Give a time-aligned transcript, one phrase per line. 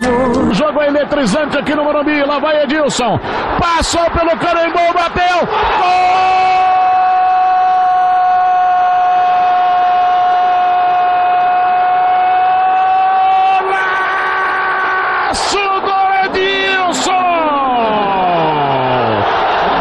[0.00, 2.22] O jogo é eletrizante aqui no Morumbi.
[2.22, 3.18] Lá vai Edilson.
[3.60, 5.48] Passou pelo Carembou, bateu.
[14.28, 17.12] Golaço do Edilson!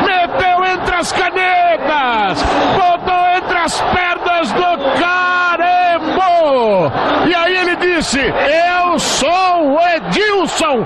[0.05, 2.43] Meteu entre as canetas,
[2.75, 6.91] botou entre as pernas do Carembo.
[7.27, 7.75] E aí ele
[8.07, 10.85] disse: Eu sou o Edilson,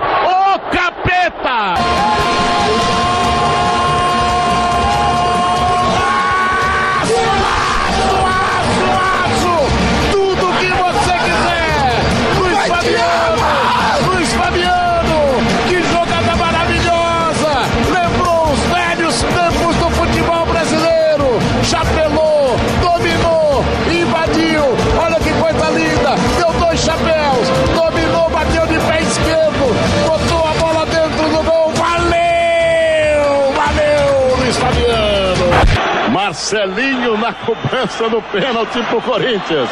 [36.52, 39.70] Marcelinho na cobrança do pênalti pro Corinthians.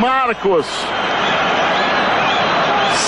[0.00, 0.66] Marcos.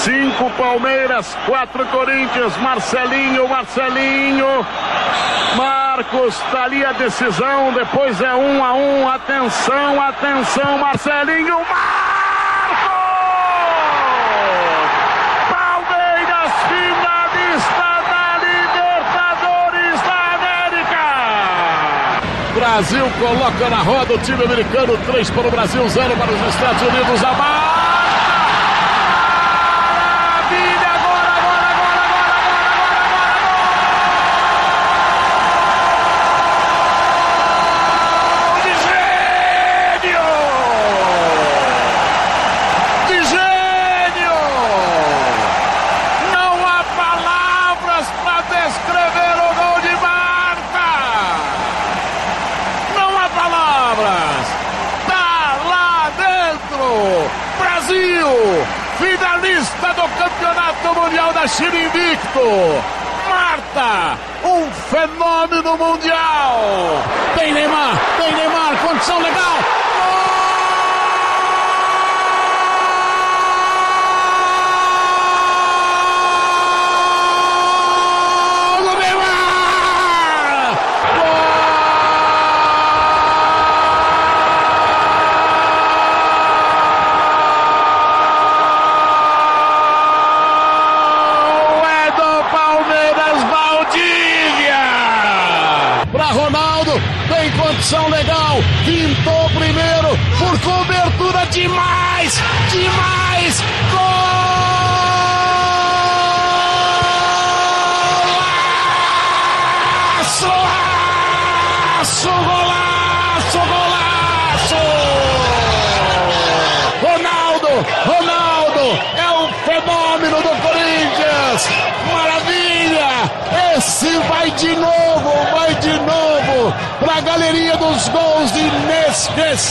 [0.02, 2.56] Cinco Palmeiras, quatro Corinthians.
[2.56, 4.66] Marcelinho, Marcelinho.
[5.54, 7.72] Marcos, tá ali a decisão.
[7.72, 9.08] Depois é um a um.
[9.08, 11.58] Atenção, atenção, Marcelinho.
[11.58, 11.93] Marcos!
[22.74, 24.98] Brasil coloca na roda o time americano.
[25.06, 27.22] 3 para o Brasil, 0 para os Estados Unidos.
[27.22, 27.63] A
[65.76, 66.13] mundial!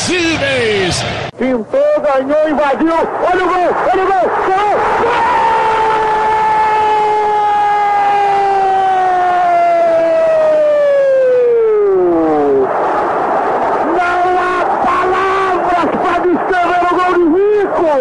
[0.09, 1.03] Inesquecíveis.
[1.37, 4.73] Pintou, ganhou, invadiu, olha o gol, olha o gol, gol!
[13.95, 17.93] Não há palavras para descrever o gol de Rico!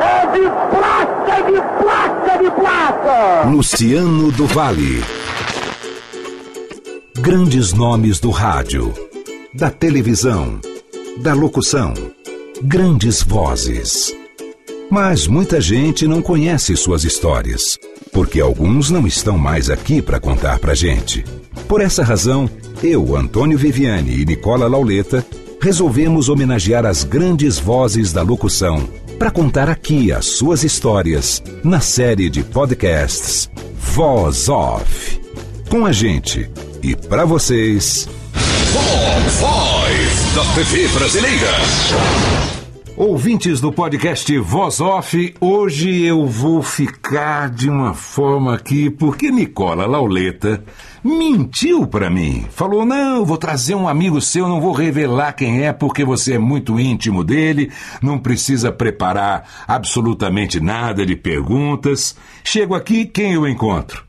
[0.00, 3.48] É de placa, de placa, de placa!
[3.50, 5.04] Luciano do Vale.
[7.16, 8.92] Grandes nomes do rádio,
[9.54, 10.58] da televisão,
[11.18, 11.94] da locução.
[12.60, 14.12] Grandes vozes.
[14.90, 17.78] Mas muita gente não conhece suas histórias,
[18.12, 21.24] porque alguns não estão mais aqui para contar pra gente.
[21.68, 22.50] Por essa razão,
[22.82, 25.24] eu, Antônio Viviane e Nicola Lauleta
[25.60, 28.88] resolvemos homenagear as grandes vozes da locução
[29.20, 35.20] para contar aqui as suas histórias na série de podcasts Voz Off.
[35.70, 36.50] Com a gente
[36.82, 38.08] e para vocês,
[38.74, 38.82] Top
[39.30, 41.48] 5 The TV brasileira.
[42.96, 49.86] Ouvintes do podcast Voz Off, hoje eu vou ficar de uma forma aqui porque Nicola
[49.86, 50.64] Lauleta
[51.04, 52.46] mentiu para mim.
[52.50, 56.38] Falou: "Não, vou trazer um amigo seu, não vou revelar quem é porque você é
[56.38, 57.70] muito íntimo dele,
[58.02, 62.16] não precisa preparar absolutamente nada de perguntas.
[62.42, 64.02] Chego aqui, quem eu encontro?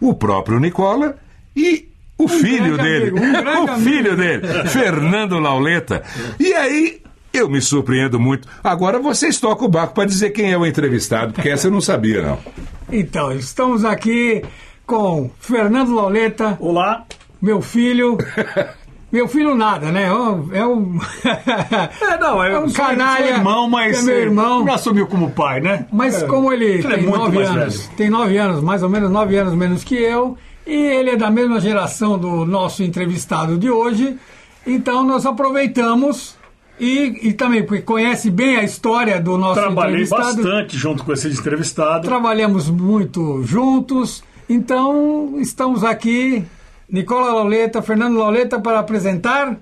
[0.00, 1.16] O próprio Nicola
[1.56, 1.91] e
[2.24, 6.02] o filho dele, amigo, um o filho dele, Fernando Lauleta.
[6.38, 7.00] E aí
[7.32, 8.46] eu me surpreendo muito.
[8.62, 11.80] Agora vocês tocam o barco para dizer quem é o entrevistado, porque essa eu não
[11.80, 12.38] sabia, não.
[12.90, 14.42] Então, estamos aqui
[14.86, 17.04] com Fernando Lauleta, Olá.
[17.40, 18.18] meu filho.
[19.12, 20.04] Meu filho nada, né?
[20.04, 20.48] É um.
[20.54, 20.98] É um,
[22.00, 24.64] É, não, é, É um sou- canalha, sou irmão, mas é meu irmão.
[24.64, 25.84] me assumiu como pai, né?
[25.92, 26.26] Mas É.
[26.26, 27.96] como ele, Ele é tem muito nove mais anos, velho.
[27.98, 31.30] tem nove anos, mais ou menos nove anos menos que eu, e ele é da
[31.30, 34.16] mesma geração do nosso entrevistado de hoje,
[34.66, 36.36] então nós aproveitamos
[36.78, 40.42] e, e também porque conhece bem a história do nosso Trabalhei entrevistado.
[40.42, 42.06] bastante junto com esse entrevistado.
[42.06, 46.44] Trabalhamos muito juntos, então estamos aqui,
[46.88, 49.56] Nicola Lauleta, Fernando Lauleta, para apresentar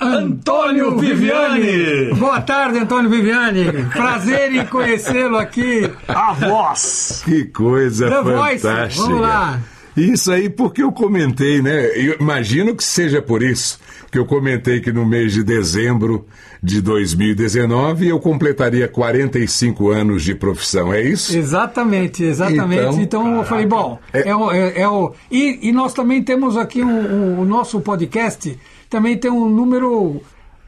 [0.00, 2.14] Antônio Viviani.
[2.14, 3.64] Boa tarde, Antônio Viviani.
[3.92, 5.90] Prazer em conhecê-lo aqui.
[6.08, 7.22] A voz.
[7.24, 9.02] Que coisa The Voice, fantástica.
[9.04, 9.60] vamos lá.
[9.96, 11.86] Isso aí porque eu comentei, né?
[11.96, 13.78] Eu imagino que seja por isso
[14.10, 16.26] que eu comentei que no mês de dezembro
[16.62, 21.36] de 2019 eu completaria 45 anos de profissão, é isso?
[21.36, 22.82] Exatamente, exatamente.
[23.00, 25.12] Então, Então, eu falei, bom, É- é, o, é, é o.
[25.30, 26.88] E, e nós também temos aqui um-
[27.36, 28.58] um- o nosso podcast,
[28.88, 30.20] também tem um número.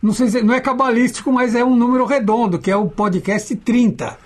[0.02, 3.54] Não sei se não é cabalístico, mas é um número redondo, que é o podcast
[3.56, 4.18] 30.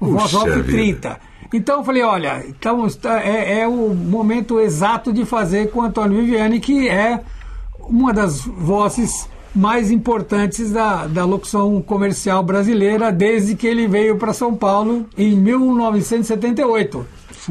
[0.00, 0.64] O Voz Off vida.
[0.64, 1.20] 30.
[1.52, 5.82] Então eu falei, olha, então, está- é, é o momento exato de fazer com o
[5.82, 7.20] Antônio Viviani, que é
[7.80, 14.32] uma das vozes mais importantes da, da locução comercial brasileira desde que ele veio para
[14.32, 17.04] São Paulo em 1978.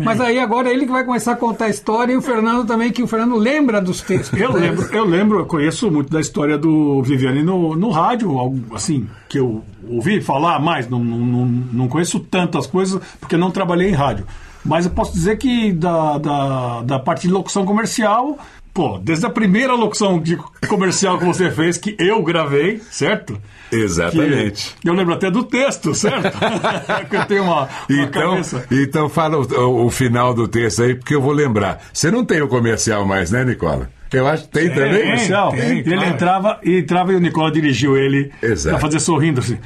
[0.03, 2.65] Mas aí agora é ele que vai começar a contar a história e o Fernando
[2.65, 4.39] também, que o Fernando lembra dos textos.
[4.39, 8.75] Eu lembro, eu lembro, eu conheço muito da história do Viviane no, no rádio, algo
[8.75, 13.51] assim, que eu ouvi falar mais, não, não, não, não conheço tantas coisas, porque não
[13.51, 14.25] trabalhei em rádio.
[14.63, 18.37] Mas eu posso dizer que da, da, da parte de locução comercial,
[18.73, 20.37] pô, desde a primeira locução de
[20.67, 23.37] comercial que você fez, que eu gravei, certo?
[23.71, 24.75] Exatamente.
[24.81, 26.37] Que eu lembro até do texto, certo?
[27.09, 28.65] que eu tenho uma, uma Então, cabeça.
[28.71, 31.81] então fala o, o- o final do texto aí, porque eu vou lembrar.
[31.93, 33.89] Você não tem o comercial mais, né, Nicola?
[34.11, 35.01] Eu acho que tem também.
[35.01, 35.51] comercial.
[35.51, 36.09] tem, ele claro.
[36.09, 38.75] entrava e entrava e o Nicola dirigiu ele Exato.
[38.75, 39.57] pra fazer sorrindo assim.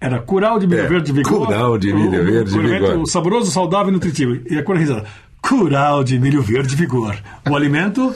[0.00, 1.46] Era curau de milho É, verde de vigor.
[1.46, 3.06] curau de milho o- o- verde de o vigor.
[3.06, 4.38] saboroso, saudável e nutritivo.
[4.48, 5.04] E a cor risada.
[5.40, 7.16] Curau de milho verde de vigor.
[7.48, 8.14] O alimento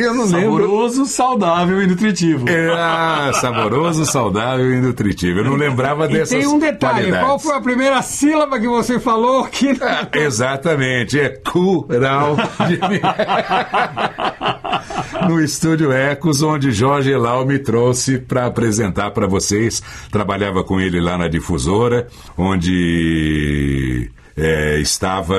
[0.00, 0.40] Eu não lembro.
[0.40, 2.44] saboroso, saudável e nutritivo.
[2.76, 5.40] Ah, saboroso, saudável e nutritivo.
[5.40, 7.26] Eu não lembrava E dessas tem um detalhe, qualidades.
[7.26, 9.76] qual foi a primeira sílaba que você falou aqui?
[9.80, 12.36] Ah, exatamente, é Cural
[12.66, 12.78] de
[15.28, 19.82] No estúdio Ecos, onde Jorge Lau me trouxe para apresentar para vocês.
[20.10, 22.06] Trabalhava com ele lá na difusora,
[22.36, 25.36] onde é, estava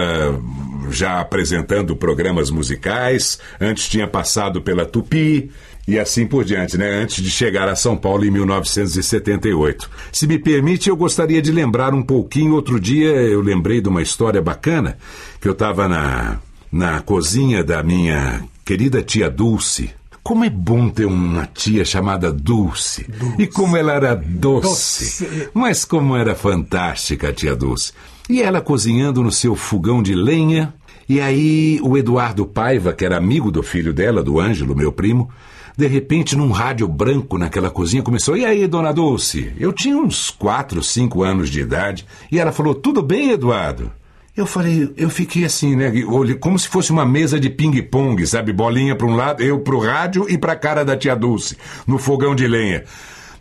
[0.92, 3.40] já apresentando programas musicais.
[3.60, 5.52] Antes tinha passado pela Tupi.
[5.88, 7.02] E assim por diante, né?
[7.02, 9.90] Antes de chegar a São Paulo em 1978.
[10.12, 12.54] Se me permite, eu gostaria de lembrar um pouquinho.
[12.54, 15.00] Outro dia eu lembrei de uma história bacana
[15.42, 16.38] que eu estava na,
[16.72, 19.90] na cozinha da minha querida tia Dulce.
[20.22, 23.08] Como é bom ter uma tia chamada Dulce.
[23.40, 25.26] E como ela era doce.
[25.26, 25.50] Doce.
[25.56, 27.94] Mas como era fantástica a tia Dulce.
[28.30, 30.72] E ela cozinhando no seu fogão de lenha.
[31.10, 35.28] E aí o Eduardo Paiva, que era amigo do filho dela, do Ângelo, meu primo,
[35.76, 39.52] de repente, num rádio branco naquela cozinha, começou: E aí, dona Dulce?
[39.58, 42.06] Eu tinha uns 4, 5 anos de idade.
[42.32, 43.92] E ela falou: Tudo bem, Eduardo?
[44.38, 45.92] Eu falei, eu fiquei assim, né?
[46.40, 48.54] Como se fosse uma mesa de ping-pong, sabe?
[48.54, 52.34] Bolinha para um lado, eu pro rádio e pra cara da tia Dulce, no fogão
[52.34, 52.84] de lenha.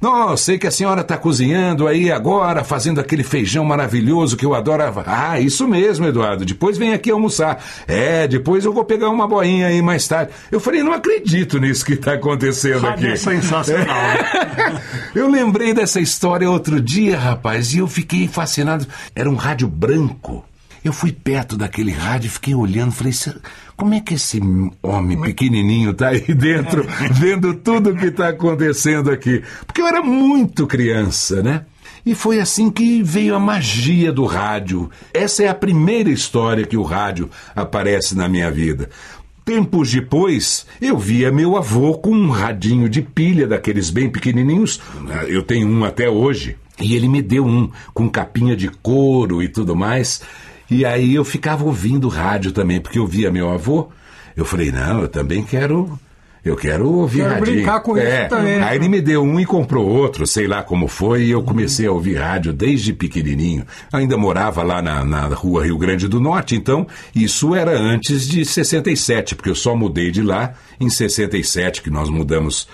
[0.00, 4.54] Não, sei que a senhora está cozinhando aí agora, fazendo aquele feijão maravilhoso que eu
[4.54, 5.02] adorava.
[5.06, 6.44] Ah, isso mesmo, Eduardo.
[6.44, 7.62] Depois vem aqui almoçar.
[7.86, 10.32] É, depois eu vou pegar uma boinha aí mais tarde.
[10.52, 13.14] Eu falei, não acredito nisso que está acontecendo Rádio aqui.
[13.14, 13.86] é sensacional.
[15.14, 18.86] Eu lembrei dessa história outro dia, rapaz, e eu fiquei fascinado.
[19.14, 20.44] Era um rádio branco.
[20.84, 23.38] Eu fui perto daquele rádio, fiquei olhando, falei, "Será-
[23.76, 24.40] como é que esse
[24.82, 29.42] homem pequenininho tá aí dentro, vendo tudo que tá acontecendo aqui?
[29.66, 31.64] Porque eu era muito criança, né?
[32.06, 34.88] E foi assim que veio a magia do rádio.
[35.12, 38.88] Essa é a primeira história que o rádio aparece na minha vida.
[39.44, 44.80] Tempos depois, eu via meu avô com um radinho de pilha daqueles bem pequenininhos.
[45.26, 46.56] Eu tenho um até hoje.
[46.80, 50.22] E ele me deu um com capinha de couro e tudo mais.
[50.70, 53.88] E aí eu ficava ouvindo rádio também, porque eu via meu avô.
[54.36, 55.98] Eu falei, não, eu também quero.
[56.44, 58.62] Eu quero ouvir Quero brincar com isso também.
[58.62, 61.86] Aí ele me deu um e comprou outro, sei lá como foi, e eu comecei
[61.86, 63.66] a ouvir rádio desde pequenininho.
[63.92, 68.44] Ainda morava lá na, na rua Rio Grande do Norte, então isso era antes de
[68.44, 72.68] 67, porque eu só mudei de lá em 67, que nós mudamos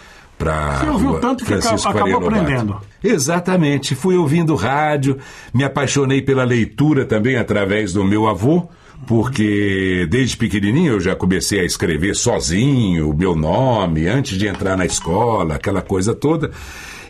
[0.45, 2.81] para Você ouviu tanto que acabou aprendendo.
[3.03, 3.95] Exatamente.
[3.95, 5.19] Fui ouvindo rádio,
[5.53, 8.69] me apaixonei pela leitura também através do meu avô,
[9.07, 14.77] porque desde pequenininho eu já comecei a escrever sozinho o meu nome, antes de entrar
[14.77, 16.51] na escola, aquela coisa toda.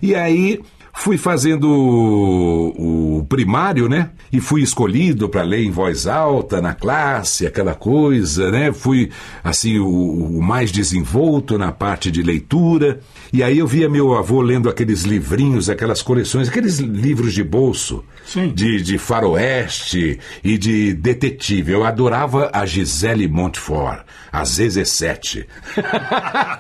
[0.01, 0.61] E aí
[0.95, 4.11] fui fazendo o, primário, né?
[4.33, 8.73] E fui escolhido para ler em voz alta na classe, aquela coisa, né?
[8.73, 9.11] Fui,
[9.43, 13.01] assim, o, o mais desenvolto na parte de leitura.
[13.33, 18.05] E aí eu via meu avô lendo aqueles livrinhos, aquelas coleções, aqueles livros de bolso,
[18.27, 18.49] Sim.
[18.55, 21.73] de, de faroeste e de detetive.
[21.73, 24.01] Eu adorava a Gisele Montfort,
[24.33, 25.47] a ZZ7.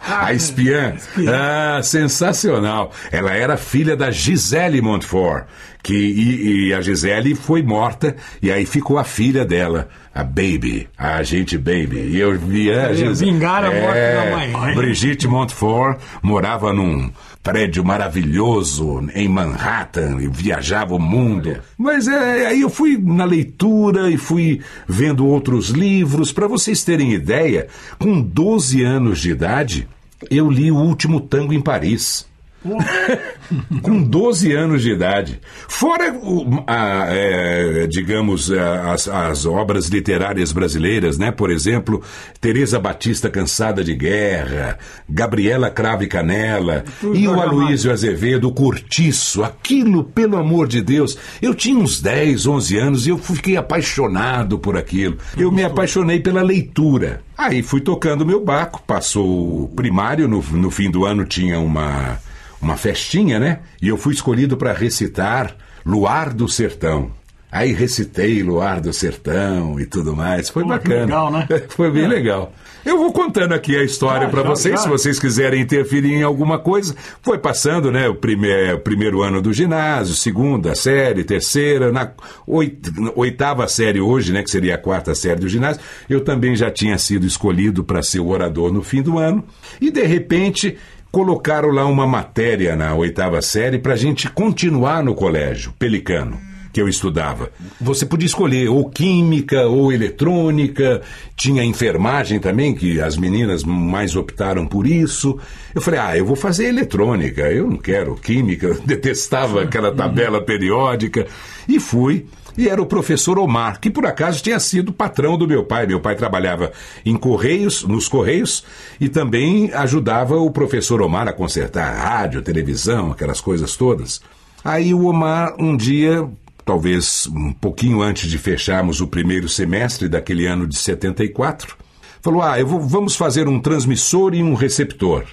[0.06, 0.94] a espiã.
[1.28, 2.92] Ah, sensacional.
[3.10, 5.44] Ela era filha da Gisele Montfort.
[5.82, 10.88] Que, e, e a Gisele foi morta, e aí ficou a filha dela, a Baby,
[10.96, 11.98] a agente Baby.
[12.10, 13.32] E eu via a Gisele.
[13.32, 14.14] vingar a morte É,
[14.50, 14.74] da mãe.
[14.74, 17.12] Brigitte Montfort morava num
[17.44, 21.58] prédio maravilhoso em Manhattan e viajava o mundo.
[21.76, 26.32] Mas é, aí eu fui na leitura e fui vendo outros livros.
[26.32, 29.86] Para vocês terem ideia, com 12 anos de idade,
[30.30, 32.26] eu li O Último Tango em Paris.
[33.82, 35.40] com 12 anos de idade.
[35.68, 41.30] Fora, o- a, é, digamos, a- as, as obras literárias brasileiras, né?
[41.30, 42.02] Por exemplo,
[42.40, 46.84] Teresa Batista Cansada de Guerra, Gabriela Crave Canela
[47.14, 49.42] e o Aloísio Azevedo, o Curtiço.
[49.44, 54.58] Aquilo, pelo amor de Deus, eu tinha uns 10, 11 anos e eu fiquei apaixonado
[54.58, 55.16] por aquilo.
[55.36, 57.22] Eu me apaixonei pela leitura.
[57.36, 62.18] Aí fui tocando meu baco, passou o primário, no, no fim do ano tinha uma
[62.64, 63.60] uma festinha, né?
[63.80, 65.54] E eu fui escolhido para recitar
[65.84, 67.10] Luar do Sertão.
[67.52, 70.48] Aí recitei Luar do Sertão e tudo mais.
[70.48, 71.02] Foi Pô, bacana.
[71.02, 71.46] legal, né?
[71.68, 72.52] Foi bem legal.
[72.84, 74.80] Eu vou contando aqui a história Já, para vocês, já.
[74.82, 76.96] se vocês quiserem interferir em alguma coisa.
[77.22, 78.08] Foi passando, né?
[78.08, 82.10] O primeiro, primeiro ano do ginásio, segunda série, terceira, na
[82.44, 84.42] oit- oitava série hoje, né?
[84.42, 85.80] Que seria a quarta série do ginásio.
[86.10, 89.44] Eu também já tinha sido escolhido para ser o orador no fim do ano.
[89.80, 90.76] E de repente
[91.14, 96.40] colocaram lá uma matéria na oitava série para a gente continuar no colégio, Pelicano
[96.72, 97.52] que eu estudava.
[97.80, 101.02] Você podia escolher ou química ou eletrônica,
[101.36, 105.38] tinha enfermagem também, que as meninas mais optaram por isso.
[105.72, 110.42] Eu falei, ah, eu vou fazer eletrônica, eu não quero química, eu detestava aquela tabela
[110.42, 111.28] periódica.
[111.68, 112.26] E fui.
[112.56, 115.86] E era o professor Omar, que por acaso tinha sido patrão do meu pai.
[115.86, 116.70] Meu pai trabalhava
[117.04, 118.64] em Correios, nos Correios,
[119.00, 124.20] e também ajudava o professor Omar a consertar rádio, televisão, aquelas coisas todas.
[124.64, 126.28] Aí o Omar, um dia,
[126.64, 131.76] talvez um pouquinho antes de fecharmos o primeiro semestre daquele ano de 74,
[132.22, 135.24] falou: Ah, eu vou- vamos fazer um transmissor e um receptor.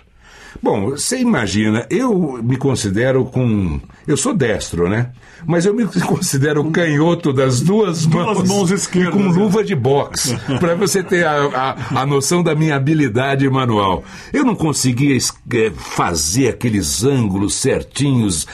[0.61, 3.79] Bom, você imagina, eu me considero com.
[4.07, 5.11] Eu sou destro, né?
[5.45, 8.37] Mas eu me considero canhoto das duas mãos.
[8.37, 9.39] Duas mãos esquerdas, E com né?
[9.39, 14.03] luva de boxe, para você ter a, a, a noção da minha habilidade manual.
[14.33, 18.47] Eu não conseguia eh, fazer aqueles ângulos certinhos,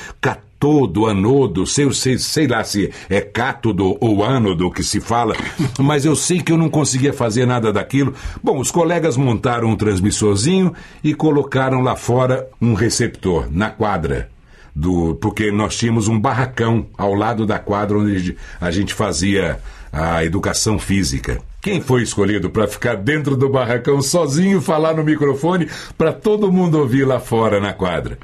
[0.57, 5.35] catodo, anodo, sei, sei, sei lá se é cátodo ou ânodo que se fala,
[5.79, 8.13] mas eu sei que eu não conseguia fazer nada daquilo.
[8.43, 10.73] Bom, os colegas montaram um transmissorzinho
[11.03, 14.29] e colocaram lá fora um receptor, na quadra
[14.75, 19.59] do porque nós tínhamos um barracão ao lado da quadra onde a gente fazia
[19.91, 21.39] a educação física.
[21.61, 26.77] Quem foi escolhido para ficar dentro do barracão sozinho falar no microfone para todo mundo
[26.77, 28.19] ouvir lá fora na quadra?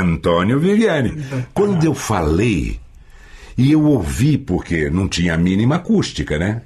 [0.00, 1.24] Antônio Viviani.
[1.52, 2.78] Quando eu falei
[3.56, 6.60] e eu ouvi porque não tinha a mínima acústica, né?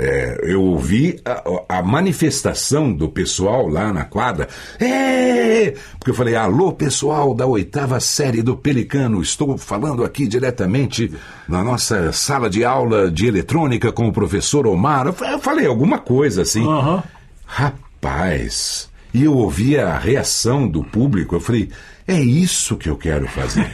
[0.00, 4.46] É, eu ouvi a, a manifestação do pessoal lá na quadra.
[4.78, 5.74] É!
[5.98, 11.12] Porque eu falei, alô, pessoal da oitava série do Pelicano, estou falando aqui diretamente
[11.48, 15.06] na nossa sala de aula de eletrônica com o professor Omar.
[15.08, 16.64] Eu fa- eu falei alguma coisa assim.
[16.64, 17.02] Aham.
[17.44, 21.70] Rapaz, e eu ouvi a reação do público, eu falei,
[22.08, 23.70] É isso que eu quero fazer.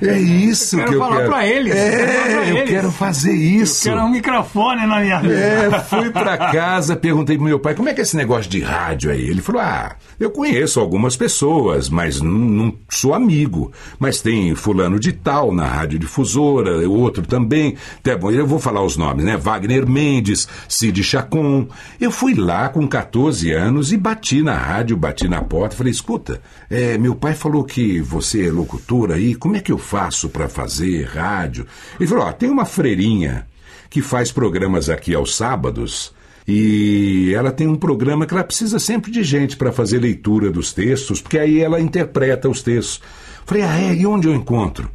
[0.00, 1.28] É isso Quero que eu falar quero.
[1.30, 2.68] pra eles, É, quero falar pra eu eles.
[2.70, 3.82] quero fazer isso.
[3.82, 5.34] Quero um microfone na minha vida.
[5.34, 8.60] É, fui pra casa, perguntei pro meu pai como é que é esse negócio de
[8.60, 9.20] rádio aí.
[9.28, 13.72] Ele falou: Ah, eu conheço algumas pessoas, mas não, não sou amigo.
[13.98, 17.76] Mas tem fulano de tal na rádio difusora, outro também.
[17.98, 19.36] Até bom, eu vou falar os nomes, né?
[19.36, 21.66] Wagner Mendes, Cid Chacon.
[22.00, 26.40] Eu fui lá com 14 anos e bati na rádio, bati na porta, falei: escuta,
[26.70, 30.48] é, meu pai falou que você é locutor aí, como é que eu faço pra
[30.48, 31.66] fazer rádio?
[31.98, 33.46] Ele falou: ó, tem uma freirinha
[33.88, 36.14] que faz programas aqui aos sábados.
[36.48, 40.72] E ela tem um programa que ela precisa sempre de gente para fazer leitura dos
[40.72, 43.00] textos, porque aí ela interpreta os textos.
[43.44, 43.94] Falei, ah, é?
[43.94, 44.88] E onde eu encontro?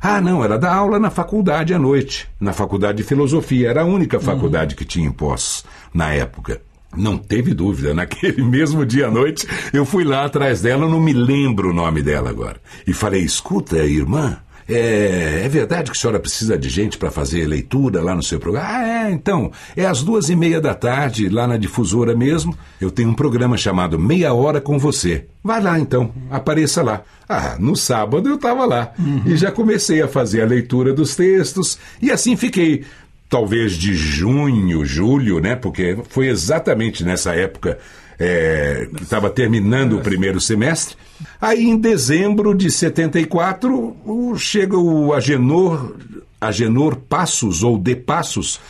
[0.00, 3.70] Ah, não, ela dá aula na faculdade à noite, na faculdade de filosofia.
[3.70, 6.60] Era a única faculdade que tinha em Poços na época.
[6.96, 11.12] Não teve dúvida, naquele mesmo dia à noite, eu fui lá atrás dela, não me
[11.12, 12.60] lembro o nome dela agora.
[12.86, 17.46] E falei: escuta, irmã, é, é verdade que a senhora precisa de gente para fazer
[17.46, 18.68] leitura lá no seu programa?
[18.68, 19.50] Ah, é, então.
[19.74, 22.54] É às duas e meia da tarde, lá na difusora mesmo.
[22.78, 25.26] Eu tenho um programa chamado Meia Hora com Você.
[25.42, 27.02] Vai lá então, apareça lá.
[27.26, 28.92] Ah, no sábado eu estava lá.
[29.24, 31.78] E já comecei a fazer a leitura dos textos.
[32.02, 32.84] E assim fiquei
[33.28, 35.54] talvez de junho, julho, né?
[35.54, 37.78] Porque foi exatamente nessa época
[38.18, 40.96] é, que estava terminando o primeiro semestre.
[41.40, 45.94] Aí em dezembro de 74 o, chega o Agenor,
[46.40, 48.60] Agenor Passos ou De Passos,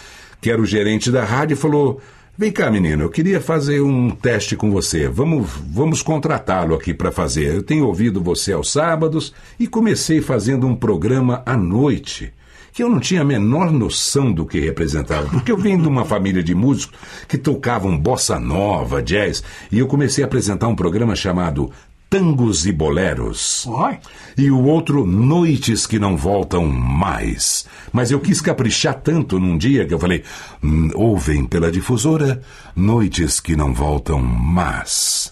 [0.41, 2.01] que era o gerente da rádio, e falou:
[2.37, 5.09] Vem cá, menino, eu queria fazer um teste com você.
[5.09, 7.55] Vamos, vamos contratá-lo aqui para fazer.
[7.55, 12.33] Eu tenho ouvido você aos sábados e comecei fazendo um programa à noite
[12.79, 16.05] que eu não tinha a menor noção do que representava, porque eu venho de uma
[16.05, 19.43] família de músicos que tocavam bossa nova, jazz,
[19.73, 21.73] e eu comecei a apresentar um programa chamado
[22.09, 23.67] Tangos e Boleros.
[23.67, 23.99] Oi.
[24.37, 27.67] E o outro, Noites que Não Voltam Mais.
[27.93, 30.23] Mas eu quis caprichar tanto num dia que eu falei:
[30.63, 32.41] "Hum, ouvem pela difusora
[32.77, 35.28] Noites que Não Voltam Mais.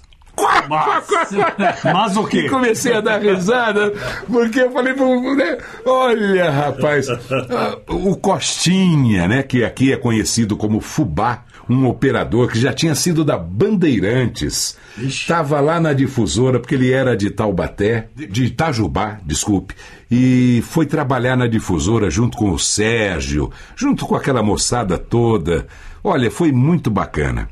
[1.93, 2.49] Mas o E quê?
[2.49, 3.93] comecei a dar risada,
[4.27, 10.57] porque eu falei, pro- né, olha, rapaz, ah, o Costinha, né, que aqui é conhecido
[10.57, 16.75] como Fubá, um operador que já tinha sido da Bandeirantes, estava lá na difusora, porque
[16.77, 19.75] ele era de Taubaté, de- de Itajubá, desculpe,
[20.11, 25.67] e foi trabalhar na difusora junto com o Sérgio, junto com aquela moçada toda.
[26.05, 27.49] Olha, foi muito bacana.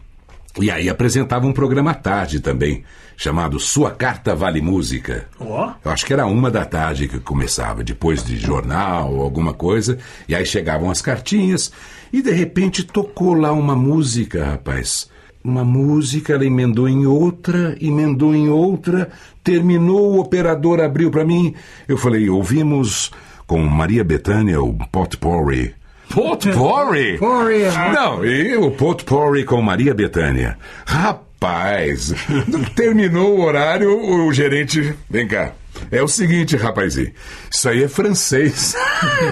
[0.60, 2.84] E aí apresentava um programa à tarde também,
[3.16, 5.26] chamado Sua Carta Vale Música.
[5.40, 5.72] Ó.
[5.84, 9.98] Eu acho que era uma da tarde que começava, depois de jornal ou alguma coisa,
[10.28, 11.72] e aí chegavam as cartinhas,
[12.12, 15.10] e de repente tocou lá uma música, rapaz.
[15.42, 19.10] Uma música, ela emendou em outra, emendou em outra,
[19.42, 21.52] terminou, o operador abriu para mim.
[21.88, 23.10] Eu falei, ouvimos
[23.46, 25.74] com Maria Bethânia o Potpourri.
[26.14, 27.18] Potpourri?
[27.18, 27.92] Potpourri, é.
[27.92, 30.56] Não, e o Potpourri com Maria Bethânia.
[30.86, 32.14] Rapaz,
[32.76, 34.94] terminou o horário, o gerente.
[35.10, 35.52] Vem cá.
[35.90, 37.10] É o seguinte, rapazinho.
[37.50, 38.76] Isso aí é francês.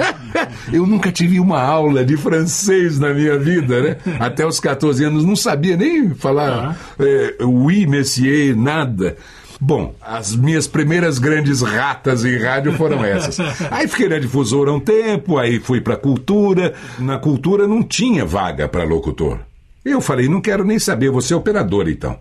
[0.72, 3.96] Eu nunca tive uma aula de francês na minha vida, né?
[4.18, 9.16] Até os 14 anos não sabia nem falar é, oui, monsieur, nada.
[9.64, 13.38] Bom, as minhas primeiras grandes ratas em rádio foram essas.
[13.70, 16.74] Aí fiquei na difusora um tempo, aí fui pra cultura.
[16.98, 19.38] Na cultura não tinha vaga para locutor.
[19.84, 22.18] Eu falei, não quero nem saber, você é operador então.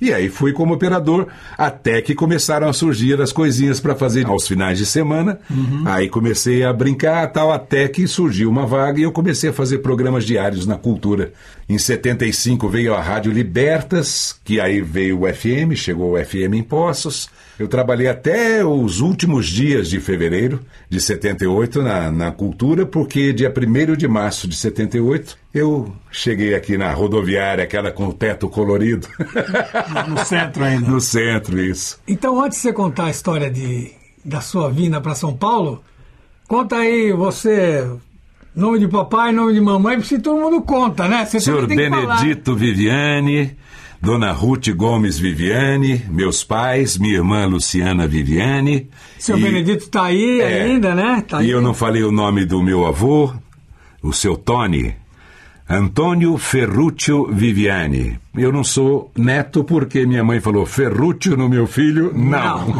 [0.00, 1.26] E aí fui como operador,
[1.58, 5.38] até que começaram a surgir as coisinhas para fazer aos finais de semana.
[5.84, 9.78] Aí comecei a brincar tal, até que surgiu uma vaga e eu comecei a fazer
[9.78, 11.32] programas diários na cultura.
[11.68, 16.62] Em 75 veio a Rádio Libertas, que aí veio o FM, chegou o FM em
[16.62, 17.28] Poços.
[17.58, 23.52] Eu trabalhei até os últimos dias de fevereiro de 78 na, na cultura, porque dia
[23.54, 29.06] 1 de março de 78 eu cheguei aqui na rodoviária, aquela com o teto colorido.
[30.08, 30.88] No centro ainda.
[30.88, 31.98] no centro, isso.
[32.06, 33.90] Então, antes de você contar a história de,
[34.24, 35.82] da sua vinda para São Paulo,
[36.48, 37.88] conta aí você,
[38.54, 41.24] nome de papai, nome de mamãe, porque todo mundo conta, né?
[41.26, 41.66] Você Senhor.
[41.66, 43.56] Benedito Viviane,
[44.00, 48.88] Dona Ruth Gomes Viviane, meus pais, minha irmã Luciana Viviane.
[49.18, 50.62] Seu e- Benedito está aí É.
[50.62, 51.22] ainda, né?
[51.26, 51.50] Tá e aí.
[51.50, 53.32] eu não falei o nome do meu avô,
[54.02, 54.94] o seu Tony.
[55.72, 58.18] Antônio Ferruccio Viviane.
[58.34, 62.12] Eu não sou neto porque minha mãe falou Ferruccio no meu filho.
[62.12, 62.74] Não.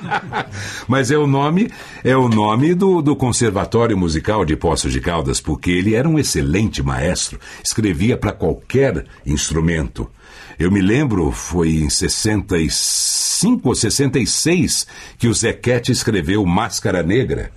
[0.88, 1.70] Mas é o nome,
[2.02, 6.18] é o nome do, do Conservatório Musical de Poços de Caldas, porque ele era um
[6.18, 10.10] excelente maestro, escrevia para qualquer instrumento.
[10.58, 17.52] Eu me lembro, foi em 65 ou 66 que o Zequete escreveu Máscara Negra.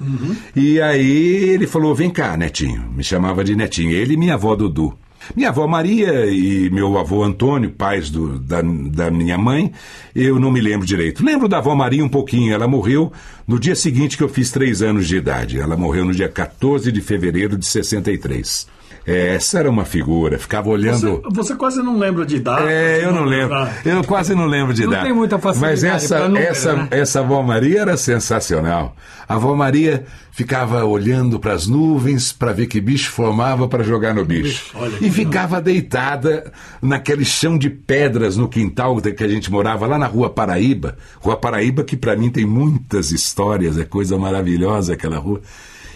[0.55, 2.91] E aí ele falou: Vem cá, Netinho.
[2.95, 3.91] Me chamava de Netinho.
[3.91, 4.95] Ele e minha avó Dudu.
[5.35, 9.71] Minha avó Maria e meu avô Antônio, pais do, da, da minha mãe,
[10.15, 11.23] eu não me lembro direito.
[11.23, 12.53] Lembro da avó Maria um pouquinho.
[12.53, 13.11] Ela morreu
[13.47, 15.59] no dia seguinte que eu fiz três anos de idade.
[15.59, 18.67] Ela morreu no dia 14 de fevereiro de 63.
[19.05, 21.21] É, essa era uma figura, ficava olhando.
[21.23, 22.67] Você, você quase não lembra de idade.
[22.67, 23.55] É, eu não lembro.
[23.83, 25.05] Eu quase não lembro de Não idade.
[25.05, 26.87] tem muita facilidade Mas essa, número, essa, né?
[26.91, 28.95] essa avó Maria era sensacional.
[29.27, 34.13] A avó Maria ficava olhando para as nuvens para ver que bicho formava para jogar
[34.13, 34.71] no bicho.
[34.99, 39.97] Que e ficava deitada naquele chão de pedras no quintal que a gente morava lá
[39.97, 40.95] na Rua Paraíba.
[41.19, 45.41] Rua Paraíba que para mim tem muitas histórias, é coisa maravilhosa aquela rua.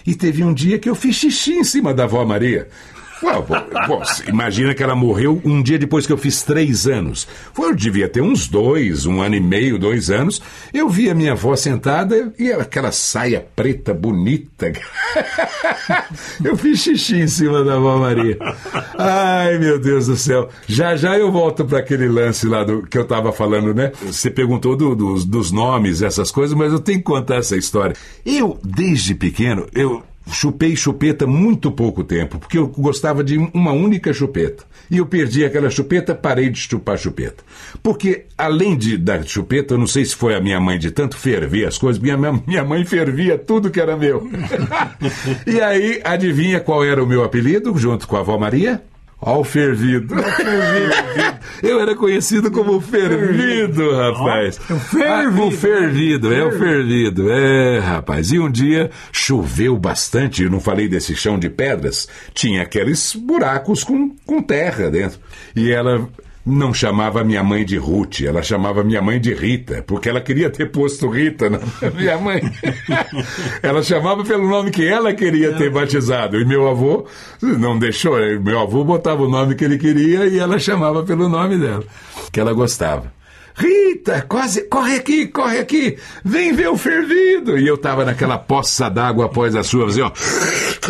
[0.06, 2.68] E teve um dia que eu fiz xixi em cima da avó Maria.
[4.28, 7.26] Imagina que ela morreu um dia depois que eu fiz três anos.
[7.58, 10.40] Eu devia ter uns dois, um ano e meio, dois anos.
[10.72, 14.72] Eu vi a minha avó sentada e aquela saia preta bonita.
[16.44, 18.36] eu fiz xixi em cima da avó Maria.
[18.98, 20.48] Ai, meu Deus do céu.
[20.66, 23.92] Já já eu volto para aquele lance lá do que eu estava falando, né?
[24.02, 27.94] Você perguntou do- dos, dos nomes, essas coisas, mas eu tenho que contar essa história.
[28.24, 34.12] Eu, desde pequeno, eu chupei chupeta muito pouco tempo, porque eu gostava de uma única
[34.12, 34.64] chupeta.
[34.90, 37.42] E eu perdi aquela chupeta, parei de chupar chupeta.
[37.82, 41.16] Porque, além de, da chupeta, eu não sei se foi a minha mãe de tanto
[41.16, 44.28] ferver as coisas, minha, minha mãe fervia tudo que era meu.
[45.46, 48.82] e aí, adivinha qual era o meu apelido, junto com a avó Maria?
[49.20, 50.14] Ó, o fervido.
[51.62, 54.58] Eu era conhecido como fervido, rapaz.
[54.58, 55.42] o fervido.
[55.42, 57.30] Ah, o fervido, é o fervido.
[57.30, 58.30] É, rapaz.
[58.30, 63.82] E um dia choveu bastante, eu não falei desse chão de pedras, tinha aqueles buracos
[63.82, 65.18] com, com terra dentro.
[65.54, 66.06] E ela
[66.46, 70.48] não chamava minha mãe de Ruth, ela chamava minha mãe de Rita, porque ela queria
[70.48, 71.58] ter posto Rita na
[71.90, 72.40] minha mãe.
[73.60, 76.40] ela chamava pelo nome que ela queria ter batizado.
[76.40, 77.04] E meu avô
[77.42, 81.58] não deixou, meu avô botava o nome que ele queria e ela chamava pelo nome
[81.58, 81.82] dela,
[82.30, 83.15] que ela gostava.
[83.56, 87.58] Rita, quase, corre aqui, corre aqui, vem ver o fervido.
[87.58, 90.12] E eu tava naquela poça d'água após a chuva, assim, ó,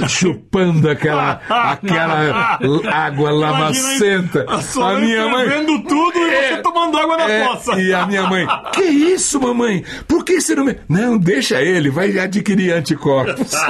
[0.08, 2.58] chupando aquela, aquela
[2.92, 4.44] água lamacenta.
[4.48, 7.80] A sua mãe vendo tudo e você tomando água na É, poça.
[7.80, 9.84] E a minha mãe, que isso, mamãe?
[10.08, 10.76] Por que você não me...
[10.88, 13.52] Não, deixa ele, vai adquirir anticorpos.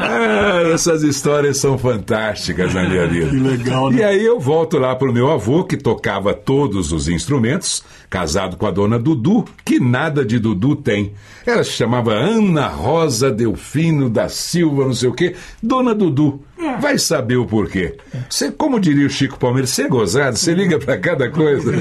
[0.00, 3.30] Ah, essas histórias são fantásticas na minha vida.
[3.30, 3.98] Que legal, né?
[3.98, 7.47] E aí eu volto lá pro meu avô, que tocava todos os instrumentos,
[8.10, 11.12] casado com a dona Dudu, que nada de Dudu tem.
[11.46, 15.34] Ela se chamava Ana Rosa Delfino da Silva, não sei o quê.
[15.62, 16.42] Dona Dudu.
[16.80, 17.96] Vai saber o porquê.
[18.28, 21.72] Você, como diria o Chico Palmeiras, você é gozado, você liga pra cada coisa.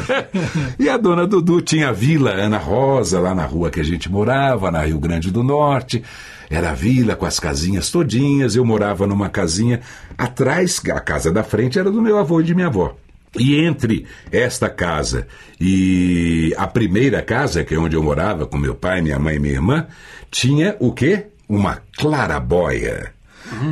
[0.79, 4.11] E a dona Dudu tinha a vila Ana Rosa, lá na rua que a gente
[4.11, 6.03] morava, na Rio Grande do Norte.
[6.49, 8.55] Era a vila com as casinhas todinhas.
[8.55, 9.81] Eu morava numa casinha
[10.17, 12.95] atrás, a casa da frente era do meu avô e de minha avó.
[13.39, 15.27] E entre esta casa
[15.59, 19.39] e a primeira casa, que é onde eu morava com meu pai, minha mãe e
[19.39, 19.87] minha irmã,
[20.29, 21.27] tinha o quê?
[21.47, 23.13] Uma clarabóia.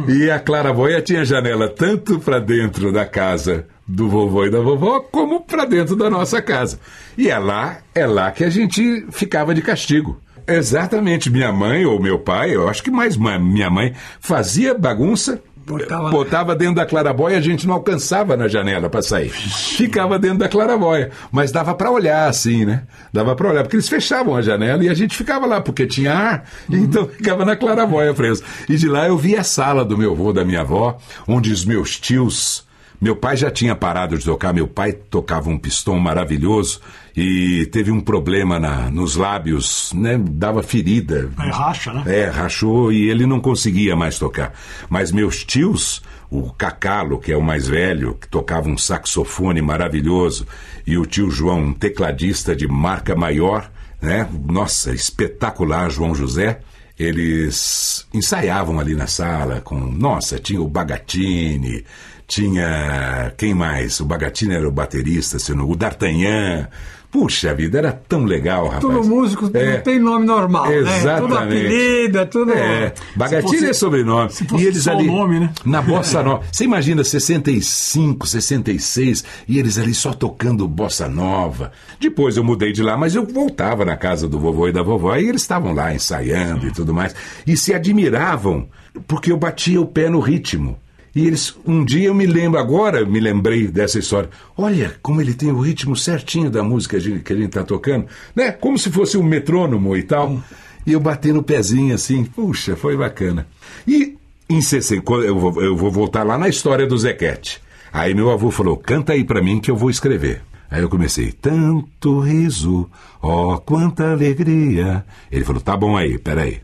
[0.08, 5.00] E a clarabóia tinha janela tanto para dentro da casa do vovô e da vovó,
[5.00, 6.80] como para dentro da nossa casa.
[7.18, 10.20] E é lá, é lá que a gente ficava de castigo.
[10.48, 16.10] Exatamente, minha mãe ou meu pai, eu acho que mais minha mãe, fazia bagunça, Botava-
[16.12, 19.30] botava dentro da clarabóia, a gente não alcançava na janela para sair.
[19.30, 22.84] Ficava dentro da clarabóia, mas dava para olhar assim, né?
[23.12, 26.14] Dava para olhar, porque eles fechavam a janela e a gente ficava lá, porque tinha
[26.14, 28.44] ar, então ficava na clarabóia preso.
[28.70, 30.98] E de lá eu via a sala do meu avô, da minha avó,
[31.28, 32.64] onde os meus tios
[33.00, 36.80] meu pai já tinha parado de tocar, meu pai tocava um pistão maravilhoso
[37.16, 40.18] e teve um problema na, nos lábios, né?
[40.18, 41.30] Dava ferida.
[41.40, 42.04] É racha, né?
[42.06, 44.54] É, rachou e ele não conseguia mais tocar.
[44.90, 50.46] Mas meus tios, o Cacalo, que é o mais velho, que tocava um saxofone maravilhoso,
[50.86, 53.70] e o tio João, um tecladista de marca maior,
[54.02, 54.28] né?
[54.46, 56.60] Nossa, espetacular, João José.
[56.98, 59.78] Eles ensaiavam ali na sala com.
[59.78, 61.84] Nossa, tinha o Bagatini,
[62.28, 63.32] tinha.
[63.38, 64.00] Quem mais?
[64.00, 66.68] O Bagatini era o baterista, se não- o D'Artagnan.
[67.12, 68.82] Puxa vida, era tão legal, rapaz.
[68.82, 69.76] Tudo músico É.
[69.78, 70.76] não tem nome normal, né?
[70.80, 71.38] Tudo Exatamente.
[71.38, 72.52] apelido, é tudo...
[72.52, 74.30] É, Bagatini fosse- é sobrenome.
[74.34, 75.50] se fosse e eles ali, nome, né?
[75.64, 76.44] na bossa nova.
[76.52, 81.72] Você imagina 65, 66 e eles ali só tocando bossa nova.
[82.02, 85.16] Depois eu mudei de lá, mas eu voltava na casa do vovô e da vovó
[85.16, 87.16] e eles estavam lá ensaiando e tudo mais
[87.48, 88.68] e se admiravam
[89.08, 90.78] porque eu batia o pé no ritmo.
[91.16, 94.30] E eles, um dia eu me lembro, agora me lembrei dessa história.
[94.58, 98.52] Olha como ele tem o ritmo certinho da música que a gente está tocando, né?
[98.52, 100.44] Como se fosse um metrônomo e tal.
[100.86, 103.48] E eu bati no pezinho assim, puxa, foi bacana.
[103.88, 104.18] E
[104.50, 107.62] em 60, eu vou, eu vou voltar lá na história do Zequete.
[107.94, 110.42] Aí meu avô falou: canta aí pra mim que eu vou escrever.
[110.70, 112.90] Aí eu comecei, tanto riso,
[113.22, 115.06] ó, quanta alegria.
[115.32, 116.60] Ele falou, tá bom aí, peraí.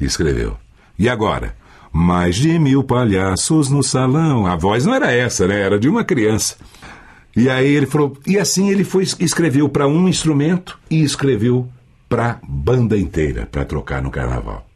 [0.00, 0.56] E escreveu.
[0.98, 1.56] E agora?
[1.98, 4.46] Mais de mil palhaços no salão.
[4.46, 5.62] A voz não era essa, né?
[5.62, 6.56] Era de uma criança.
[7.34, 11.66] E aí ele falou, e assim ele foi escreveu para um instrumento e escreveu
[12.06, 14.68] para banda inteira para trocar no carnaval.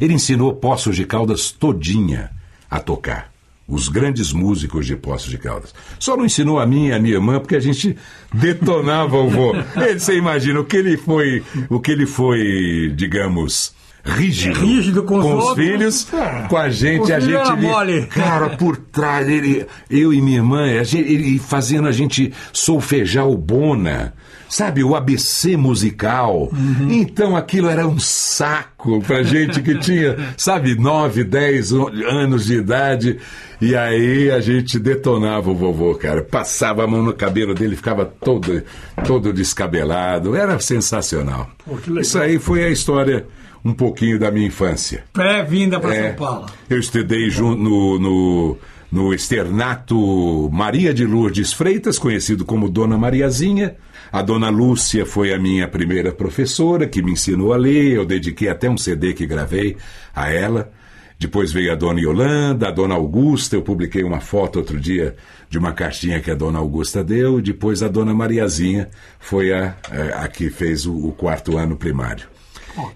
[0.00, 2.32] Ele ensinou Poços de Caldas todinha
[2.68, 3.30] a tocar.
[3.68, 5.72] Os grandes músicos de Poços de Caldas.
[6.00, 7.96] Só não ensinou a mim e a minha irmã porque a gente
[8.34, 9.52] detonava o vô.
[9.96, 13.72] Você imagina o que ele foi, o que ele foi, digamos,
[14.06, 15.66] rígido, Rígido com os os outros.
[15.66, 16.46] filhos, É.
[16.48, 18.06] com a gente, Com a gente era mole.
[18.06, 23.26] cara por trás ele, eu e minha irmã, a gente, ele fazendo a gente solfejar
[23.28, 24.14] o bona,
[24.48, 26.50] sabe, o ABC musical.
[26.52, 26.88] Uhum.
[26.90, 33.18] Então aquilo era um saco pra gente que tinha, sabe, 9, 10 anos de idade.
[33.60, 36.22] E aí a gente detonava o vovô, cara.
[36.22, 38.62] Passava a mão no cabelo dele, ficava todo,
[39.06, 40.36] todo descabelado.
[40.36, 41.50] Era sensacional.
[41.66, 42.00] legal.
[42.02, 43.26] Isso aí foi a história
[43.66, 45.04] um pouquinho da minha infância.
[45.12, 46.08] Pré-vinda para É.
[46.08, 46.46] São Paulo.
[46.70, 48.58] Eu estudei junto no, no,
[48.92, 53.76] no externato Maria de Lourdes Freitas, conhecido como Dona Mariazinha.
[54.12, 57.94] A Dona Lúcia foi a minha primeira professora, que me ensinou a ler.
[57.94, 59.76] Eu dediquei até um CD que gravei
[60.14, 60.70] a ela.
[61.18, 63.56] Depois veio a Dona Yolanda, a Dona Augusta.
[63.56, 65.16] Eu publiquei uma foto outro dia
[65.50, 67.40] de uma cartinha que a Dona Augusta deu.
[67.40, 72.35] Depois a Dona Mariazinha foi a, a, a que fez o, o quarto ano primário.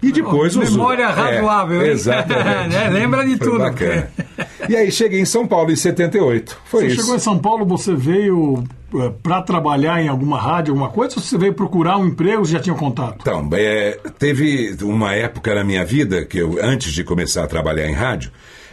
[0.01, 1.91] E depois os Memória é, razoável, hein?
[1.91, 2.69] exatamente.
[2.75, 2.89] Né?
[2.93, 3.59] Lembra de Foi tudo.
[3.59, 4.11] bacana.
[4.69, 6.57] E aí cheguei em São Paulo em 78.
[6.65, 6.95] Foi Você isso.
[6.97, 8.63] chegou em São Paulo, você veio
[9.23, 12.59] para trabalhar em alguma rádio, alguma coisa, ou você veio procurar um emprego, você já
[12.59, 13.17] tinha contato?
[13.21, 17.87] Então, é, teve uma época na minha vida que eu, antes de começar a trabalhar
[17.87, 18.31] em rádio,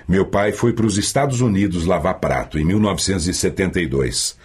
[0.09, 4.37] meu pai foi para os Estados Unidos lavar prato em 1972.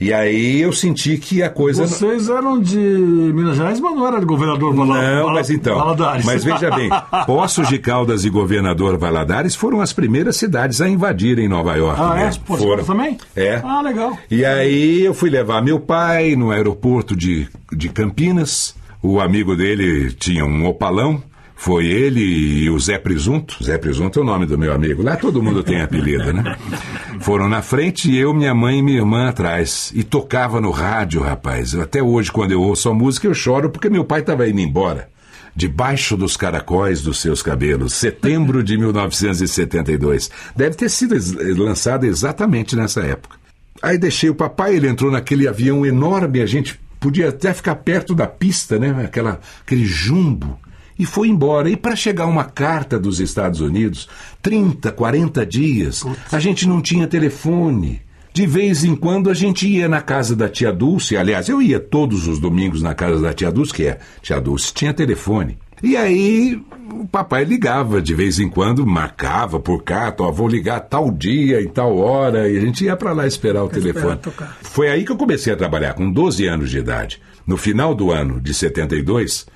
[0.00, 4.20] E aí eu senti que a coisa Vocês eram de Minas Gerais, mas não era
[4.20, 5.76] de governador Vala- Não, mas então.
[5.76, 6.24] Valadares.
[6.24, 6.88] Mas veja bem,
[7.26, 12.14] Poços de Caldas e Governador Valadares foram as primeiras cidades a invadirem Nova York Ah,
[12.20, 12.24] é?
[12.26, 12.44] mesmo.
[12.44, 13.18] Poços de Caldas também?
[13.34, 13.60] É.
[13.64, 14.16] Ah, legal.
[14.30, 18.76] E aí eu fui levar meu pai no aeroporto de, de Campinas.
[19.02, 21.20] O amigo dele tinha um opalão.
[21.60, 23.62] Foi ele e o Zé Presunto.
[23.62, 25.02] Zé Presunto é o nome do meu amigo.
[25.02, 26.56] Lá todo mundo tem apelido, né?
[27.20, 29.90] Foram na frente e eu, minha mãe e minha irmã atrás.
[29.92, 31.74] E tocava no rádio, rapaz.
[31.74, 35.10] Até hoje, quando eu ouço a música, eu choro porque meu pai estava indo embora.
[35.54, 40.30] Debaixo dos caracóis dos seus cabelos, setembro de 1972.
[40.54, 41.16] Deve ter sido
[41.60, 43.36] lançada exatamente nessa época.
[43.82, 48.14] Aí deixei o papai, ele entrou naquele avião enorme, a gente podia até ficar perto
[48.14, 49.04] da pista, né?
[49.04, 50.56] Aquela, aquele jumbo.
[50.98, 51.70] E foi embora.
[51.70, 54.08] E para chegar uma carta dos Estados Unidos,
[54.42, 58.02] 30, 40 dias, a gente não tinha telefone.
[58.34, 61.80] De vez em quando a gente ia na casa da tia Dulce, aliás, eu ia
[61.80, 65.58] todos os domingos na casa da tia Dulce, que é, tia Dulce tinha telefone.
[65.82, 66.60] E aí
[66.92, 71.60] o papai ligava de vez em quando, marcava por carta, ó, vou ligar tal dia
[71.60, 74.16] e tal hora, e a gente ia para lá esperar o telefone.
[74.16, 74.56] tocar.
[74.62, 77.20] Foi aí que eu comecei a trabalhar, com 12 anos de idade.
[77.46, 79.46] No final do ano de 72,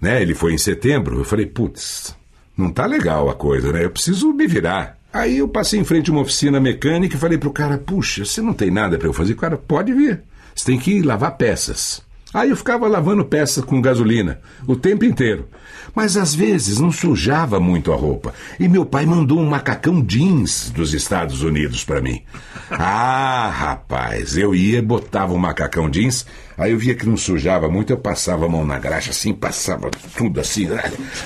[0.00, 2.14] né, ele foi em setembro, eu falei, putz,
[2.56, 3.84] não tá legal a coisa, né?
[3.84, 4.98] Eu preciso me virar.
[5.12, 8.40] Aí eu passei em frente a uma oficina mecânica e falei pro cara, puxa, você
[8.40, 9.32] não tem nada para eu fazer?
[9.32, 10.22] O cara, pode vir.
[10.54, 12.02] Você tem que lavar peças.
[12.32, 15.48] Aí eu ficava lavando peças com gasolina o tempo inteiro.
[15.94, 18.34] Mas às vezes não sujava muito a roupa.
[18.58, 22.22] E meu pai mandou um macacão jeans dos Estados Unidos para mim.
[22.70, 26.26] Ah, rapaz, eu ia botava um macacão jeans,
[26.58, 29.90] aí eu via que não sujava muito, eu passava a mão na graxa assim, passava
[30.16, 30.82] tudo assim, né,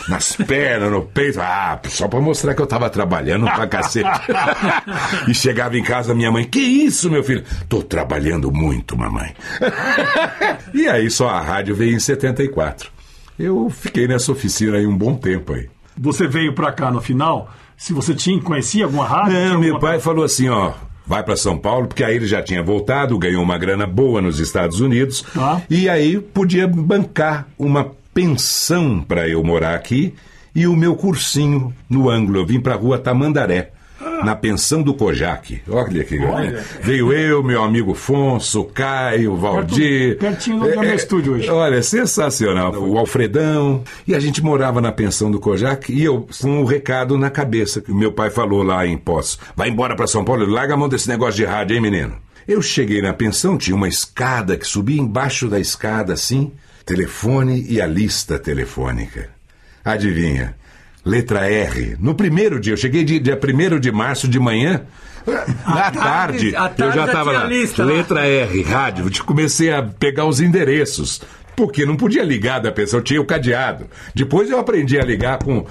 [0.08, 1.40] nas pernas, no peito.
[1.40, 4.08] Ah, só para mostrar que eu tava trabalhando pra cacete.
[5.28, 7.44] e chegava em casa, minha mãe, que isso, meu filho?
[7.68, 9.34] Tô trabalhando muito, mamãe.
[10.74, 12.93] e aí só a rádio veio em 74.
[13.38, 15.68] Eu fiquei nessa oficina aí um bom tempo aí.
[15.96, 19.32] Você veio para cá no final, se você tinha, conhecia alguma rádio?
[19.34, 20.72] Não, meu pai falou assim, ó,
[21.06, 24.38] vai para São Paulo, porque aí ele já tinha voltado, ganhou uma grana boa nos
[24.40, 25.62] Estados Unidos, Tá.
[25.70, 30.14] e aí podia bancar uma pensão para eu morar aqui
[30.54, 32.38] e o meu cursinho no ângulo.
[32.38, 33.70] Eu vim para a rua Tamandaré,
[34.24, 35.62] na pensão do Kojak.
[35.68, 36.64] Olha que Olha.
[36.80, 40.18] Veio eu, meu amigo Fonso, Caio, Valdir.
[40.18, 41.48] pertinho do meu estúdio hoje.
[41.50, 42.72] Olha, sensacional.
[42.74, 43.82] O Alfredão.
[44.06, 47.80] E a gente morava na pensão do Kojak e eu com um recado na cabeça
[47.80, 49.38] que meu pai falou lá em Poço.
[49.56, 52.16] Vai embora pra São Paulo, larga a mão desse negócio de rádio, hein, menino?
[52.46, 56.52] Eu cheguei na pensão, tinha uma escada que subia embaixo da escada assim,
[56.84, 59.30] telefone e a lista telefônica.
[59.84, 60.54] Adivinha?
[61.04, 61.96] Letra R.
[62.00, 64.82] No primeiro dia, eu cheguei dia, dia 1 de março de manhã.
[65.64, 67.44] À tarde- tarde, eu já estava lá.
[67.44, 67.92] lista lá.
[67.92, 69.06] Letra R, rádio.
[69.14, 71.20] Eu comecei a pegar os endereços.
[71.56, 73.86] Porque não podia ligar da pessoa, eu tinha o cadeado.
[74.12, 75.64] Depois eu aprendi a ligar com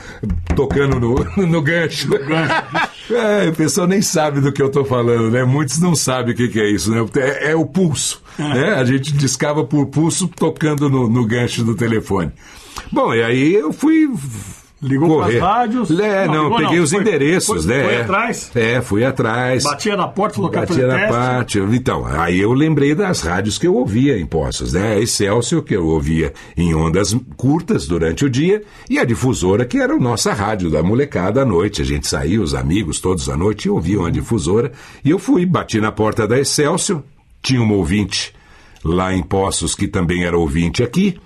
[0.56, 1.16] tocando no,
[1.48, 2.08] no gancho.
[3.12, 5.44] É, o pessoal nem sabe do que eu estou falando, né?
[5.44, 7.06] Muitos não sabem o que, que é isso, né?
[7.18, 8.24] É, é o pulso.
[8.40, 8.76] Né?
[8.76, 12.32] A gente discava por pulso tocando no, no gancho do telefone.
[12.90, 14.10] Bom, e aí eu fui.
[14.84, 15.38] Ligou correr.
[15.40, 15.92] pras rádios?
[16.00, 16.84] É, Não, não, ligou peguei não.
[16.84, 17.84] os Foi- endereços, foi- né?
[17.84, 18.52] foi atrás?
[18.54, 19.64] É, fui atrás.
[19.64, 21.60] Batia na porta, falou Batia na parte.
[21.60, 24.94] Então, aí eu lembrei das rádios que eu ouvia em Poços, né?
[24.96, 29.78] A Excelsior, que eu ouvia em ondas curtas durante o dia, e a difusora, que
[29.78, 31.82] era a nossa rádio da molecada à noite.
[31.82, 34.72] A gente saía, os amigos, todos à noite, e ouviam a difusora.
[35.06, 37.02] E eu fui, bati na porta da Excelsior,
[37.42, 38.34] tinha um ouvinte
[38.84, 41.18] lá em Poços que também era ouvinte aqui.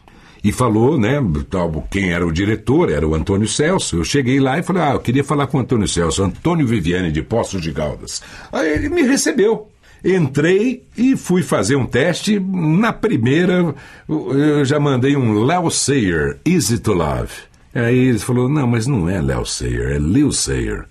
[0.48, 3.98] E falou, né, tal, quem era o diretor, era o Antônio Celso.
[3.98, 7.12] Eu cheguei lá e falei, ah, eu queria falar com o Antônio Celso, Antônio Viviane
[7.12, 8.24] de Poços de Caldas.
[8.50, 9.68] Aí ele me recebeu.
[10.06, 12.40] Entrei e fui fazer um teste.
[12.40, 13.76] Na primeira,
[14.08, 17.34] eu já mandei um Léo Sayer, Easy to Love.
[17.76, 20.86] Aí ele falou, não, mas não é Léo Sayer, é Lil Sayer.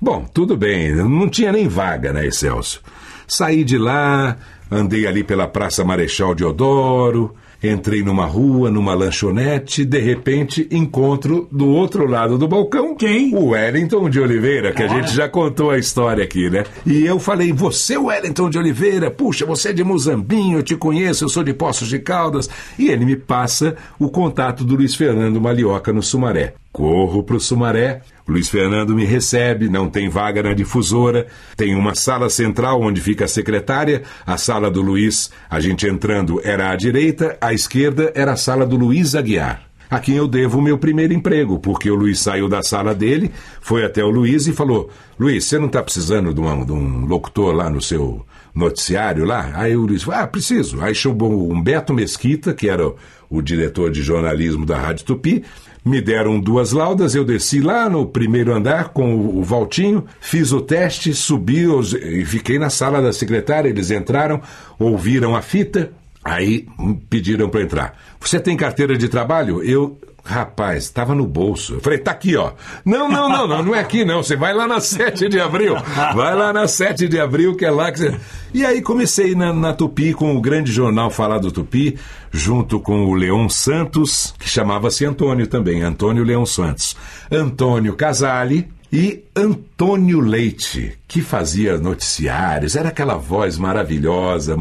[0.00, 2.80] Bom, tudo bem, não tinha nem vaga na Excelsior.
[3.26, 4.36] Saí de lá,
[4.70, 11.68] andei ali pela Praça Marechal Deodoro, entrei numa rua, numa lanchonete, de repente encontro do
[11.68, 13.34] outro lado do balcão Quem?
[13.34, 16.64] o Wellington de Oliveira, que a gente já contou a história aqui, né?
[16.86, 21.24] E eu falei, você, Wellington de Oliveira, puxa, você é de Muzambinho, eu te conheço,
[21.24, 22.48] eu sou de Poços de Caldas.
[22.78, 26.54] E ele me passa o contato do Luiz Fernando Malioca no Sumaré.
[26.72, 32.30] Corro pro Sumaré, Luiz Fernando me recebe, não tem vaga na difusora, tem uma sala
[32.30, 37.36] central onde fica a secretária, a sala do Luiz, a gente entrando era à direita,
[37.40, 41.12] à esquerda era a sala do Luiz Aguiar a quem eu devo o meu primeiro
[41.12, 44.88] emprego, porque o Luiz saiu da sala dele, foi até o Luiz e falou:
[45.18, 49.50] Luiz, você não está precisando de, uma- de um locutor lá no seu noticiário lá?
[49.54, 50.80] Aí o Luiz falou: Ah, preciso.
[50.80, 52.94] Aí chamou o Humberto Mesquita, que era o,
[53.28, 55.42] o diretor de jornalismo da Rádio Tupi.
[55.84, 60.60] Me deram duas laudas, eu desci lá no primeiro andar com o, Valtinho, fiz o
[60.60, 63.68] teste, subi os- e fiquei na sala da secretária.
[63.68, 64.40] Eles entraram,
[64.78, 65.90] ouviram a fita,
[66.22, 66.66] Aí
[67.08, 67.98] pediram para entrar.
[68.20, 69.62] Você tem carteira de trabalho?
[69.62, 71.74] Eu, rapaz, estava no bolso.
[71.74, 72.52] Eu falei, tá aqui, ó.
[72.84, 74.22] Não, não, não, não, não é aqui não.
[74.22, 75.74] Você vai lá na 7 de abril.
[76.14, 78.20] Vai lá na 7 de abril, que é lá que você.
[78.52, 81.98] E aí comecei na, na Tupi com o grande jornal Falar do Tupi,
[82.30, 86.96] junto com o Leon Santos, que chamava-se Antônio também, Antônio Leon Santos.
[87.30, 94.56] Antônio Casale, e Antônio Leite, que fazia noticiários, era aquela voz maravilhosa,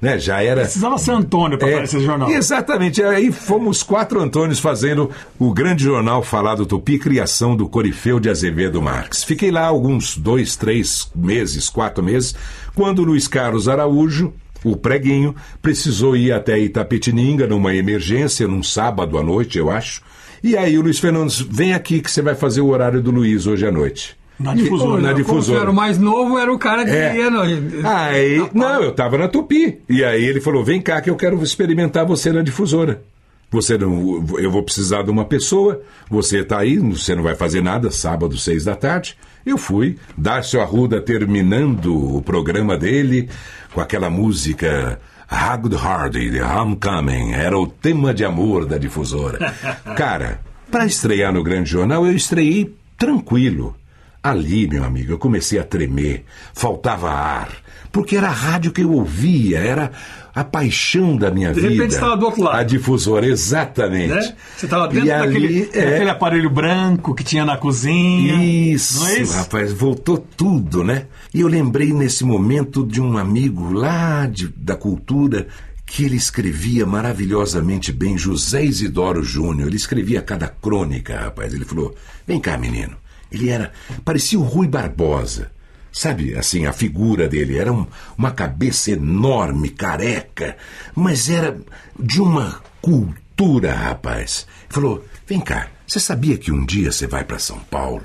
[0.00, 0.18] né?
[0.18, 0.62] Já era.
[0.62, 2.30] Precisava ser Antônio para É, aparecer esse jornal.
[2.30, 3.02] Exatamente.
[3.02, 8.80] Aí fomos quatro Antônios fazendo o grande jornal Falado Tupi, criação do Corifeu de Azevedo
[8.80, 9.22] Marques.
[9.22, 12.34] Fiquei lá alguns dois, três meses, quatro meses,
[12.74, 14.32] quando Luiz Carlos Araújo,
[14.64, 20.00] o preguinho, precisou ir até Itapetininga numa emergência, num sábado à noite, eu acho.
[20.44, 23.10] E aí o Luiz Fernando disse, vem aqui que você vai fazer o horário do
[23.10, 24.14] Luiz hoje à noite.
[24.38, 25.00] Na difusora.
[25.00, 25.60] Na difusora.
[25.62, 27.16] era o mais novo, era o cara que É.
[27.16, 27.30] ia.
[27.30, 27.40] No...
[27.88, 29.78] Aí, não, eu tava na Tupi.
[29.88, 33.02] E aí ele falou: vem cá que eu quero experimentar você na difusora.
[33.50, 35.80] Você não, eu vou precisar de uma pessoa,
[36.10, 39.16] você tá aí, você não vai fazer nada, sábado, seis da tarde.
[39.46, 43.30] Eu fui, Darcio Arruda terminando o programa dele
[43.72, 49.52] com aquela música Hagrid Hardy, The Homecoming, era o tema de amor da difusora.
[49.96, 53.76] Cara, para estrear no Grande Jornal, eu estreiei tranquilo.
[54.22, 57.50] Ali, meu amigo, eu comecei a tremer, faltava ar,
[57.92, 59.92] porque era a rádio que eu ouvia, era
[60.34, 61.72] a paixão da minha De vida.
[61.72, 62.56] repente você estava do outro lado.
[62.56, 64.08] A difusora, exatamente.
[64.12, 64.34] Né?
[64.56, 68.34] Você estava dentro e daquele, ali, é, daquele aparelho branco que tinha na cozinha.
[68.72, 69.32] isso, Não é isso?
[69.36, 71.06] rapaz, voltou tudo, né?
[71.32, 75.46] E eu lembrei nesse momento de um amigo lá de- da cultura
[75.86, 79.68] que ele escrevia maravilhosamente bem, José Isidoro Júnior.
[79.68, 81.52] Ele escrevia cada crônica, rapaz.
[81.54, 81.94] Ele falou:
[82.26, 82.96] Vem cá, menino.
[83.30, 83.70] Ele era.
[84.04, 85.50] parecia o Rui Barbosa.
[85.96, 87.86] Sabe, assim, a figura dele era um-
[88.18, 90.56] uma cabeça enorme, careca,
[90.92, 91.56] mas era
[91.96, 94.44] de uma cultura, rapaz.
[94.68, 98.04] Falou: Vem cá, você sabia que um dia você vai para São Paulo?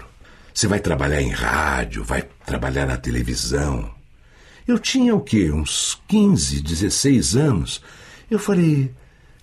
[0.54, 3.90] Você vai trabalhar em rádio, vai trabalhar na televisão.
[4.68, 5.50] Eu tinha o quê?
[5.52, 7.82] Uns 15, 16 anos.
[8.30, 8.94] Eu falei,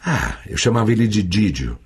[0.05, 1.77] ah, eu chamava ele de Didio.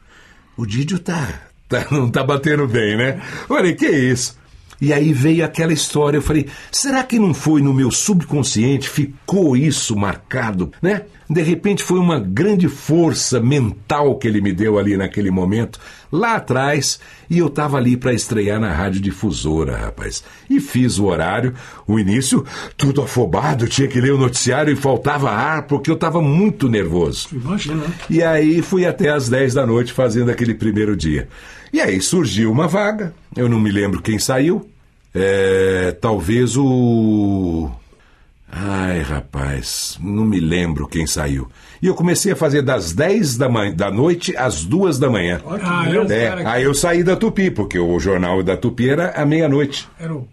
[0.58, 3.18] O Didio tá, tá não tá batendo bem, né?
[3.48, 4.38] Falei, que isso?
[4.81, 9.57] E aí veio aquela história, eu falei, será que não foi no meu subconsciente, ficou
[9.57, 11.03] isso marcado, né?
[11.28, 15.78] De repente foi uma grande força mental que ele me deu ali naquele momento,
[16.11, 20.24] lá atrás, e eu estava ali para estrear na rádio difusora, rapaz.
[20.49, 21.55] E fiz o horário,
[21.87, 22.45] o início,
[22.76, 27.28] tudo afobado, tinha que ler o noticiário e faltava ar, porque eu estava muito nervoso.
[27.33, 27.85] Imagina.
[28.09, 31.28] E aí fui até às 10 da noite fazendo aquele primeiro dia.
[31.72, 34.68] E aí surgiu uma vaga, eu não me lembro quem saiu.
[35.14, 37.70] É, talvez o.
[38.52, 41.48] Ai, rapaz, não me lembro quem saiu.
[41.80, 43.72] E eu comecei a fazer das 10 da, man...
[43.72, 45.40] da noite às 2 da manhã.
[45.62, 49.11] Ah, eu, É, que- aí eu saí da Tupi, porque o jornal da Tupi era
[49.11, 49.88] à meia-noite.
[50.00, 50.26] era o,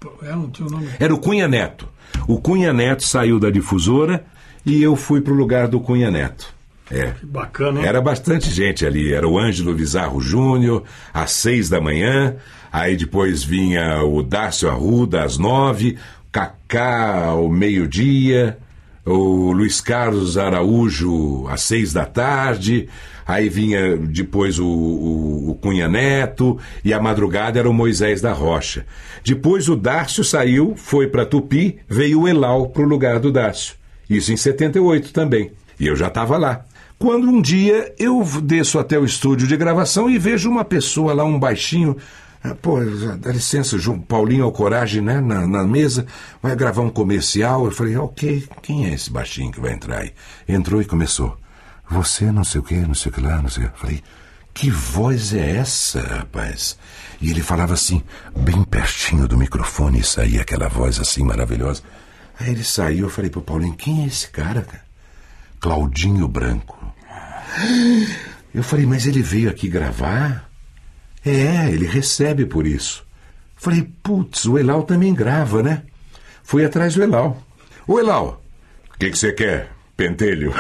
[0.52, 0.90] tinha o nome.
[1.00, 1.88] Era o Cunha Neto.
[2.28, 4.26] O Cunha Neto saiu da difusora
[4.66, 6.54] e eu fui pro lugar do Cunha Neto.
[6.92, 7.14] É.
[7.22, 7.86] Bacana, hein?
[7.86, 9.14] Era bastante gente ali.
[9.14, 10.84] Era o Ângelo Vizarro Júnior,
[11.14, 12.36] às seis da manhã.
[12.72, 15.98] Aí depois vinha o Dácio Arruda, às nove.
[16.32, 18.58] Cacá, ao meio-dia.
[19.06, 22.90] O Luiz Carlos Araújo, às seis da tarde.
[23.26, 26.58] Aí vinha depois o, o, o Cunha Neto.
[26.84, 28.86] E a madrugada era o Moisés da Rocha.
[29.24, 31.80] Depois o Dácio saiu, foi para Tupi.
[31.88, 33.76] Veio o Elau para o lugar do Dácio.
[34.10, 35.52] Isso em 78 também.
[35.80, 36.66] E eu já estava lá.
[37.00, 41.24] Quando um dia eu desço até o estúdio de gravação e vejo uma pessoa lá,
[41.24, 41.96] um baixinho.
[42.44, 42.80] ah, Pô,
[43.20, 46.08] dá licença, João Paulinho Alcoragem, né, na, na mesa,
[46.42, 47.66] vai gravar um comercial.
[47.66, 50.14] Eu falei, ok, quem é esse baixinho que vai entrar aí?
[50.48, 51.38] Entrou e começou.
[51.90, 53.80] Você não sei o que, não sei o que lá, não sei o que.
[53.80, 54.04] Falei,
[54.52, 56.80] que voz é essa, rapaz?
[57.22, 58.02] E ele falava assim,
[58.36, 61.84] bem pertinho do microfone, e saía aquela voz assim maravilhosa.
[62.40, 64.84] Aí ele saiu, eu falei pro Paulinho, quem é esse cara, cara?
[65.60, 66.77] Claudinho Branco.
[68.54, 70.50] Eu falei, mas ele veio aqui gravar?
[71.26, 73.06] É, ele recebe por isso.
[73.56, 75.84] Falei, putz, o Elau também grava, né?
[76.44, 77.44] Fui atrás do Elau.
[77.88, 78.44] Ô Elau,
[78.94, 80.54] o que que você quer, pentelho?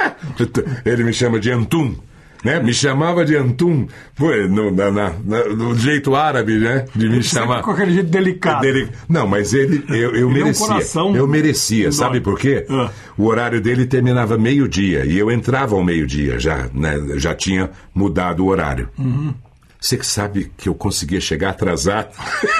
[0.84, 1.96] ele me chama de Antum.
[2.44, 2.60] Né?
[2.60, 5.12] Me chamava de Antum, foi no, na, na-
[5.56, 6.84] no jeito árabe, né?
[6.94, 7.62] De me chamar.
[7.62, 8.60] Com aquele jeito delicado.
[8.60, 10.66] Dele- Não, mas ele, eu, eu Ele é um merecia.
[10.66, 12.66] coração eu merecia, sabe por quê?
[12.68, 12.90] Ah.
[13.16, 17.00] O horário dele terminava meio-dia e eu entrava ao meio-dia já, né?
[17.16, 18.90] Já tinha mudado o horário.
[18.98, 19.32] Uhum.
[19.80, 22.08] Você que sabe que eu conseguia chegar atrasado.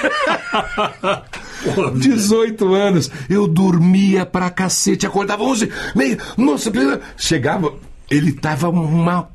[1.95, 6.71] 18 anos, eu dormia pra cacete, acordava 11, meia, nossa,
[7.17, 7.75] chegava,
[8.11, 9.29] ele tava uma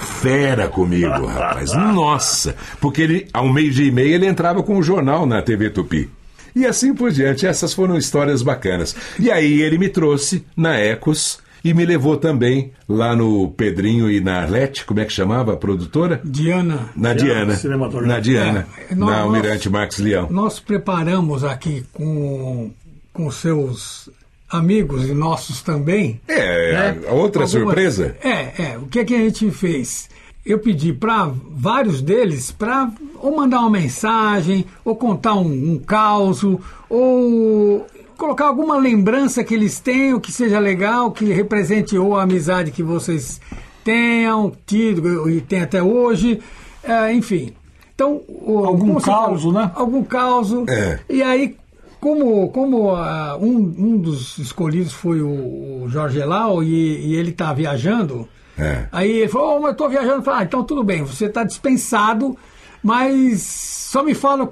[0.00, 5.26] fera comigo, rapaz, nossa, porque ele, ao meio-dia e meia, ele entrava com o jornal
[5.26, 6.08] na TV Tupi.
[6.56, 8.96] E assim por diante, essas foram histórias bacanas.
[9.20, 14.20] E aí ele me trouxe na Ecos e me levou também lá no Pedrinho e
[14.20, 16.20] na Arlete, como é que chamava a produtora?
[16.24, 18.06] Diana, Na Diana Diana.
[18.06, 18.66] Na Diana.
[18.90, 20.26] É, nós- na Almirante Marques Leão.
[20.30, 22.72] nós preparamos aqui com,
[23.12, 24.08] com seus
[24.50, 26.20] amigos e nossos também.
[26.28, 27.08] É, né?
[27.08, 28.16] a outra Algumas- surpresa?
[28.22, 28.78] É, é.
[28.78, 30.08] O que, é que a gente fez?
[30.44, 32.90] Eu pedi para vários deles para
[33.20, 36.42] ou mandar uma mensagem, ou contar um, um caos,
[36.88, 37.86] ou
[38.16, 42.82] colocar alguma lembrança que eles tenham que seja legal, que represente ou a amizade que
[42.82, 43.40] vocês
[43.84, 46.40] tenham tido e tem até hoje,
[46.82, 47.52] é, enfim.
[47.94, 49.70] Então, o- Algum caos, né?
[49.74, 50.52] Algum caos.
[50.68, 51.00] É.
[51.08, 51.54] E aí,
[52.00, 57.30] como, como ah, um, um dos escolhidos foi o, o Jorge Elau e, e ele
[57.30, 58.26] está viajando,
[58.58, 58.86] É.
[58.90, 60.22] aí ele falou, oh, mas eu estou viajando.
[60.22, 62.36] Falei, ah, então tudo bem, você está dispensado,
[62.82, 64.48] mas só me fala,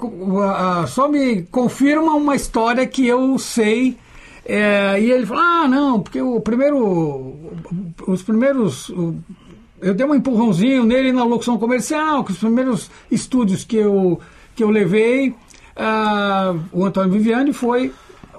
[0.56, 3.96] ah, só me confirma uma história que eu sei.
[4.44, 7.36] É, e ele falou, ah, não, porque o primeiro,
[8.06, 8.88] os primeiros...
[8.90, 9.14] o-
[9.80, 14.18] eu dei um empurrãozinho nele na locução comercial, que os primeiros estúdios que eu,
[14.56, 15.32] que eu levei,
[15.78, 17.92] ah, o Antônio Viviani foi,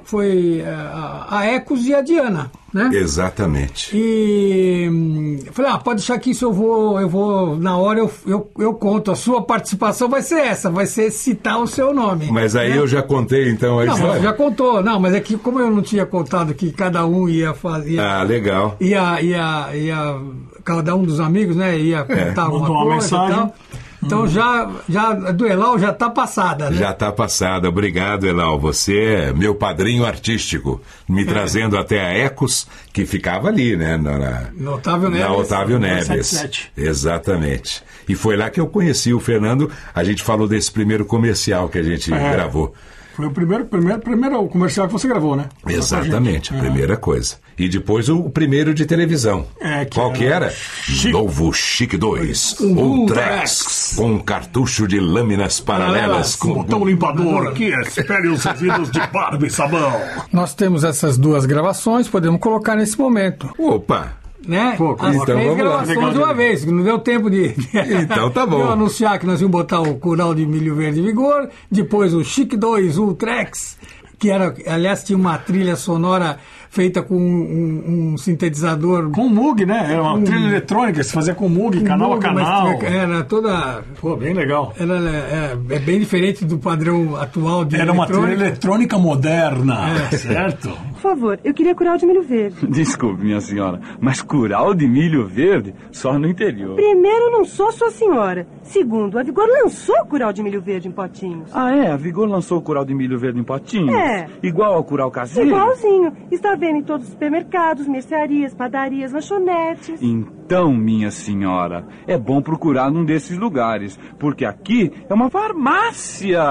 [0.04, 2.90] foi ah, a Ecos e a Diana, né?
[2.94, 3.96] Exatamente.
[3.98, 8.00] E hum, eu falei, ah, pode deixar que isso eu vou, eu vou, na hora
[8.00, 11.94] eu, eu, eu conto, a sua participação vai ser essa, vai ser citar o seu
[11.94, 12.30] nome.
[12.32, 12.78] Mas aí né?
[12.78, 14.22] eu já contei então a Não, história.
[14.22, 17.54] já contou, não, mas é que como eu não tinha contado que cada um ia
[17.54, 18.00] fazer.
[18.00, 18.76] Ah, legal.
[18.80, 20.22] ia, ia, ia,
[20.64, 23.32] cada um dos amigos, né, ia contar mandou alguma uma coisa mensagem.
[23.32, 23.56] e tal.
[24.02, 26.78] Então já, já do Elal já está passada, né?
[26.78, 27.68] Já está passada.
[27.68, 28.58] Obrigado, Elal.
[28.60, 33.98] Você é meu padrinho artístico, me trazendo até a Ecos, que ficava ali, né?
[33.98, 35.28] Na, No Otávio Neves.
[35.28, 36.06] Na Otávio Neves.
[36.28, 36.72] 77.
[36.78, 37.84] Exatamente.
[38.08, 39.70] E foi lá que eu conheci o Fernando.
[39.94, 42.32] A gente falou desse primeiro comercial que a gente É.
[42.32, 42.74] gravou.
[43.20, 45.50] Foi o primeiro, primeiro, primeiro comercial que você gravou, né?
[45.68, 46.60] Exatamente, a É.
[46.62, 47.36] primeira coisa.
[47.58, 49.46] E depois o, primeiro de televisão.
[49.60, 50.50] É, que Qual que era era?
[50.56, 51.12] Chique.
[51.12, 52.62] Novo Chic 2.
[52.62, 53.96] Um Ultrax.
[53.98, 56.38] Com um cartucho de lâminas paralelas.
[56.38, 60.00] Com Com, botão limpador que espere os resíduos de barba e sabão.
[60.32, 63.54] Nós temos essas duas gravações, podemos colocar nesse momento.
[63.60, 64.14] Opa!
[64.48, 64.76] Né?
[64.78, 65.54] Pô, As então três lá.
[65.56, 67.54] gravações de uma vez, que não deu tempo de,
[68.02, 68.60] Então tá bom.
[68.62, 72.56] eu anunciar que nós íamos botar o Cural de Milho Verde Vigor, depois o Chic
[72.56, 73.78] 2 Ultrex,
[74.18, 79.66] que era, aliás, tinha uma trilha sonora feita com um, um sintetizador Com o Moog,
[79.66, 79.88] né?
[79.92, 82.82] Era uma trilha eletrônica, se fazia com o Moog, canal a Moog, mas canal.
[82.84, 83.84] Era toda.
[84.00, 84.74] Pô, bem legal.
[84.80, 88.98] Era, é, é bem diferente do padrão atual de Era uma trilha eletrônica.
[88.98, 90.16] moderna, É.
[90.18, 90.70] certo?
[90.94, 92.66] Por favor, eu queria curar de milho verde.
[92.68, 96.76] Desculpe, minha senhora, mas curau de milho verde só no interior.
[96.76, 98.46] Primeiro, eu não sou sua senhora.
[98.64, 101.50] Segundo, a Vigor lançou curau de milho verde em potinhos.
[101.54, 101.92] Ah, é?
[101.92, 103.94] A Vigor lançou o curau de milho verde em potinhos?
[103.96, 104.28] É.
[104.44, 105.50] Igual ao curau caseiro?
[105.50, 106.14] Igualzinho.
[106.32, 110.02] Está vendo em todos os supermercados, mercearias, padarias, lanchonetes.
[110.02, 116.44] Então, minha senhora, é bom procurar num desses lugares, porque aqui é uma farmácia.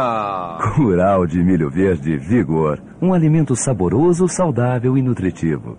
[0.74, 2.80] Curau de milho verde Vigor.
[3.00, 5.78] Um alimento saboroso, saudável e nutritivo.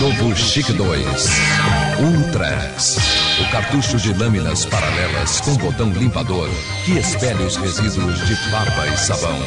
[0.00, 1.58] Novo Chic 2
[2.00, 3.17] Ultrax.
[3.40, 6.48] O cartucho de lâminas paralelas com botão limpador
[6.84, 9.38] que expele os resíduos de barba e sabão.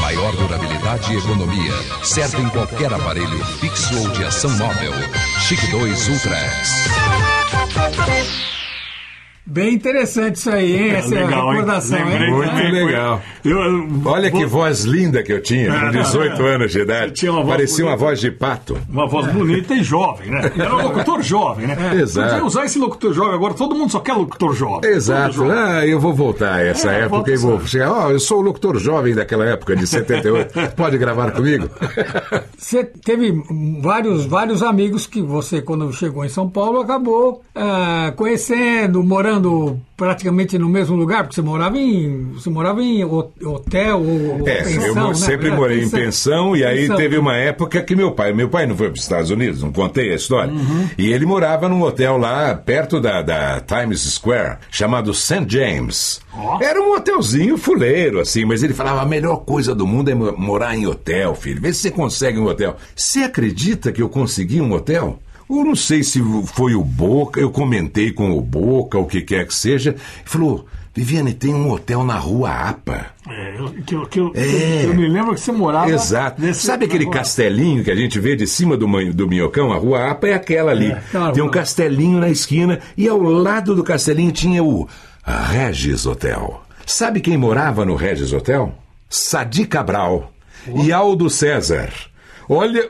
[0.00, 1.72] Maior durabilidade e economia.
[2.02, 4.92] Serve em qualquer aparelho fixo ou de ação móvel.
[5.40, 6.88] Chic 2 Ultrax.
[9.50, 10.90] Bem interessante isso aí, hein?
[10.90, 11.50] Essa é legal, hein?
[11.52, 12.34] recordação, Lembrei hein?
[12.34, 13.22] Muito legal.
[13.42, 16.54] Eu- eu- Olha que vou- voz linda que eu tinha, com É, 18 não, é.
[16.56, 17.12] anos de idade.
[17.12, 18.04] Tinha uma Parecia uma bonita.
[18.06, 18.76] voz de pato.
[18.90, 20.52] Uma voz bonita e jovem, né?
[20.54, 21.76] Era um locutor jovem, né?
[21.98, 22.28] Exato.
[22.28, 24.90] Podia usar esse locutor jovem agora, todo mundo só quer locutor jovem.
[24.90, 25.32] Exato.
[25.36, 25.52] Jovem.
[25.56, 27.90] Ah, eu vou voltar a essa É, época e vou chegar.
[27.90, 30.52] Ó, eu sou o locutor jovem daquela época, de 78.
[30.76, 31.70] Pode gravar comigo?
[32.56, 33.32] Você teve
[33.80, 39.37] vários, vários amigos que você, quando chegou em São Paulo, acabou ah, conhecendo, morando
[39.96, 44.62] praticamente no mesmo lugar, porque você morava em, você morava em ho- hotel ou É,
[44.62, 45.14] pensão, eu né?
[45.14, 46.96] sempre morei em pensão e aí Pensão.
[46.96, 49.72] teve uma época que meu pai, meu pai não foi para os Estados Unidos, não
[49.72, 50.88] contei a história, Uhum.
[50.96, 55.44] e ele morava num hotel lá perto da, da Times Square, chamado St.
[55.48, 56.20] James.
[56.60, 60.34] Era um hotelzinho fuleiro, assim, mas ele falava, a melhor coisa do mundo é mo-
[60.38, 62.76] morar em hotel, filho, vê se você consegue um hotel.
[62.94, 65.18] Você acredita que eu consegui um hotel?
[65.50, 69.46] Eu não sei se foi o Boca, eu comentei com o Boca, o que quer
[69.46, 73.06] que seja, ele falou, Viviane, tem um hotel na rua APA.
[73.28, 74.84] É, eu, que, eu- que eu, É.
[74.84, 75.90] eu me lembro que você morava.
[75.90, 76.42] Exato.
[76.42, 79.72] nesse- Sabe aquele castelinho que a gente vê de cima do, do minhocão?
[79.72, 80.90] A rua APA é aquela ali.
[80.92, 84.88] aquela Tem um castelinho na esquina e ao lado do castelinho tinha o
[85.24, 86.62] Regis Hotel.
[86.84, 88.74] Sabe quem morava no Regis Hotel?
[89.08, 90.32] Sadi Cabral
[90.82, 91.90] e Aldo César.
[92.48, 92.88] Olha,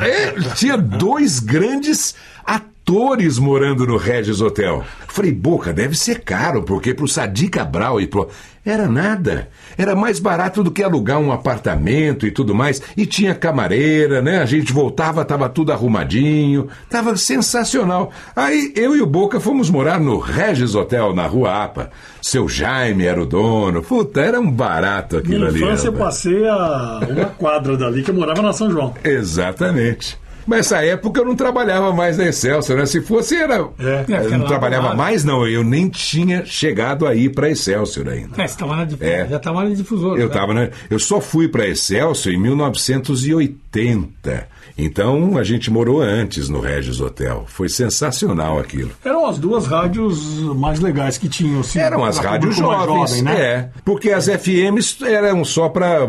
[0.00, 4.84] é, tinha dois grandes atores morando no Regis Hotel.
[5.08, 8.28] Falei, Boca, deve ser caro, porque pro Sadi Cabral e pro.
[8.66, 9.48] Era nada.
[9.78, 12.82] Era mais barato do que alugar um apartamento e tudo mais.
[12.96, 14.42] E tinha camareira, né?
[14.42, 16.66] A gente voltava, tava tudo arrumadinho.
[16.90, 18.10] Tava sensacional.
[18.34, 21.90] Aí eu e o Boca fomos morar no Regis Hotel, na Rua APA.
[22.20, 23.82] Seu Jaime era o dono.
[23.82, 25.62] Puta, era um barato aquilo Minha ali.
[25.62, 28.92] infância eu passei a uma quadra dali que eu morava na São João.
[29.04, 30.18] Exatamente.
[30.46, 32.86] Mas nessa época eu não trabalhava mais na Excelsior, né?
[32.86, 33.68] Se fosse, era.
[33.78, 34.04] É.
[34.24, 35.46] Eu não trabalhava mais, não.
[35.46, 38.40] Eu nem tinha chegado aí para Excelsior ainda.
[38.40, 39.26] É, você estava na É.
[39.28, 40.20] já estava na difusora.
[40.20, 40.34] Eu né?
[40.34, 40.70] tava, né?
[40.88, 44.48] Eu só fui para Excelsior em 1980.
[44.78, 47.44] Então a gente morou antes no Regis Hotel.
[47.48, 48.90] Foi sensacional aquilo.
[49.04, 51.60] Eram as duas rádios mais legais que tinham.
[51.60, 53.40] Assim, Eram as rádios jovens, jovem, né?
[53.40, 56.06] É, porque as FMs eram só para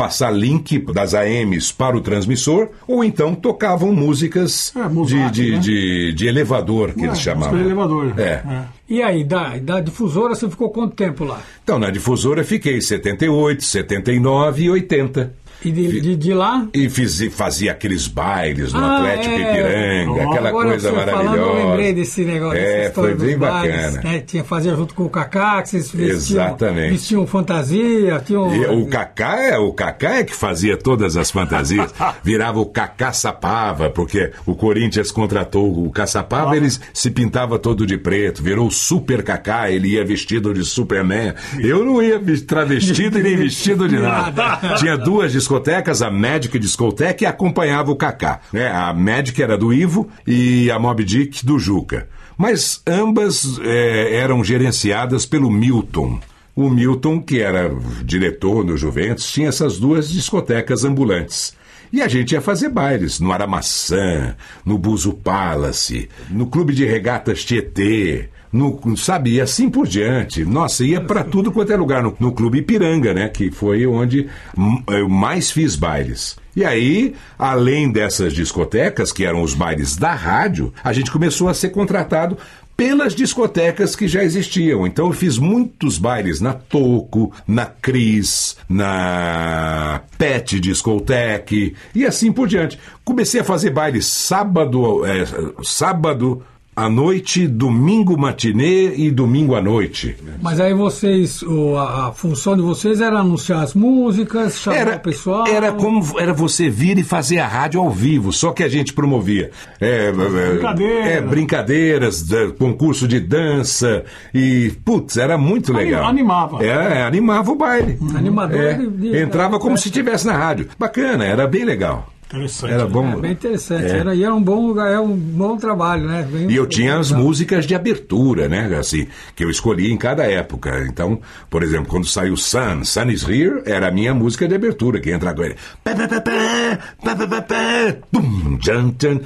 [0.00, 5.50] passar link das AMs para o transmissor, ou então tocavam músicas É, Mozart, de, de,
[5.52, 5.58] né?
[5.58, 7.58] de, de elevador, que É, eles chamavam.
[7.58, 8.18] de elevador.
[8.18, 8.42] É.
[8.88, 11.42] E aí, da, da difusora, você ficou quanto tempo lá?
[11.62, 15.34] Então, na difusora fiquei 78, 79 e 80.
[15.64, 16.66] E de, de, de lá?
[16.72, 19.40] E fiz, fazia aqueles bailes no Ah, Atlético é.
[19.40, 21.28] Ipiranga, aquela Agora coisa maravilhosa.
[21.36, 22.58] Falando, eu lembrei desse negócio.
[22.58, 24.02] É, dessa história foi bem dos bailes, bacana.
[24.12, 24.20] né?
[24.26, 26.90] Tinha, fazia junto com o Kaká, que vocês vestiam, Exatamente.
[26.92, 28.54] vestiam fantasia, tinham...
[28.54, 31.92] E o Kaká é o Kaká é que fazia todas as fantasias.
[32.24, 37.98] Virava o Kaká Sapava, porque o Corinthians contratou o Caçapava, ele se pintava todo de
[37.98, 41.34] preto, virou o Super Kaká, ele ia vestido de Superman.
[41.58, 44.76] Eu não ia travestido e nem vestido de nada.
[44.78, 48.40] Tinha duas discotecas, a Magic Discoteca acompanhava o Kaká.
[48.52, 48.70] né?
[48.70, 52.08] A Magic era do Ivo e a Mob Dick do Juca.
[52.38, 56.20] Mas ambas eh, eram gerenciadas pelo Milton.
[56.54, 57.68] O Milton, que era
[58.04, 61.54] diretor no Juventus, tinha essas duas discotecas ambulantes.
[61.92, 67.44] E a gente ia fazer bailes no Aramaçã, no Buzo Palace, no Clube de Regatas
[67.44, 70.44] Tietê, no, sabe, e assim por diante.
[70.44, 72.02] Nossa, ia para tudo quanto é lugar.
[72.02, 76.36] No, no Clube Ipiranga, né, que foi onde hum, eu mais fiz bailes.
[76.54, 81.54] E aí, além dessas discotecas, que eram os bailes da rádio, a gente começou a
[81.54, 82.36] ser contratado
[82.80, 84.86] pelas discotecas que já existiam.
[84.86, 92.48] Então eu fiz muitos bailes na Toco, na Cris, na Pet Discotec e assim por
[92.48, 92.78] diante.
[93.04, 95.24] Comecei a fazer bailes sábado, é,
[95.62, 96.42] sábado
[96.84, 100.16] à noite, domingo matinê e domingo à noite.
[100.42, 101.40] Mas aí vocês,
[101.78, 105.46] a, a função de vocês era anunciar as músicas, chamar Era, o pessoal...
[105.46, 108.92] era como era você vir e fazer a rádio ao vivo, só que a gente
[108.92, 109.50] promovia
[109.80, 111.08] é, é, Brincadeira.
[111.08, 114.04] é, brincadeiras, da- concurso de dança
[114.34, 116.06] e putz, era muito legal.
[116.06, 116.64] animava.
[116.64, 117.98] É, animava o baile.
[118.16, 120.68] Animador É, de- de- entrava como se estivesse na rádio.
[120.78, 122.10] Bacana, era bem legal.
[122.32, 122.72] Interessante.
[122.72, 123.08] Era bom.
[123.12, 123.86] É bem interessante.
[123.86, 123.98] É.
[123.98, 126.22] Era, e era um bom lugar, é um bom trabalho, né?
[126.30, 128.72] Bem- E eu tinha as músicas de abertura, né?
[128.78, 130.84] Assim, que eu escolhi em cada época.
[130.88, 131.20] Então,
[131.50, 135.10] por exemplo, quando saiu Sun, Sun is Here, era a minha música de abertura, que
[135.10, 135.56] entra com ele.
[135.82, 139.20] Pá, pá, pá, pá, pá, pá, pá, pá, pum, tchan, tchan.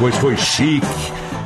[0.00, 0.82] Depois foi Chic,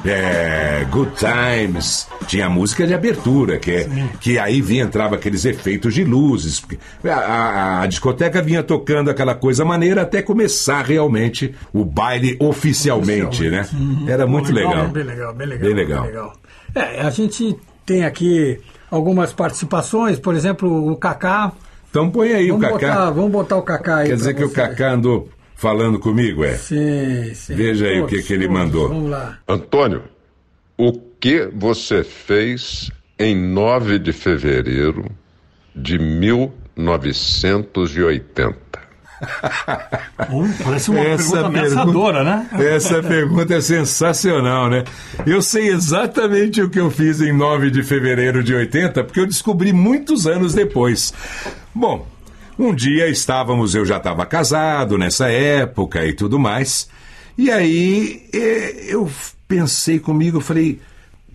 [0.06, 3.88] é, Good Times, tinha a música de abertura, que, é,
[4.20, 6.62] que aí vinha, entrava aqueles efeitos de luzes.
[7.04, 13.50] A, a- a discoteca vinha tocando aquela coisa maneira até começar realmente o baile oficialmente,
[13.50, 13.66] né?
[14.06, 14.86] Era muito legal.
[14.86, 15.66] Bem legal, bem legal.
[15.74, 16.32] Bem legal.
[16.76, 21.50] É, a gente tem aqui algumas participações, por exemplo, o Kaká.
[21.90, 23.10] Então põe aí Vamos o botar, Kaká.
[23.10, 24.08] vamos botar o Kaká aí.
[24.10, 24.54] Quer dizer que o você.
[24.54, 25.28] Kaká andou
[25.64, 26.58] falando comigo, é?
[26.58, 27.54] Sim, sim.
[27.54, 28.60] Veja aí o que Todos, que ele todos.
[28.60, 28.88] mandou.
[28.90, 29.38] Vamos lá.
[29.48, 30.02] Antônio,
[30.76, 35.10] o que você fez em 9 de fevereiro
[35.74, 38.62] de 1980?
[40.30, 42.46] Hum, parece uma Essa pergunta ameaçadora, né?
[42.58, 44.84] Essa pergunta é sensacional, né?
[45.24, 49.26] Eu sei exatamente o que eu fiz em 9 de fevereiro de 80, porque eu
[49.26, 51.14] descobri muitos anos depois.
[51.74, 52.06] Bom,
[52.58, 56.88] um dia estávamos, eu já estava casado nessa época e tudo mais,
[57.36, 58.28] e aí
[58.88, 59.10] eu
[59.48, 60.80] pensei comigo, falei,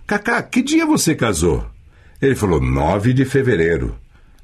[0.07, 1.65] Cacá, que dia você casou?
[2.21, 3.95] Ele falou, 9 de fevereiro.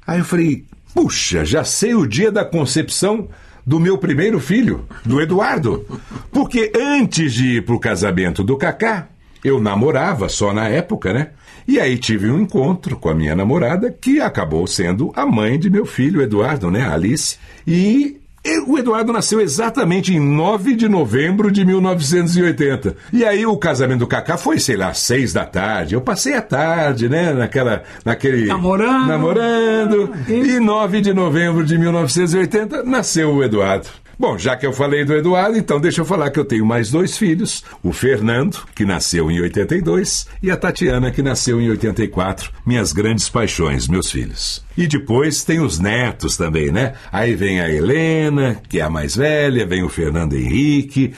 [0.06, 0.64] Aí eu falei,
[0.94, 3.28] puxa, já sei o dia da concepção
[3.66, 5.84] do meu primeiro filho, do Eduardo.
[6.30, 9.08] Porque antes de ir pro casamento do Cacá,
[9.42, 11.30] eu namorava só na época, né?
[11.66, 15.68] E aí tive um encontro com a minha namorada, que acabou sendo a mãe de
[15.68, 16.86] meu filho, Eduardo, né?
[16.88, 17.38] Alice.
[17.66, 18.20] E
[18.66, 22.96] o Eduardo nasceu exatamente em 9 de novembro de 1980.
[23.12, 25.94] E aí o casamento do Cacá foi, sei lá, seis da tarde.
[25.94, 27.32] Eu passei a tarde, né?
[27.32, 28.46] Naquela, naquele...
[28.46, 29.08] Namorando.
[29.08, 30.12] Namorando.
[30.28, 33.88] E 9 de novembro de 1980 nasceu o Eduardo.
[34.18, 36.90] Bom, já que eu falei do Eduardo, então deixa eu falar que eu tenho mais
[36.90, 42.50] dois filhos: o Fernando, que nasceu em 82, e a Tatiana, que nasceu em 84.
[42.64, 44.64] Minhas grandes paixões, meus filhos.
[44.76, 46.94] E depois tem os netos também, né?
[47.12, 51.12] Aí vem a Helena, que é a mais velha, vem o Fernando Henrique,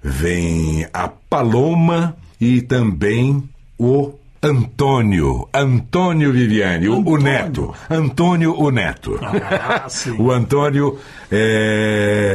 [0.00, 3.42] vem a Paloma e também
[3.76, 4.14] o
[4.44, 9.18] Antônio, Antônio Viviane, o, o neto, Antônio o neto.
[9.22, 9.86] Ah,
[10.20, 10.98] o Antônio
[11.30, 12.26] é...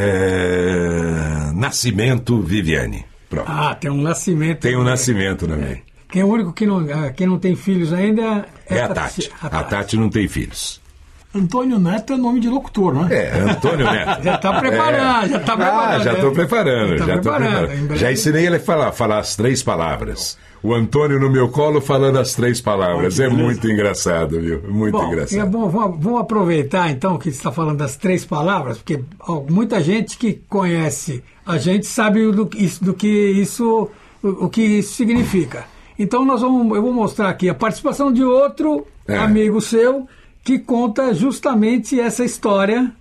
[1.54, 3.06] Nascimento Viviane.
[3.30, 3.46] Pronto.
[3.48, 4.62] Ah, tem um nascimento.
[4.62, 5.84] Tem o Nascimento também.
[6.12, 9.30] Quem é o único que não, ah, quem não tem filhos ainda É a Tati.
[9.40, 10.82] A Tati não tem filhos.
[11.34, 13.14] Antônio Neto é nome de locutor, não é?
[13.14, 14.24] É, Antônio Neto.
[14.26, 15.92] Já tá preparando, já tá preparando.
[15.92, 16.36] Ah, já estou né?
[16.36, 17.96] preparando, Tá já estou preparando.
[17.96, 20.38] Já ensinei ele a falar, falar as três palavras.
[20.62, 23.20] O Antônio no meu colo falando as três palavras.
[23.20, 24.62] É muito engraçado, viu?
[24.68, 25.40] Muito Bom, engraçado.
[25.40, 29.00] é bom, vamos, aproveitar então que está falando das três palavras, porque
[29.50, 33.90] muita gente que conhece a gente sabe do, que isso- do que isso,
[34.22, 35.64] o, o que isso significa.
[35.98, 39.18] Então nós vamos, eu vou mostrar aqui a participação de outro É.
[39.18, 40.08] amigo seu
[40.44, 42.92] que conta justamente essa história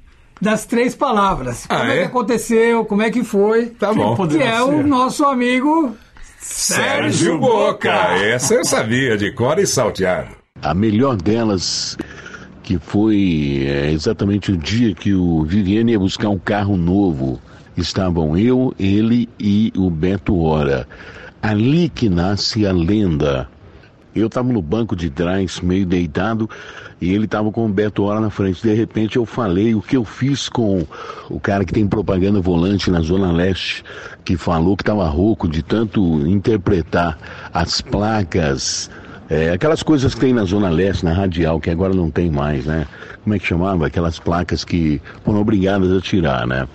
[0.40, 1.66] das três palavras.
[1.68, 1.94] Ah, como é?
[1.94, 1.98] é?
[2.00, 3.66] que aconteceu, como é que foi.
[3.66, 4.16] Tá bom.
[4.26, 5.96] Que é o nosso amigo
[6.38, 7.90] Sérgio Boca.
[7.90, 10.36] Essa eu sabia, de cor e salteado.
[10.62, 11.96] A melhor delas,
[12.62, 17.40] que foi é, exatamente o dia que o Viviane ia buscar um carro novo.
[17.76, 20.88] Estavam eu, ele e o Beto Hora.
[21.40, 23.48] Ali que nasce a lenda.
[24.14, 26.50] Eu estava no banco de trás, meio deitado,
[27.00, 28.62] e ele estava com o Beto Hora na frente.
[28.62, 30.84] De repente eu falei o que eu fiz com
[31.30, 33.84] o cara que tem propaganda volante na Zona Leste,
[34.24, 37.18] que falou que estava rouco de tanto interpretar
[37.52, 38.90] as placas,
[39.30, 42.64] é, aquelas coisas que tem na Zona Leste, na Radial, que agora não tem mais,
[42.66, 42.86] né?
[43.22, 43.86] Como é que chamava?
[43.86, 46.66] Aquelas placas que foram obrigadas a tirar, né?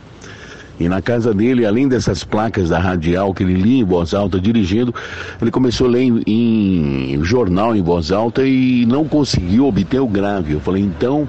[0.80, 4.40] E na casa dele, além dessas placas da radial que ele lia em voz alta
[4.40, 4.94] dirigindo,
[5.42, 10.08] ele começou a ler em, em jornal em voz alta e não conseguiu obter o
[10.08, 10.54] grave.
[10.54, 11.28] Eu falei, então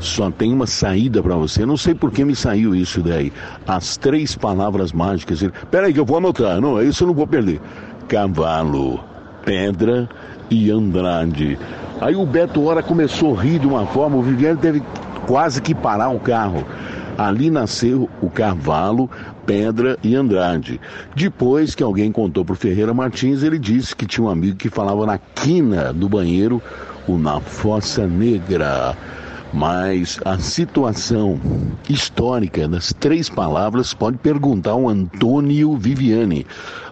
[0.00, 1.64] só tem uma saída para você.
[1.64, 3.32] Não sei por que me saiu isso daí.
[3.66, 5.42] As três palavras mágicas.
[5.42, 6.60] Ele, Peraí que eu vou anotar.
[6.60, 7.60] Não, isso eu não vou perder.
[8.08, 9.00] Cavalo,
[9.44, 10.08] pedra
[10.50, 11.58] e Andrade.
[12.00, 14.82] Aí o Beto Hora começou a rir de uma forma, o Viviane teve
[15.26, 16.64] quase que parar o carro.
[17.20, 19.10] Ali nasceu o Cavalo,
[19.44, 20.80] Pedra e Andrade.
[21.14, 24.70] Depois que alguém contou para o Ferreira Martins, ele disse que tinha um amigo que
[24.70, 26.62] falava na quina do banheiro,
[27.06, 28.96] o na Fossa Negra.
[29.52, 31.38] Mas a situação
[31.90, 36.46] histórica das três palavras pode perguntar ao Antônio Viviane.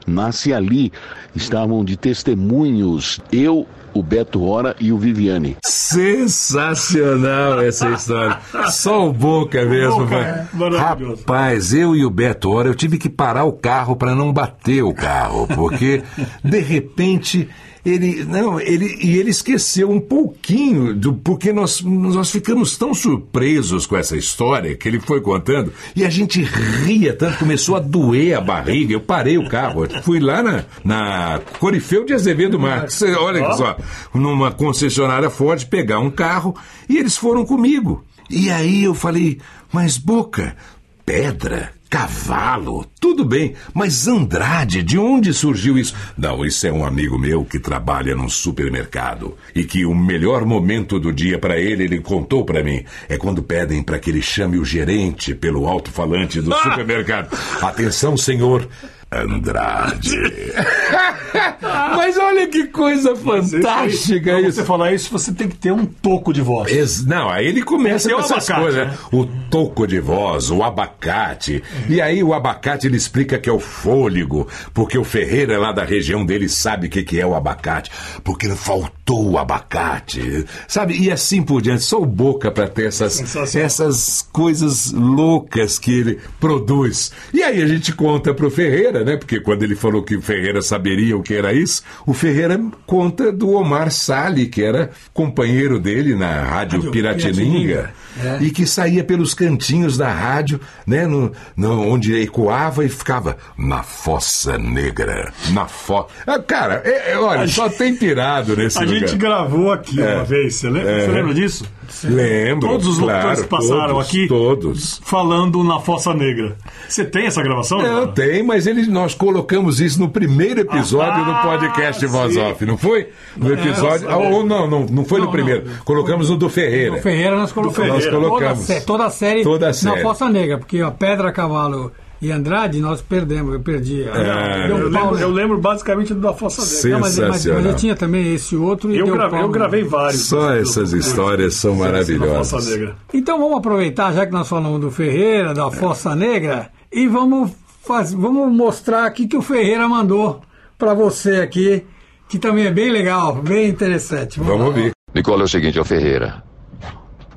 [0.07, 0.93] Nasce ali,
[1.35, 5.57] estavam de testemunhos eu, o Beto Hora e o Viviane.
[5.65, 8.39] Sensacional essa história.
[8.71, 10.01] Só o Boca mesmo.
[10.01, 10.23] Boca, vai.
[10.23, 11.21] é maravilhoso.
[11.21, 14.83] Rapaz, eu e o Beto Hora, eu tive que parar o carro para não bater
[14.83, 16.03] o carro, porque
[16.45, 17.49] de repente
[17.89, 23.87] ele não ele e ele esqueceu um pouquinho do porque nós nós ficamos tão surpresos
[23.87, 28.37] com essa história que ele foi contando e a gente ria tanto começou a doer
[28.37, 33.53] a barriga eu parei o carro fui lá na, na Corifeu de Azevedo Marques olha
[33.55, 33.77] só
[34.15, 36.55] numa concessionária Ford pegar um carro
[36.89, 38.05] e eles foram comigo.
[38.31, 39.39] E aí eu falei
[39.73, 40.57] mas Boca
[41.05, 45.95] pedra, cavalo, tudo bem, mas Andrade, de onde surgiu isso?
[46.17, 51.01] Não, isso é um amigo meu que trabalha num supermercado e que o melhor momento
[51.01, 54.59] do dia para ele, ele contou para mim, é quando pedem para que ele chame
[54.59, 57.37] o gerente pelo alto-falante do supermercado.
[57.63, 58.69] Atenção, senhor.
[59.11, 60.19] Andrade.
[61.97, 64.53] Mas olha que coisa fantástica Pra isso.
[64.53, 66.71] você falar isso, você tem que ter um toco de voz.
[66.73, 68.93] Ex- Não, aí ele começa com o essas abacate, coisas, né?
[68.93, 68.99] né?
[69.13, 71.63] O toco de voz, o abacate.
[71.89, 75.85] E aí o abacate ele explica que é o fôlego, porque o Ferreira lá da
[75.85, 77.91] região dele sabe o que, que é o abacate,
[78.23, 80.99] porque faltou o abacate, sabe?
[81.01, 86.19] E assim por diante, só o Boca para ter essas, essas coisas loucas que ele
[86.41, 87.11] produz.
[87.33, 89.17] E aí a gente conta pro Ferreira, né?
[89.17, 93.31] Porque quando ele falou que o Ferreira saberia o que era isso, o Ferreira conta
[93.33, 98.45] do Omar Sali, que era companheiro dele na Rádio, Rádio Piratininga, Piratininga, é.
[98.45, 101.07] e que saía pelos cantinhos da rádio, né?
[101.07, 106.09] No, no- onde ecoava e ficava na Fossa Negra, na fossa.
[106.27, 108.99] Ah, cara, é- é, olha, só tem pirado nesse A lugar.
[109.01, 110.15] gente gravou aqui É.
[110.17, 111.01] uma vez, você lembra, É.
[111.07, 111.65] você lembra disso?
[112.05, 115.01] Lembro, Todos os claro, locutores passaram todos, aqui Todos.
[115.05, 116.57] falando na Fossa Negra.
[116.89, 117.79] Você tem essa gravação?
[117.79, 118.13] Não, Eduardo?
[118.13, 122.41] tem, mas ele, nós colocamos isso no primeiro episódio Ah, do podcast Voz sim.
[122.41, 123.09] Off, não foi?
[123.37, 124.09] No episódio.
[124.09, 125.65] É, ah, ou não, não, não foi no Não, primeiro.
[125.67, 125.77] não.
[125.85, 126.95] colocamos no do Ferreira.
[126.97, 127.89] O Ferreira nós colocamos.
[127.91, 128.63] Nós Toda, colocamos.
[128.63, 129.97] a sé- toda a série Toda a série.
[129.97, 134.03] na Fossa Negra, porque a Pedra, Cavalo e Andrade nós perdemos, eu perdi.
[134.03, 134.67] É.
[134.67, 135.23] Deu um Eu pau, lembro, né?
[135.25, 136.91] eu lembro basicamente da Fossa Negra.
[136.91, 139.85] Não, mas, mas, eu tinha também esse outro e Eu deu gravei, pau, eu gravei
[139.85, 140.23] vários.
[140.23, 142.67] Só do- essas do- histórias são da Fossa maravilhosas.
[142.69, 142.97] Negra.
[143.15, 147.53] Então vamos aproveitar, já que nós falamos do Ferreira, da Fossa Negra, e vamos,
[147.87, 150.41] faz, vamos mostrar aqui que o Ferreira mandou
[150.77, 151.85] para você aqui,
[152.29, 154.39] que também é bem legal, bem interessante.
[154.41, 154.67] Vamos lá.
[154.67, 154.91] ouvir.
[155.15, 156.43] Nicola, é o seguinte, é o Ferreira.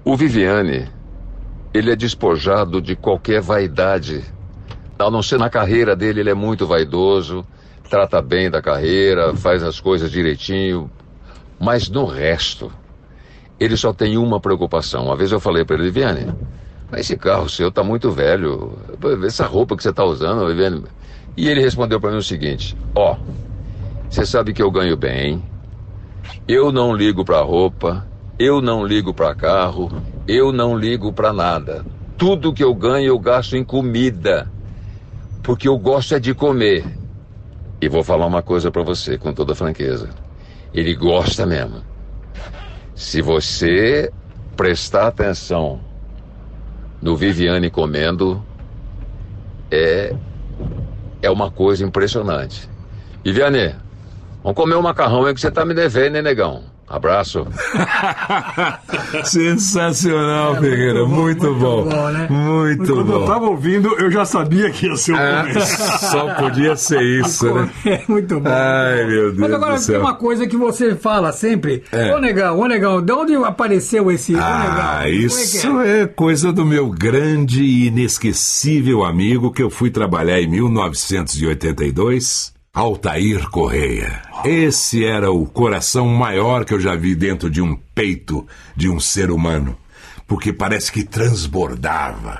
[0.03, 0.87] O Viviane,
[1.73, 4.23] ele é despojado de qualquer vaidade.
[5.01, 7.45] A não ser na carreira dele, ele é muito vaidoso,
[7.89, 10.89] trata bem da carreira, faz as coisas direitinho.
[11.59, 12.71] Mas no resto,
[13.59, 15.05] ele só tem uma preocupação.
[15.05, 16.33] Uma vez eu falei para ele, Viviane,
[16.89, 18.77] mas esse carro seu tá muito velho.
[19.25, 20.83] Essa roupa que você tá usando, Viviane.
[21.35, 23.17] E ele respondeu para mim o seguinte: Ó,
[24.09, 25.41] você sabe que eu ganho bem,
[26.47, 28.05] eu não ligo para roupa,
[28.37, 29.91] eu não ligo para carro,
[30.27, 31.85] eu não ligo para nada.
[32.17, 34.51] Tudo que eu ganho eu gasto em comida,
[35.43, 36.85] porque eu gosto é de comer.
[37.81, 40.09] E vou falar uma coisa para você com toda franqueza.
[40.73, 41.83] Ele gosta mesmo.
[42.93, 44.11] Se você
[44.55, 45.81] prestar atenção
[47.01, 48.45] no Viviane comendo,
[49.71, 50.15] é
[51.21, 52.69] é uma coisa impressionante.
[53.23, 53.75] Viviane,
[54.43, 56.70] vamos comer um macarrão aí que você tá me devendo, hein, negão?
[56.91, 57.47] Abraço.
[59.23, 61.05] Sensacional, Ferreira.
[61.05, 61.85] Muito, bom.
[61.87, 62.27] bom, né?
[62.29, 63.13] Muito Quando bom.
[63.21, 65.81] eu tava ouvindo, eu já sabia que ia ser o Ah, começo.
[66.11, 67.69] só podia ser isso, né?
[67.85, 68.49] É muito bom.
[68.51, 71.81] Ai, meu Deus Mas agora do tem uma coisa que você fala sempre.
[71.93, 72.13] É.
[72.13, 75.13] Ô negão, ô negão, de onde apareceu esse ô Ah, negão?
[75.25, 76.01] isso é que é?
[76.01, 83.49] é coisa do meu grande e inesquecível amigo que eu fui trabalhar em 1982, Altair
[83.49, 84.21] Correia.
[84.45, 88.47] Esse era o coração maior que eu já vi dentro de um peito
[88.77, 89.77] de um ser humano,
[90.25, 92.39] porque parece que transbordava.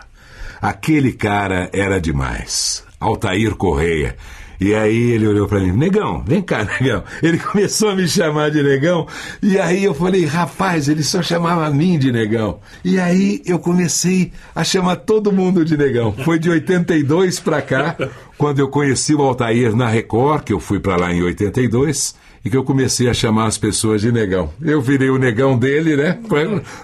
[0.61, 2.81] Aquele cara era demais.
[2.97, 4.15] Altair Correia.
[4.61, 7.03] E aí ele olhou pra mim, negão, vem cá, negão.
[7.23, 9.07] Ele começou a me chamar de negão,
[9.41, 12.59] e aí eu falei, rapaz, ele só chamava a mim de negão.
[12.85, 16.13] E aí eu comecei a chamar todo mundo de negão.
[16.23, 17.97] Foi de 82 pra cá,
[18.41, 22.49] quando eu conheci o Altair na Record, que eu fui pra lá em 82, e
[22.49, 24.49] que eu comecei a chamar as pessoas de negão.
[24.59, 26.17] Eu virei o negão dele, né?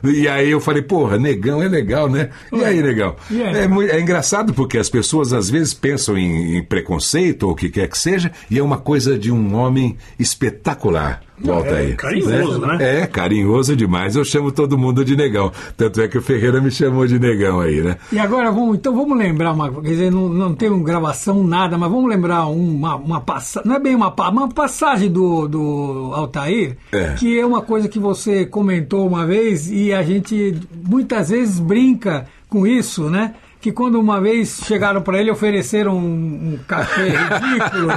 [0.04, 2.30] E aí eu falei, porra, negão é legal, né?
[2.54, 3.16] E aí, negão?
[3.32, 7.70] É, é engraçado porque as pessoas às vezes pensam em, em preconceito ou o que
[7.70, 11.24] quer que seja, e é uma coisa de um homem espetacular.
[11.40, 11.94] Volta é aí.
[11.96, 13.02] carinhoso, né?
[13.02, 14.16] É, carinhoso demais.
[14.16, 15.52] Eu chamo todo mundo de negão.
[15.76, 17.98] Tanto é que o Ferreira me chamou de negão aí, né?
[18.12, 21.78] E agora vamos, então vamos lembrar uma, quer dizer, não, não tem uma gravação nada,
[21.78, 26.78] mas vamos lembrar uma, uma passagem, não é bem uma, uma passagem do, do Altair,
[26.92, 27.14] É.
[27.14, 32.26] que é uma coisa que você comentou uma vez e a gente muitas vezes brinca
[32.50, 33.36] com isso, né?
[33.68, 37.92] Que quando uma vez chegaram para ele e ofereceram um, um café ridículo.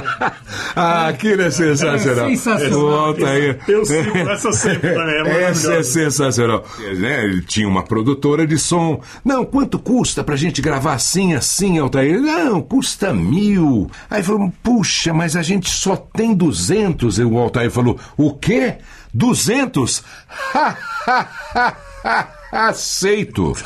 [0.75, 2.25] Ah, aquilo é sensacional.
[2.25, 2.79] É sensacional.
[2.81, 3.57] O Altair.
[3.69, 6.65] Eu sigo essa sempre também, é Essa é sensacional.
[6.97, 8.99] Né, Ele tinha uma produtora de som.
[9.23, 12.19] Não, quanto custa pra gente gravar assim, assim, Altair?
[12.19, 13.89] Não, custa mil.
[14.09, 17.17] Aí falou, puxa, mas a gente só tem duzentos.
[17.17, 18.75] E o Altair falou, o quê?
[19.13, 20.03] Duzentos?
[20.53, 22.40] Ha, ha, ha, ha.
[22.51, 23.53] Aceito.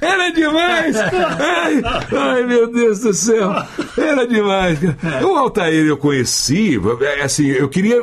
[0.00, 0.96] Era demais!
[0.96, 1.82] Ai,
[2.16, 3.54] ai, meu Deus do céu!
[3.96, 4.78] Era demais!
[4.78, 5.26] cara.
[5.26, 7.96] O Altair eu conheci, é, assim, eu queria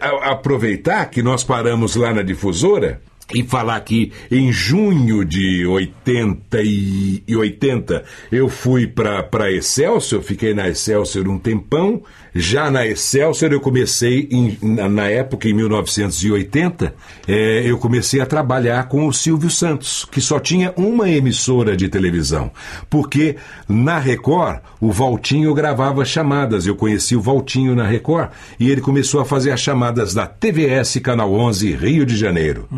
[0.00, 3.00] é, aproveitar que nós paramos lá na difusora
[3.34, 10.54] e falar que em junho de 80 e e 80 eu fui para Excelsior, fiquei
[10.54, 12.02] na Excelsior um tempão.
[12.38, 16.94] Já na Excelsior eu comecei, em- na, época, em 1980,
[17.26, 21.88] eh, eu comecei a trabalhar com o Silvio Santos, que só tinha uma emissora de
[21.88, 22.50] televisão.
[22.90, 23.36] Porque
[23.68, 26.66] na Record, o Valtinho gravava chamadas.
[26.66, 28.30] Eu conheci o Valtinho na Record
[28.60, 32.68] e ele começou a fazer as chamadas da TVS Canal 11, Rio de Janeiro.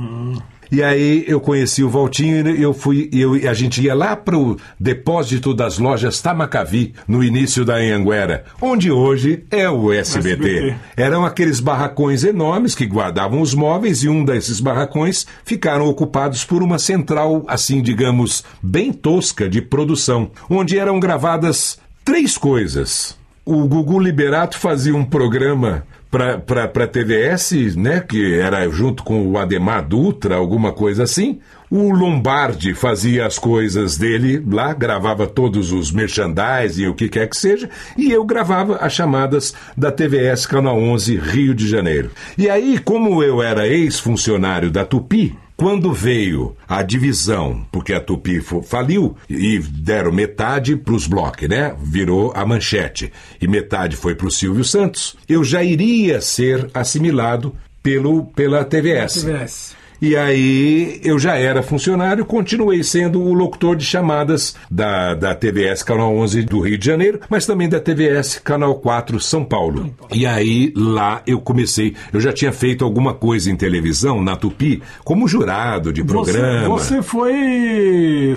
[0.71, 4.57] E aí eu conheci o Valtinho e eu fui, eu, a gente ia lá pro
[4.79, 10.29] depósito das lojas Tamacavi, no início da Anhanguera, onde hoje é o SBT.
[10.29, 10.77] SBT.
[10.97, 16.63] Eram aqueles barracões enormes que guardavam os móveis e um desses barracões ficaram ocupados por
[16.63, 23.17] uma central, assim, digamos, bem tosca de produção, onde eram gravadas três coisas.
[23.45, 29.39] O Gugu Liberato fazia um programa para para TVS, né, que era junto com o
[29.39, 31.39] Ademar Dutra, alguma coisa assim.
[31.71, 37.29] O Lombardi fazia as coisas dele lá, gravava todos os merchandising e o que quer
[37.29, 42.11] que seja, e eu gravava as chamadas da TVS Canal 11 Rio de Janeiro.
[42.39, 48.41] E aí, como eu era ex-funcionário da Tupi, quando veio a divisão, porque a Tupi
[48.63, 51.75] faliu e deram metade para os blocos, né?
[51.83, 53.13] Virou a manchete.
[53.43, 55.17] E metade foi para o Silvio Santos.
[55.29, 57.53] Eu já iria ser assimilado
[57.83, 59.15] pelo, pela TVS.
[59.15, 59.77] TVS.
[60.01, 65.83] E aí eu já era funcionário, continuei sendo o locutor de chamadas da, da TVS
[65.83, 69.93] Canal 11 do Rio de Janeiro, mas também da TVS Canal 4 São Paulo.
[70.13, 74.83] E aí lá eu comecei, eu já tinha feito alguma coisa em televisão na Tupi,
[75.05, 76.69] como jurado de programa.
[76.69, 78.35] Você, você foi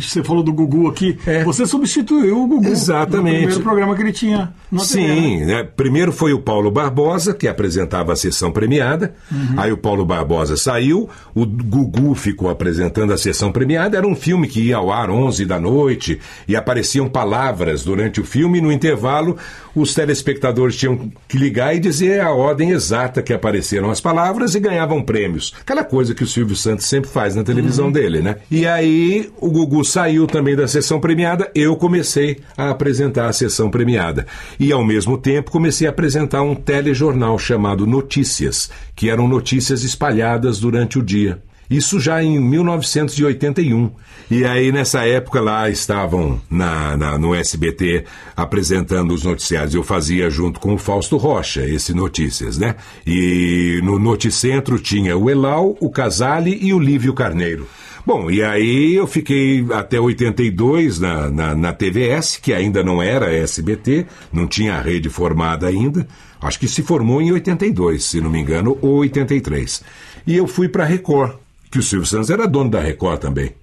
[0.00, 1.18] você falou do Gugu aqui.
[1.44, 3.16] Você substituiu o Gugu Exatamente.
[3.16, 4.78] no primeiro programa que ele tinha TV, né?
[4.84, 5.62] Sim, né?
[5.76, 9.14] primeiro foi o Paulo Barbosa, que apresentava a sessão premiada.
[9.30, 9.54] Uhum.
[9.56, 13.96] Aí o Paulo Barbosa saiu, o Gugu ficou apresentando a sessão premiada.
[13.96, 18.24] Era um filme que ia ao ar 11 da noite e apareciam palavras durante o
[18.24, 18.60] filme.
[18.60, 19.36] No intervalo,
[19.74, 24.60] os telespectadores tinham que ligar e dizer a ordem exata que apareceram as palavras e
[24.60, 25.52] ganhavam prêmios.
[25.60, 27.92] Aquela coisa que o Silvio Santos sempre faz na televisão Uhum.
[27.92, 28.36] dele, né?
[28.50, 33.70] E aí o Gugu saiu também da sessão premiada, eu comecei a apresentar a sessão
[33.70, 34.26] premiada.
[34.58, 40.58] E ao mesmo tempo comecei a apresentar um telejornal chamado Notícias, que eram notícias espalhadas
[40.58, 41.40] durante o dia.
[41.70, 43.90] Isso já em 1981.
[44.30, 48.04] E aí, nessa época, lá estavam na, na- no SBT
[48.36, 49.74] apresentando os noticiários.
[49.74, 52.74] Eu fazia junto com o Fausto Rocha esse Notícias, né?
[53.06, 57.66] E no Noticentro tinha o Elau, o Casale e o Lívio Carneiro.
[58.04, 63.32] Bom, e aí eu fiquei até 82 na, na, na TVS, que ainda não era
[63.32, 66.06] SBT, não tinha a rede formada ainda.
[66.40, 69.84] Acho que se formou em 82, se não me engano, ou 83.
[70.26, 71.36] E eu fui para Record,
[71.70, 73.54] que o Silvio Santos era dono da Record também.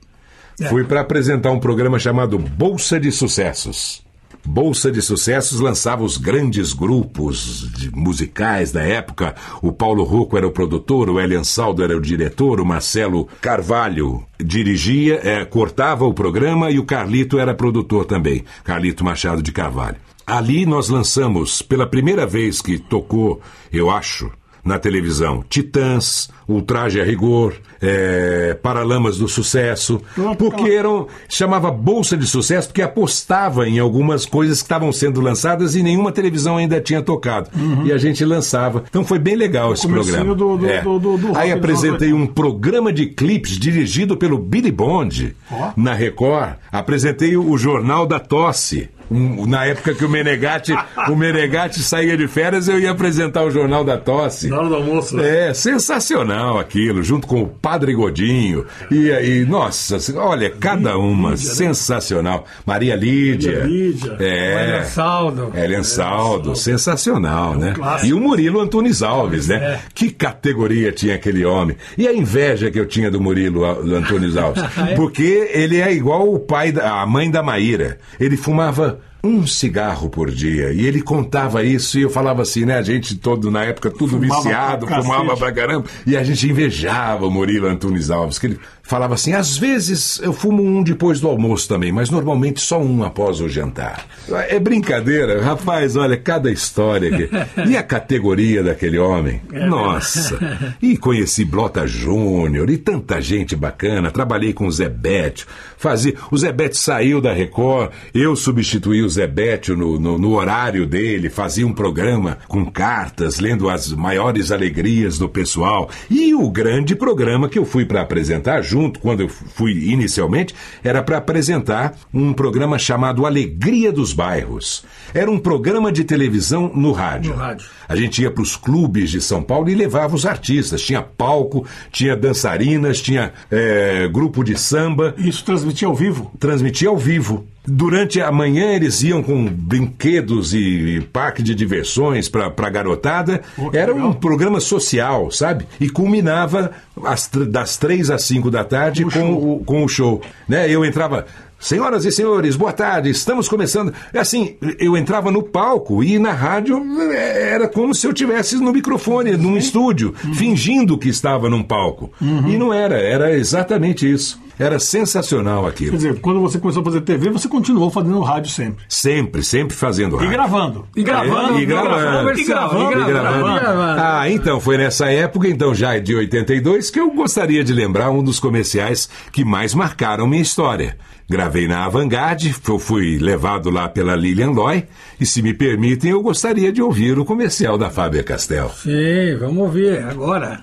[0.70, 4.04] Fui para apresentar um programa chamado Bolsa de Sucessos.
[4.46, 9.36] Bolsa de Sucessos lançava os grandes grupos musicais da época.
[9.62, 14.24] O Paulo Rocco era o produtor, o Elian Saldo era o diretor, o Marcelo Carvalho
[14.40, 19.98] dirigia, eh, cortava o programa e o Carlito era produtor também, Carlito Machado de Carvalho.
[20.26, 24.32] Ali nós lançamos, pela primeira vez que tocou, eu acho,
[24.64, 25.44] na televisão.
[25.50, 30.02] Titãs, Ultraje a Rigor, é, Paralamas do Sucesso,
[30.38, 35.76] porque eram, chamava Bolsa de Sucesso porque apostava em algumas coisas que estavam sendo lançadas
[35.76, 37.50] e nenhuma televisão ainda tinha tocado.
[37.86, 38.84] E a gente lançava.
[38.90, 40.34] Então foi bem legal esse programa.
[40.36, 40.82] do- do- É.
[40.82, 45.72] do- do- Aí apresentei um programa de clipes dirigido pelo Billy Bond Ó.
[45.78, 46.54] na Record.
[46.72, 48.90] Apresentei o Jornal da Tosse.
[49.12, 50.72] Um- na época que o Menegatti,
[51.10, 54.50] o Menegatti saía de férias, eu ia apresentar o Jornal da Tosse.
[54.50, 55.18] Na hora do almoço.
[55.18, 55.48] né?
[55.50, 58.66] É, sensacional aquilo, junto com o Padre Godinho.
[58.92, 62.46] E aí, nossa, olha, cada uma, sensacional.
[62.66, 63.60] Maria Lídia.
[63.60, 64.18] Maria Lídia.
[64.20, 64.64] É.
[64.64, 65.52] Elian Saldo.
[65.56, 67.74] Elian Saldo, sensacional, né?
[67.74, 68.08] clássico.
[68.08, 69.80] E o Murilo Antunes Alves, né?
[69.94, 71.76] Que categoria tinha aquele homem.
[71.98, 74.64] E a inveja que eu tinha do Murilo do Antunes Alves.
[74.96, 77.98] Porque ele é igual o pai, da, a mãe da Maíra.
[78.20, 80.72] Ele fumava um cigarro por dia.
[80.72, 82.78] E ele contava isso e eu falava assim, né?
[82.78, 85.86] A gente todo, na época, tudo Fumava viciado, pra fumava pra caramba.
[86.06, 88.60] E a gente invejava o Murilo Antunes Alves, que ele
[88.90, 93.04] falava assim: às vezes eu fumo um depois do almoço também, mas normalmente só um
[93.04, 94.06] após o jantar.
[94.50, 97.30] É brincadeira, rapaz, olha, cada história aqui.
[97.70, 99.42] E a categoria daquele homem?
[99.52, 100.40] Nossa!
[100.82, 104.10] E conheci Blota Júnior e tanta gente bacana.
[104.10, 105.46] Trabalhei com o Zé Bétio.
[105.78, 106.16] Fazia...
[106.32, 110.86] O Zé Bétio saiu da Record, eu substituí o Zé Bétio no, no, no horário
[110.86, 115.90] dele, fazia um programa com cartas, lendo as maiores alegrias do pessoal.
[116.10, 120.54] E o grande programa que eu fui para apresentar, junto, quando eu fui inicialmente,
[120.84, 124.86] era para apresentar um programa chamado Alegria dos Bairros.
[125.14, 127.34] Era um programa de televisão no rádio.
[127.34, 127.68] No rádio.
[127.88, 130.82] A gente ia para os clubes de São Paulo e levava os artistas.
[130.82, 135.16] Tinha palco, tinha dançarinas, tinha eh, grupo de samba.
[135.18, 136.32] Isso transmitia ao vivo?
[136.40, 137.48] Transmitia ao vivo.
[137.70, 143.42] Durante a manhã eles iam com brinquedos e parque de diversões para a garotada.
[143.56, 144.10] Que Era legal.
[144.10, 145.68] um programa social, sabe?
[145.80, 146.72] E culminava
[147.04, 150.22] às das três às cinco da tarde O com, o, com o show.
[150.48, 150.70] Né?
[150.70, 151.26] Eu entrava.
[151.60, 153.94] Senhoras e senhores, boa tarde, estamos começando.
[154.14, 156.82] É Assim, eu entrava no palco e na rádio
[157.12, 162.12] eh, era como se eu tivesse no microfone, num estúdio, fingindo que estava num palco.
[162.22, 164.40] E não era, era exatamente isso.
[164.58, 165.92] Era sensacional Quer aquilo.
[165.98, 168.84] dizer, quando você começou a fazer TV, você continuou fazendo rádio sempre.
[168.90, 170.32] Sempre, sempre fazendo E rádio.
[170.32, 170.88] gravando.
[170.96, 172.40] E gravando, É, e gravando.
[172.40, 173.50] e gravando, E gravando.
[173.50, 174.02] e gravando.
[174.02, 178.22] Ah, então foi nessa época, então já de 82, que eu gostaria de lembrar um
[178.24, 180.98] dos comerciais que mais marcaram minha história.
[181.30, 184.88] Gravei na Avantgarde, eu fui levado lá pela Lilian Loy,
[185.20, 188.70] e se me permitem, eu gostaria de ouvir o comercial da Fábia Castel.
[188.70, 190.60] Sim, vamos ouvir agora.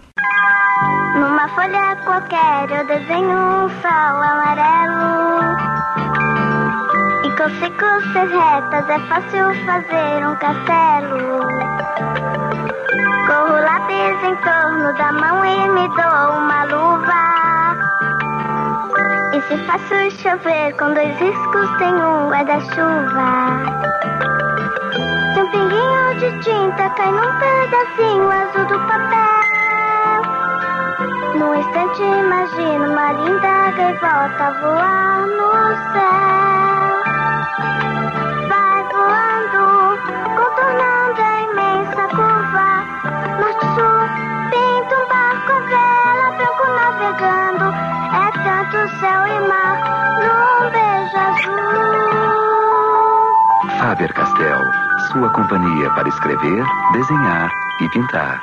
[1.15, 5.55] Numa folha qualquer eu desenho um sol amarelo.
[7.25, 11.47] E com sequências retas é fácil fazer um castelo.
[13.29, 17.46] Corro lápis em torno da mão e me dou uma luva.
[19.37, 23.61] E se faço chover com dois riscos tem um guarda-chuva.
[25.35, 30.23] Se um pinguinho de tinta cai num pedacinho azul do papel.
[31.39, 35.53] Num instante imagino uma linda gaivota voar no
[35.93, 36.17] céu.
[48.77, 49.77] Tanto céu e mar
[50.21, 51.57] num beijo azul.
[53.79, 54.61] Faber-Castell,
[55.11, 57.51] sua companhia para escrever, desenhar
[57.81, 58.39] e pintar.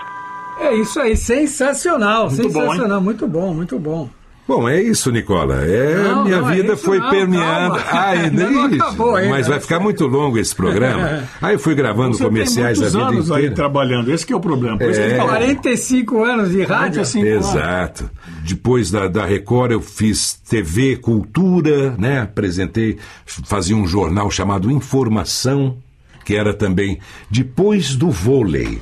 [0.60, 4.10] É isso aí, sensacional, Muito bom, sensacional, muito bom, muito bom.
[4.46, 5.64] Bom, é isso, Nicola.
[5.66, 7.76] É, Não, minha não, é vida isso foi não, permeando.
[7.76, 7.84] calma.
[7.90, 8.84] Ah, ainda não isso.
[8.84, 9.30] acabou ainda.
[9.30, 11.24] Mas vai ficar muito longo esse programa.
[11.42, 13.56] Aí eu fui gravando Você comerciais tem a muitos vida anos aí inteira.
[13.56, 14.78] trabalhando, esse que é o problema.
[14.78, 15.10] Por isso que É.
[15.12, 17.02] ele fala, 45 anos de rádio.
[17.02, 18.12] Exato.
[18.46, 22.22] Depois da, da Record eu fiz TV Cultura, né?
[22.22, 25.78] Apresentei, fazia um jornal chamado Informação,
[26.26, 28.82] que era também depois do vôlei.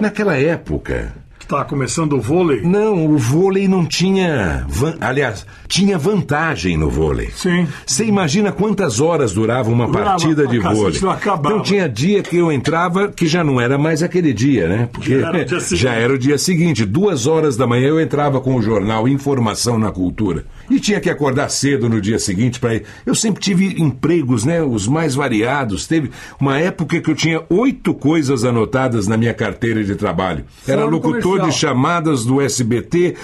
[0.00, 1.12] Naquela época.
[1.50, 2.60] Estava começando o vôlei?
[2.62, 4.64] Não, o vôlei não tinha.
[4.68, 7.28] van- Aliás, tinha vantagem no vôlei.
[7.34, 7.66] Sim.
[7.84, 11.00] Você imagina quantas horas durava uma Durava partida de vôlei?
[11.00, 11.54] não acabava.
[11.56, 14.88] Então tinha dia que eu entrava que já não era mais aquele dia, né?
[14.92, 15.82] Porque Já era o dia seguinte.
[15.82, 16.84] já era o dia seguinte.
[16.86, 20.44] Duas horas da manhã eu entrava com o jornal Informação na Cultura.
[20.70, 22.84] E tinha que acordar cedo no dia seguinte para ir.
[23.04, 24.62] Eu sempre tive empregos, né?
[24.62, 25.86] Os mais variados.
[25.86, 26.10] Teve
[26.40, 30.44] uma época que eu tinha oito coisas anotadas na minha carteira de trabalho.
[30.66, 31.48] Era locutor comercial.
[31.48, 33.16] de chamadas do SBT,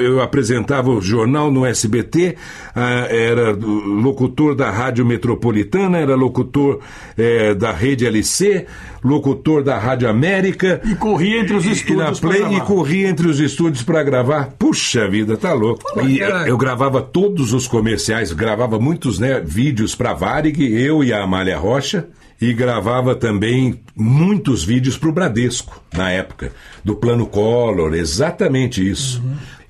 [0.00, 2.36] eu apresentava o jornal no SBT,
[2.74, 6.80] ah, era locutor da Rádio Metropolitana, era locutor
[7.16, 8.66] eh, da Rede LC,
[9.02, 10.80] locutor da Rádio América.
[10.84, 14.02] E corria entre os e- estúdios E, pra Play, e corria entre os estúdios para
[14.02, 14.50] gravar.
[14.58, 15.82] Puxa vida, tá louco.
[16.02, 16.48] E eu, cara.
[16.82, 22.08] Gravava todos os comerciais, gravava muitos né, vídeos para Varig, eu e a Amália Rocha.
[22.40, 26.50] E gravava também muitos vídeos para o Bradesco, na época,
[26.82, 29.22] do Plano Collor, exatamente isso.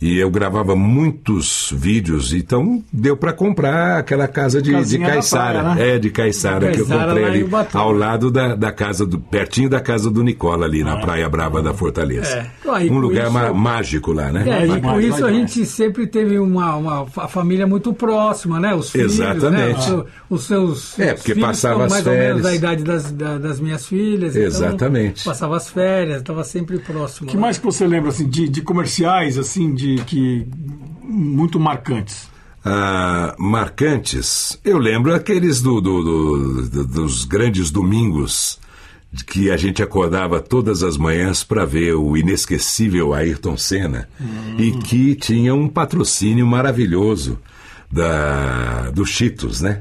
[0.03, 5.61] E eu gravava muitos vídeos, então deu para comprar aquela casa de, de Casinha Caiçara.
[5.61, 5.90] praia, né?
[5.94, 9.20] É, de Caiçara, que eu comprei ali, ao lado da, da casa do.
[9.20, 12.28] pertinho da casa do Nicola, ali na Praia Brava da Fortaleza.
[12.36, 12.50] É.
[12.66, 14.44] Ah, Um lugar isso- mágico lá, né?
[14.48, 18.59] É, e com isso vai, a gente sempre teve uma, uma fa- família muito próxima,
[18.59, 18.74] né?
[18.74, 19.30] Os filhos, né?
[19.36, 19.78] Exatamente.
[19.78, 22.42] Os, seu- os seus É, porque filhos passava são as mais ou menos férias.
[22.42, 24.34] da idade das, da- das minhas filhas.
[24.34, 25.24] então Exatamente.
[25.24, 27.28] passava as férias, estava sempre próximo.
[27.28, 27.42] O que lá.
[27.42, 30.47] mais que você lembra assim, de, de comerciais assim, de que
[31.03, 32.28] muito marcantes?
[32.64, 34.59] Ah, marcantes.
[34.64, 38.61] Eu lembro aqueles do, do- do- do- dos grandes domingos
[39.12, 44.09] de que a gente acordava todas as manhãs para ver o inesquecível Ayrton Senna
[44.59, 47.38] e que tinha um patrocínio maravilhoso
[47.90, 49.80] da do Cheetos, né?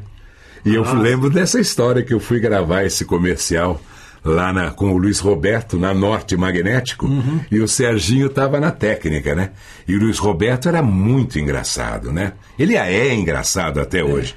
[0.66, 3.82] E eu lembro dessa história que eu fui gravar esse comercial
[4.24, 7.08] lá na- com o Luiz Roberto na Norte Magnético
[7.52, 9.52] e o Serginho estava na técnica, né?
[9.88, 12.34] E o Luiz Roberto era muito engraçado, né?
[12.58, 14.36] Ele é engraçado até hoje.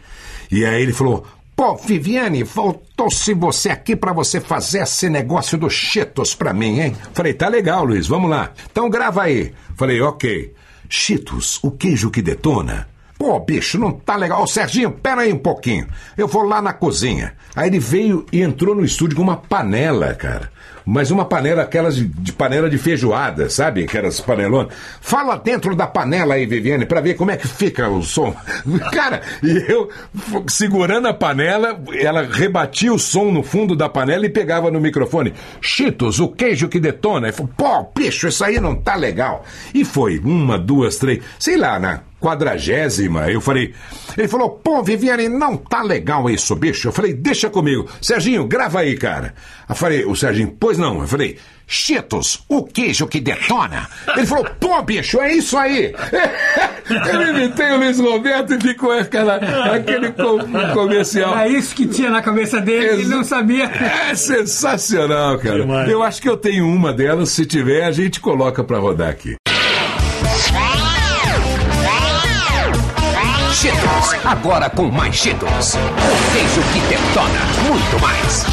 [0.50, 1.26] E aí ele falou:
[1.56, 6.96] Pô, Viviane, voltou-se você aqui para você fazer esse negócio do Cheetos pra mim, hein?
[7.12, 8.50] Falei, tá legal, Luiz, vamos lá.
[8.70, 9.52] Então grava aí.
[9.76, 10.52] Falei, ok.
[10.88, 12.88] Cheetos, o queijo que detona.
[13.24, 14.42] Pô, bicho, não tá legal.
[14.42, 15.88] Ô, Serginho, pera aí um pouquinho.
[16.14, 17.32] Eu vou lá na cozinha.
[17.56, 20.52] Aí ele veio e entrou no estúdio com uma panela, cara.
[20.86, 23.84] Mas uma panela, aquelas de, de panela de feijoada, sabe?
[23.84, 24.72] Aquelas panelonas.
[25.00, 28.34] Fala dentro da panela aí, Viviane, pra ver como é que fica o som.
[28.92, 29.88] Cara, e eu
[30.46, 35.32] segurando a panela, ela rebatia o som no fundo da panela e pegava no microfone.
[35.60, 37.28] Cheetos, o queijo que detona.
[37.28, 39.44] E pô, bicho, isso aí não tá legal.
[39.72, 43.74] E foi uma, duas, três, sei lá, na quadragésima, eu falei.
[44.16, 46.88] Ele falou, pô, Viviane, não tá legal isso, bicho.
[46.88, 47.86] Eu falei, deixa comigo.
[48.00, 49.34] Serginho, grava aí, cara.
[49.68, 51.00] Eu falei, o Serginho, pois não.
[51.00, 53.88] Eu falei, Cheetos, o queijo que detona.
[54.16, 55.94] Ele falou, pô, bicho, é isso aí.
[57.12, 59.36] Eu imitei o Luiz Roberto e ficou aquela,
[59.74, 60.40] aquele co-
[60.74, 61.32] comercial.
[61.34, 63.64] Era isso que tinha na cabeça dele, ele não sabia.
[64.10, 65.60] É sensacional, cara.
[65.60, 65.88] Demais.
[65.90, 67.30] Eu acho que eu tenho uma delas.
[67.30, 69.34] Se tiver, a gente coloca pra rodar aqui.
[74.24, 75.74] Agora com mais Cheetos.
[75.74, 78.44] O queijo que detona muito mais.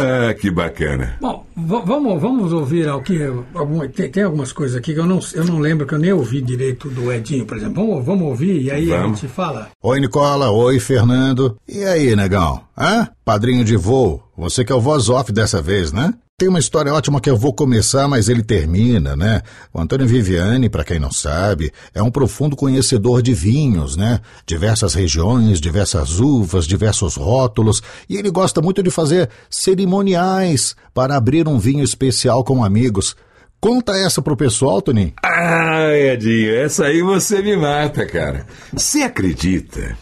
[0.00, 1.16] Ah, que bacana.
[1.20, 3.18] Bom, vamos, vamos ouvir aqui.
[3.52, 6.12] Alguma, tem, tem algumas coisas aqui que eu não, eu não lembro, que eu nem
[6.12, 7.84] ouvi direito do Edinho, por exemplo.
[7.84, 9.18] Vamos, vamos ouvir e aí a Vamos.
[9.18, 9.68] gente fala.
[9.82, 10.50] Oi, Nicola.
[10.50, 11.56] Oi, Fernando.
[11.68, 12.60] E aí, negão?
[12.78, 13.08] Hã?
[13.24, 14.22] Padrinho de voo.
[14.36, 16.14] Você que é o voz off dessa vez, né?
[16.40, 19.42] Tem uma história ótima que eu vou começar, mas ele termina, né?
[19.74, 24.20] O Antônio Viviani, para quem não sabe, é um profundo conhecedor de vinhos, né?
[24.46, 31.48] Diversas regiões, diversas uvas, diversos rótulos, e ele gosta muito de fazer cerimoniais para abrir
[31.48, 33.16] um vinho especial com amigos.
[33.60, 35.14] Conta essa pro pessoal, Toninho.
[35.20, 38.46] Ah, Edinho, essa aí você me mata, cara.
[38.72, 39.98] Você acredita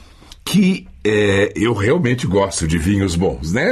[0.47, 3.67] que é, eu realmente gosto de vinhos bons, né?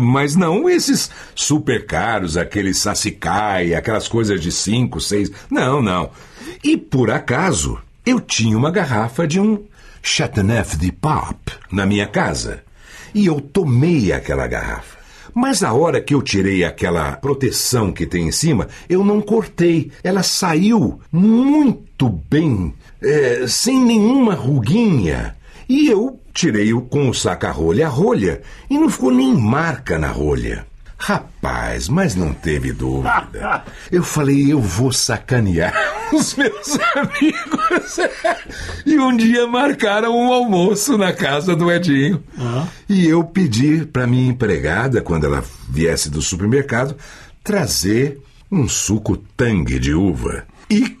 [0.00, 5.30] Mas não esses super caros, aqueles sassicaia, aquelas coisas de cinco, seis.
[5.50, 6.10] Não, não.
[6.62, 9.64] E por acaso, eu tinha uma garrafa de um
[10.02, 12.62] Chateauneuf de Pape na minha casa.
[13.12, 14.98] E eu tomei aquela garrafa.
[15.34, 19.90] Mas a hora que eu tirei aquela proteção que tem em cima, eu não cortei.
[20.02, 22.72] Ela saiu muito bem,
[23.02, 25.34] é, sem nenhuma ruguinha.
[25.68, 30.66] E eu tirei-o com o saca-rolha a rolha e não ficou nem marca na rolha.
[30.96, 33.64] Rapaz, mas não teve dúvida.
[33.92, 35.74] Eu falei, eu vou sacanear
[36.14, 37.98] os meus amigos.
[38.86, 42.22] E um dia marcaram um almoço na casa do Edinho.
[42.38, 42.66] Ah.
[42.88, 46.96] E eu pedi para minha empregada, quando ela viesse do supermercado,
[47.42, 48.20] trazer
[48.50, 50.44] um suco tangue de uva.
[50.70, 50.96] E...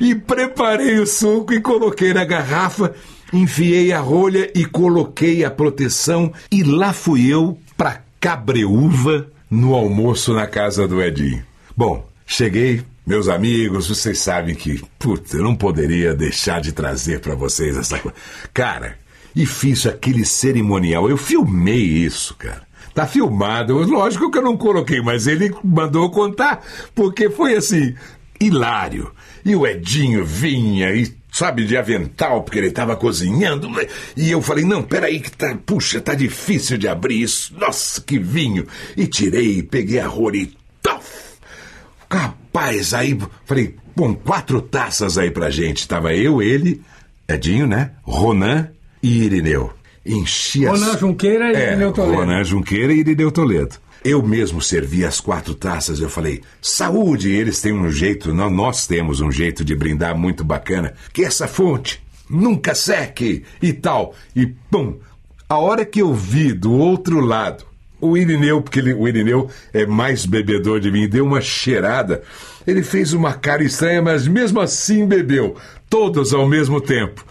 [0.00, 2.94] e preparei o suco e coloquei na garrafa,
[3.32, 6.32] enfiei a rolha e coloquei a proteção.
[6.50, 11.44] E lá fui eu pra Cabreúva no almoço na casa do Edinho.
[11.76, 17.34] Bom, cheguei, meus amigos, vocês sabem que, puta, eu não poderia deixar de trazer para
[17.34, 18.16] vocês essa coisa.
[18.54, 18.96] Cara,
[19.34, 21.08] e fiz aquele cerimonial.
[21.08, 22.62] Eu filmei isso, cara.
[22.94, 23.78] Tá filmado.
[23.78, 26.62] Lógico que eu não coloquei, mas ele mandou contar,
[26.94, 27.94] porque foi assim,
[28.40, 29.12] hilário.
[29.44, 33.68] E o Edinho vinha e, sabe, de avental, porque ele estava cozinhando.
[34.16, 37.54] E eu falei, não, peraí, que tá, puxa, tá difícil de abrir isso.
[37.58, 38.66] Nossa, que vinho.
[38.96, 40.52] E tirei, peguei a rolha e
[40.82, 41.32] tof!
[42.10, 45.88] Rapaz, aí, falei, bom, quatro taças aí pra gente.
[45.88, 46.82] Tava eu, ele,
[47.26, 47.92] Edinho, né?
[48.02, 48.68] Ronan
[49.02, 49.72] e Irineu.
[50.04, 50.80] Enchi as...
[50.80, 52.16] Ronan Junqueira e é, Irineu Toledo.
[52.16, 53.76] Ronan Junqueira e Irineu Toledo.
[54.04, 56.00] Eu mesmo servi as quatro taças.
[56.00, 57.30] Eu falei, saúde!
[57.30, 60.94] Eles têm um jeito, nó- nós temos um jeito de brindar muito bacana.
[61.12, 64.12] Que essa fonte nunca seque e tal.
[64.34, 64.96] E pum!
[65.48, 67.64] A hora que eu vi do outro lado
[68.00, 72.22] o Irineu, porque ele- o Irineu é mais bebedor de mim, deu uma cheirada.
[72.66, 75.54] Ele fez uma cara estranha, mas mesmo assim bebeu.
[75.88, 77.24] Todos ao mesmo tempo.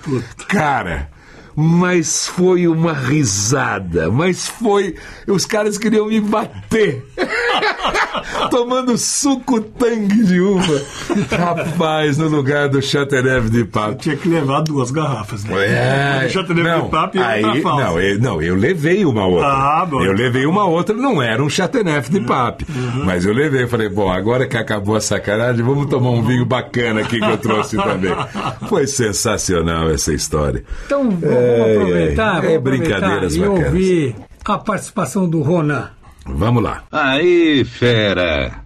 [0.48, 1.10] Cara,
[1.56, 4.10] mas foi uma risada.
[4.12, 4.96] Mas foi.
[5.28, 7.06] Os caras queriam me bater.
[8.50, 10.82] Tomando suco tangue de uva.
[11.30, 13.96] Rapaz, no lugar do Chateauneuf de Papo.
[13.96, 15.52] Tinha que levar duas garrafas, né?
[15.66, 19.48] É, não, de papo e aí, não, eu, não, eu levei uma outra.
[19.48, 20.04] Ah, bom.
[20.04, 22.66] Eu levei uma outra, não era um Chateauneuf de papo.
[23.06, 27.02] Mas eu levei, falei, bom, agora que acabou a sacanagem, vamos tomar um vinho bacana
[27.02, 28.12] aqui que eu trouxe também.
[28.68, 30.64] Foi sensacional essa história.
[30.86, 31.10] Então
[31.58, 34.16] vamos aproveitar, é, vamos é brincadeiras aproveitar e ouvir
[34.46, 35.90] a participação do Ronan.
[36.26, 36.84] Vamos lá.
[36.92, 38.62] Aí, fera.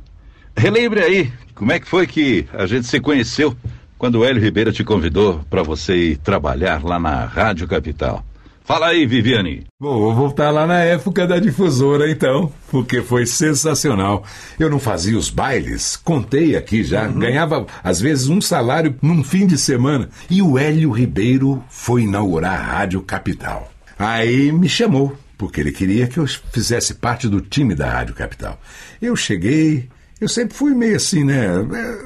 [0.57, 3.55] Relembre aí, como é que foi que a gente se conheceu
[3.97, 8.23] quando o Hélio Ribeiro te convidou para você ir trabalhar lá na Rádio Capital?
[8.65, 9.63] Fala aí, Viviane.
[9.79, 14.23] Bom, vou voltar lá na época da difusora então, porque foi sensacional.
[14.59, 19.45] Eu não fazia os bailes, contei aqui já, ganhava às vezes um salário num fim
[19.45, 20.09] de semana.
[20.31, 23.71] E o Hélio Ribeiro foi inaugurar a Rádio Capital.
[23.99, 28.59] Aí me chamou, porque ele queria que eu fizesse parte do time da Rádio Capital.
[28.99, 29.87] Eu cheguei,
[30.19, 31.45] eu sempre fui meio assim, né?
[31.45, 31.97] É,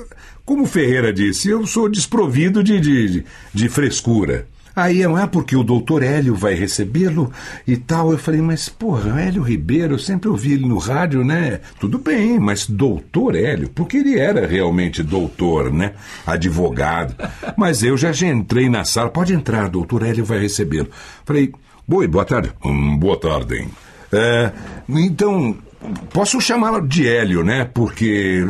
[0.43, 4.45] Como o Ferreira disse, eu sou desprovido de, de, de- de frescura.
[4.81, 7.31] Aí, ah, porque o doutor Hélio vai recebê-lo
[7.67, 8.11] e tal.
[8.11, 11.59] Eu falei, mas porra, Hélio Ribeiro, eu sempre ouvi ele no rádio, né?
[11.79, 15.93] Tudo bem, mas doutor Hélio, porque ele era realmente doutor, né?
[16.25, 17.15] Advogado.
[17.57, 20.89] Mas eu já entrei na sala, pode entrar, doutor Hélio vai recebê-lo.
[21.25, 21.51] Falei,
[21.91, 22.51] Oi, boa tarde.
[22.63, 23.55] Hum, boa tarde.
[23.55, 23.69] hein?
[24.11, 24.51] É,
[24.87, 25.57] então,
[26.11, 27.65] posso chamá-lo de Hélio, né?
[27.65, 28.45] Porque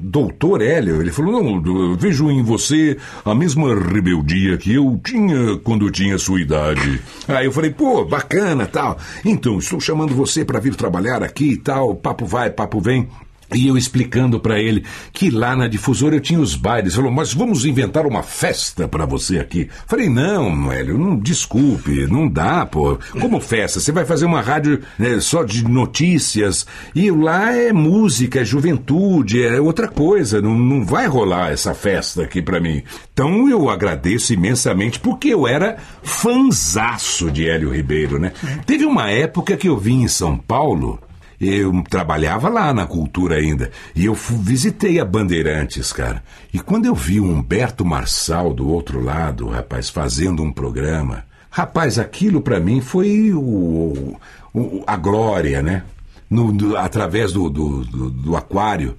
[0.00, 5.90] doutor Hélio, ele falou, não, vejo em você a mesma rebeldia que eu tinha quando
[5.90, 7.00] tinha sua idade.
[7.28, 8.98] Aí eu falei, pô, bacana, tal.
[9.24, 13.08] Então, estou chamando você para vir trabalhar aqui e tal, papo vai, papo vem.
[13.54, 16.94] E eu explicando para ele que lá na difusora eu tinha os bailes.
[16.94, 19.68] Falou, mas vamos inventar uma festa para você aqui.
[19.86, 22.98] Falei, não, Hélio, não, desculpe, não dá, pô.
[23.20, 23.80] Como festa?
[23.80, 26.66] Você vai fazer uma rádio né, só de notícias.
[26.94, 30.40] E lá é música, é juventude, é outra coisa.
[30.40, 32.82] Não, não vai rolar essa festa aqui para mim.
[33.12, 38.32] Então eu agradeço imensamente porque eu era fanzaço de Hélio Ribeiro, né?
[38.66, 40.98] Teve uma época que eu vim em São Paulo.
[41.46, 43.70] Eu trabalhava lá na cultura ainda.
[43.94, 46.22] E eu visitei a Bandeirantes, cara.
[46.52, 51.24] E quando eu vi o Humberto Marçal do outro lado, rapaz, fazendo um programa.
[51.50, 54.16] Rapaz, aquilo pra mim foi o,
[54.52, 55.82] o- a glória, né?
[56.30, 58.96] no, do- através do, do, do- do aquário.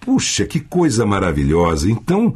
[0.00, 1.90] Puxa, que coisa maravilhosa.
[1.90, 2.34] Então,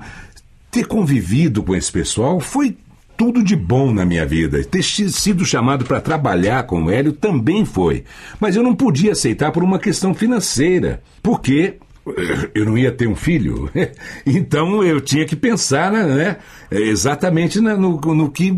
[0.71, 2.77] ter convivido com esse pessoal foi
[3.17, 4.63] tudo de bom na minha vida.
[4.65, 8.05] Ter sido chamado para trabalhar com o Hélio também foi.
[8.41, 11.03] Mas eu não podia aceitar por uma questão financeira.
[11.23, 11.79] Porque
[12.55, 13.71] eu não ia ter um filho.
[14.25, 16.37] Então eu tinha que pensar né,
[16.71, 18.57] exatamente no, no, que,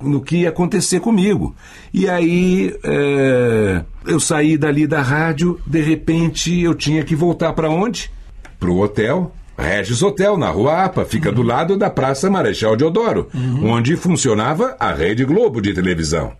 [0.00, 1.54] no que ia acontecer comigo.
[1.92, 7.68] E aí é, eu saí dali da rádio, de repente eu tinha que voltar para
[7.68, 8.10] onde?
[8.58, 9.34] Para o hotel.
[9.60, 13.28] Regis Hotel, na Rua APA, fica do lado da Praça Marechal Deodoro,
[13.62, 16.32] onde funcionava a Rede Globo de televisão.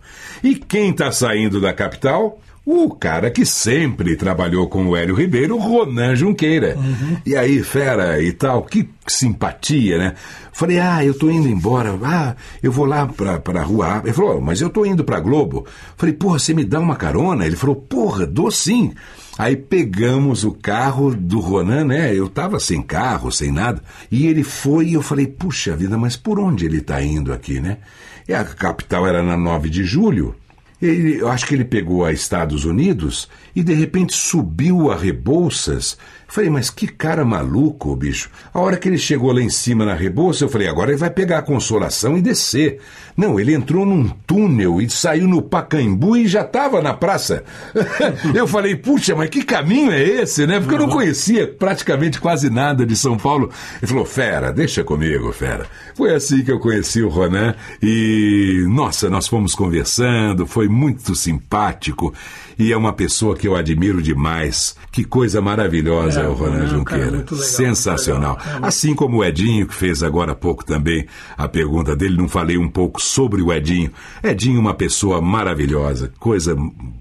[0.43, 2.39] E quem está saindo da capital?
[2.63, 6.77] O cara que sempre trabalhou com o Hélio Ribeiro, Ronan Junqueira.
[7.25, 10.13] E aí, fera e tal, que simpatia, né?
[10.53, 14.01] Falei, ah, eu tô indo embora, ah, eu vou lá pra, pra Rua.
[14.03, 15.65] Ele falou, "Oh, mas eu tô indo pra Globo.
[15.97, 17.45] Falei, porra, você me dá uma carona?
[17.47, 18.93] Ele falou, porra, dou sim.
[19.41, 22.13] Aí pegamos o carro do Ronan, né?
[22.13, 23.81] Eu tava sem carro, sem nada.
[24.11, 27.59] E ele foi e eu falei, puxa vida, mas por onde ele tá indo aqui,
[27.59, 27.79] né?
[28.27, 30.35] E a capital era na 9 de julho.
[30.79, 35.97] Ele, eu acho que ele pegou a Estados Unidos e de repente subiu a Rebouças.
[36.31, 38.29] Falei, mas que cara maluco, bicho.
[38.53, 41.09] A hora que ele chegou lá em cima na Rebouça, eu falei, agora ele vai
[41.09, 42.79] pegar a consolação e descer.
[43.17, 47.43] Não, ele entrou num túnel e saiu no Pacaembu e já estava na praça.
[48.33, 50.57] eu falei, puxa, mas que caminho é esse, né?
[50.61, 53.51] Porque eu não conhecia praticamente quase nada de São Paulo.
[53.81, 55.67] Ele falou, fera, deixa comigo, fera.
[55.95, 57.53] Foi assim que eu conheci o Ronan
[57.83, 62.13] e, nossa, nós fomos conversando, foi muito simpático
[62.61, 64.75] e é uma pessoa que eu admiro demais.
[64.91, 67.09] Que coisa maravilhosa é, o Ronan é Junqueira.
[67.09, 68.37] legal, Sensacional.
[68.61, 72.59] Assim como o Edinho, que fez agora há pouco também a pergunta dele, não falei
[72.59, 73.91] um pouco sobre o Edinho.
[74.23, 76.55] Edinho, uma pessoa maravilhosa, coisa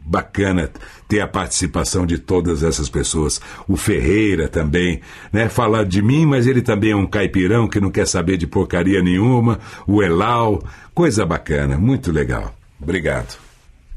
[0.07, 0.71] bacana
[1.07, 3.39] ter a participação de todas essas pessoas.
[3.69, 5.51] O Ferreira também, né?
[5.51, 9.03] Falar de mim, mas ele também é um caipirão que não quer saber de porcaria
[9.03, 9.59] nenhuma.
[9.87, 10.63] O Elau,
[10.95, 12.55] coisa bacana, muito legal.
[12.81, 13.50] Obrigado.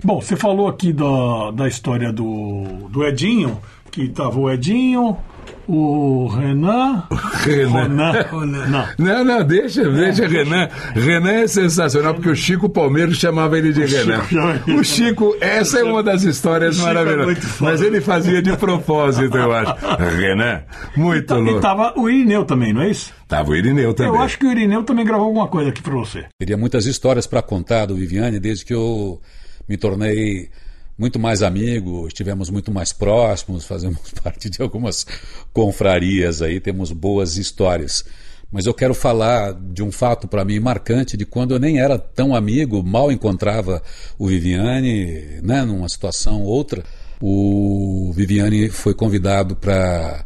[0.04, 3.60] Bom, você falou aqui da, da história do, do Edinho,
[3.90, 5.18] que tava o Edinho,
[5.66, 7.04] o Renan.
[7.44, 8.12] Renan.
[8.30, 8.66] Ronan.
[8.68, 8.86] Não.
[8.98, 10.68] Não, não, deixa, deixa Renan.
[10.94, 14.24] Renan é sensacional, porque o Chico Palmeiras chamava ele de Renan.
[14.26, 14.78] chama ele.
[14.78, 17.38] O Chico, essa é uma das histórias Chico é maravilhosas.
[17.46, 17.72] foda.
[17.72, 19.74] Mas ele fazia de propósito, eu acho.
[20.18, 20.64] Renan,
[20.98, 21.62] muito E louco.
[21.62, 23.14] tava o Irineu também, não é isso?
[23.28, 24.12] Tava o Irineu também.
[24.14, 26.26] Eu acho que o Irineu também gravou alguma coisa aqui pra você.
[26.38, 29.22] Teria muitas histórias para contar do Viviane desde que eu
[29.68, 30.50] me tornei
[30.98, 35.06] muito mais amigo, estivemos muito mais próximos, fazemos parte de algumas
[35.52, 38.04] confrarias aí, temos boas histórias.
[38.52, 41.98] Mas eu quero falar de um fato para mim marcante de quando eu nem era
[41.98, 43.82] tão amigo, mal encontrava
[44.16, 46.84] o Viviane, né, numa situação ou outra.
[47.20, 50.24] O Viviane foi convidado para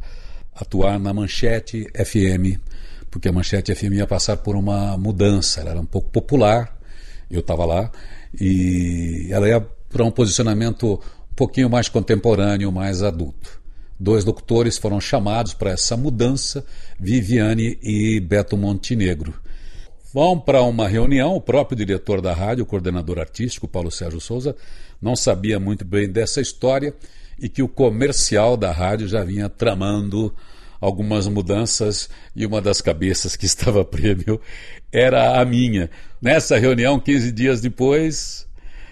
[0.53, 2.59] atuar na Manchete FM,
[3.09, 6.77] porque a Manchete FM ia passar por uma mudança, ela era um pouco popular,
[7.31, 7.89] eu estava lá,
[8.39, 10.93] e ela ia para um posicionamento
[11.31, 13.61] um pouquinho mais contemporâneo, mais adulto.
[13.99, 16.63] Dois locutores foram chamados para essa mudança,
[16.99, 19.33] Viviane e Beto Montenegro.
[20.13, 24.55] Vão para uma reunião, o próprio diretor da rádio, o coordenador artístico, Paulo Sérgio Souza,
[25.01, 26.93] não sabia muito bem dessa história
[27.39, 30.33] e que o comercial da rádio já vinha tramando
[30.79, 34.39] algumas mudanças e uma das cabeças que estava prêmio
[34.91, 35.89] era a minha.
[36.21, 38.47] Nessa reunião, 15 dias depois,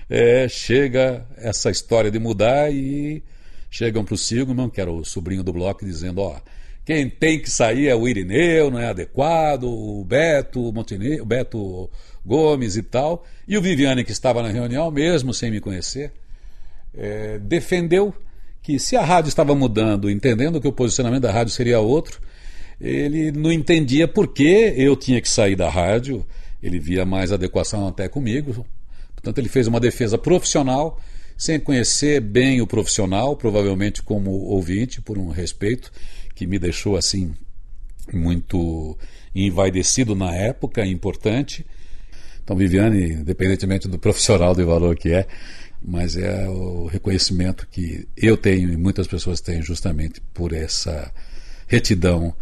[0.09, 3.23] é, chega essa história de mudar e
[3.69, 6.39] chegam para o Sigman, que era o sobrinho do bloco, dizendo: ó,
[6.85, 11.89] quem tem que sair é o Irineu, não é adequado, o Beto, o o Beto
[12.23, 13.25] Gomes e tal.
[13.47, 16.11] E o Viviane, que estava na reunião, mesmo sem me conhecer,
[16.95, 18.13] é, defendeu
[18.61, 22.21] que se a rádio estava mudando, entendendo que o posicionamento da rádio seria outro,
[22.79, 26.25] ele não entendia por que eu tinha que sair da rádio,
[26.61, 28.65] ele via mais adequação até comigo.
[29.13, 30.99] Portanto, ele fez uma defesa profissional,
[31.37, 35.91] sem conhecer bem o profissional, provavelmente como ouvinte, por um respeito
[36.33, 37.33] que me deixou assim
[38.13, 38.97] muito
[39.33, 41.65] envaidecido na época, importante.
[42.43, 45.27] Então, Viviane, independentemente do profissional de valor que é,
[45.81, 51.11] mas é o reconhecimento que eu tenho e muitas pessoas têm justamente por essa
[51.67, 52.35] retidão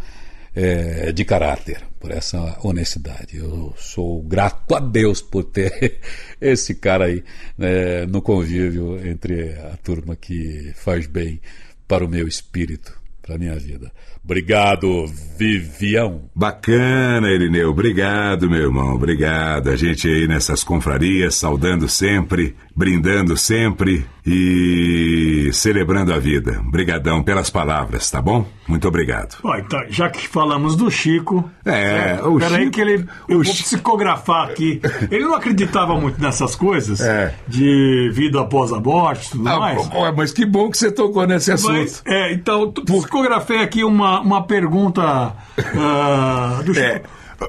[0.54, 3.36] é, de caráter, por essa honestidade.
[3.36, 6.00] Eu sou grato a Deus por ter
[6.40, 7.24] esse cara aí
[7.58, 11.40] né, no convívio entre a turma que faz bem
[11.88, 12.98] para o meu espírito.
[13.20, 13.90] para minha vida.
[14.24, 15.04] Obrigado,
[15.38, 16.22] Vivião.
[16.34, 17.70] Bacana, Irineu.
[17.70, 18.94] Obrigado, meu irmão.
[18.94, 19.68] Obrigado.
[19.68, 26.58] A gente aí nessas confrarias, saudando sempre, brindando sempre e celebrando a vida.
[26.66, 28.46] Obrigadão pelas palavras, tá bom?
[28.66, 29.36] Muito obrigado.
[29.44, 31.48] Ó, então, já que falamos do Chico.
[31.64, 31.72] É,
[32.16, 32.28] certo?
[32.34, 33.04] o Peraí Chico- que ele.
[33.28, 34.80] Eu vou Chi- psicografar aqui.
[35.10, 37.34] Ele não acreditava muito nessas coisas É.
[37.46, 39.90] de vida após a morte e tudo Ah, mais.
[39.92, 41.72] ó, mas que bom que você tocou nesse assunto.
[41.74, 45.32] Mas, é, então, psicografei aqui uma, uma pergunta
[45.76, 46.78] ah, do.
[46.78, 47.02] É,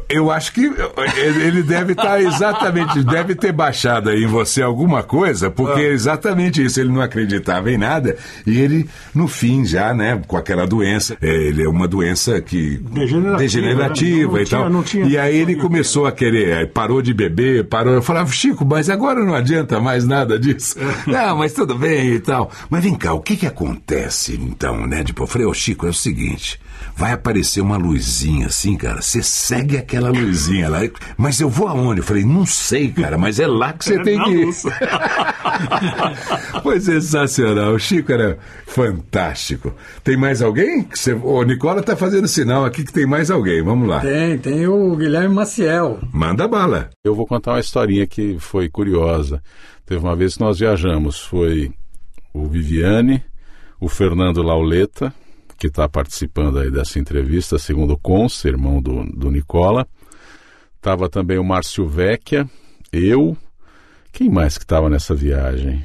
[0.10, 0.70] eu acho que
[1.18, 6.64] ele deve estar exatamente, deve ter baixado aí em você alguma coisa, porque é exatamente
[6.64, 6.80] isso.
[6.80, 11.28] Ele não acreditava em nada e ele, no fim, já, né, com aquela doença, é,
[11.28, 14.38] ele é uma doença que Degenerativa, degenerativa né?
[14.38, 14.70] Não e tinha- tal.
[14.70, 17.94] não tinha- e aí ele começou a querer, parou de beber, parou.
[17.94, 20.76] Eu falava, Chico, mas agora não adianta mais nada disso.
[21.08, 22.52] não, mas tudo bem e tal.
[22.70, 25.04] Mas vem cá, o que que acontece então, né?
[25.04, 26.60] Tipo, eu falei, ô Chico, é o seguinte.
[26.96, 29.02] Vai aparecer uma luzinha assim, cara.
[29.02, 30.80] Você segue aquela luzinha lá.
[31.18, 32.00] Mas eu vou aonde?
[32.02, 34.54] Eu falei, não sei, cara, mas é lá que você É tem que ir.
[36.64, 37.74] Foi sensacional.
[37.74, 39.74] O Chico era fantástico.
[40.04, 40.84] Tem mais alguém?
[40.84, 41.14] Que Você...
[41.14, 43.62] Ô, Nicola tá fazendo sinal aqui que tem mais alguém.
[43.62, 44.02] Vamos lá.
[44.02, 46.00] Tem, tem o Guilherme Maciel.
[46.12, 46.90] Manda bala.
[47.04, 49.42] Eu vou contar uma historinha que foi curiosa.
[49.86, 51.72] Teve uma vez que nós viajamos, foi
[52.34, 53.24] o Viviane,
[53.80, 55.14] o Fernando Lauleta,
[55.58, 57.98] que está participando aí dessa entrevista, segundo o
[58.48, 59.88] irmão do, do Nicola.
[60.82, 62.48] Tava também o Márcio Vecchia,
[62.92, 63.36] eu.
[64.12, 65.84] Quem mais que estava nessa viagem?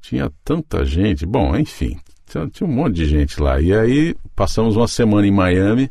[0.00, 1.26] Tinha tanta gente.
[1.26, 3.60] Bom, enfim, tinha, tinha um monte de gente lá.
[3.60, 5.90] E aí passamos uma semana em Miami,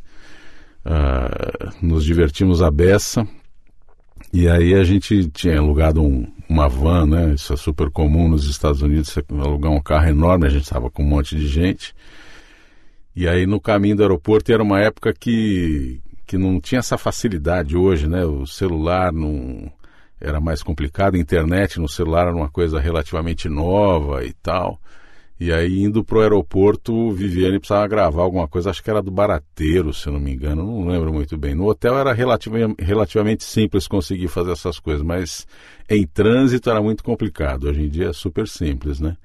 [0.86, 3.28] ah, nos divertimos à beça.
[4.32, 7.34] E aí a gente tinha alugado um- uma van, né?
[7.34, 10.90] Isso é super comum nos Estados Unidos, você alugar um carro enorme, a gente estava
[10.90, 11.94] com um monte de gente.
[13.16, 17.78] E aí no caminho do aeroporto era uma época que, que não tinha essa facilidade
[17.78, 18.26] hoje, né?
[18.26, 19.72] O celular não
[20.20, 24.80] era mais complicado, a internet no celular era uma coisa relativamente nova e tal.
[25.40, 29.94] E aí indo pro aeroporto, Viviane precisava gravar alguma coisa, acho que era do Barateiro,
[29.94, 31.54] se não me engano, não lembro muito bem.
[31.54, 35.46] No hotel era relativa- relativamente simples conseguir fazer essas coisas, mas
[35.90, 37.66] em trânsito era muito complicado.
[37.66, 39.18] Hoje em dia é super simples, né?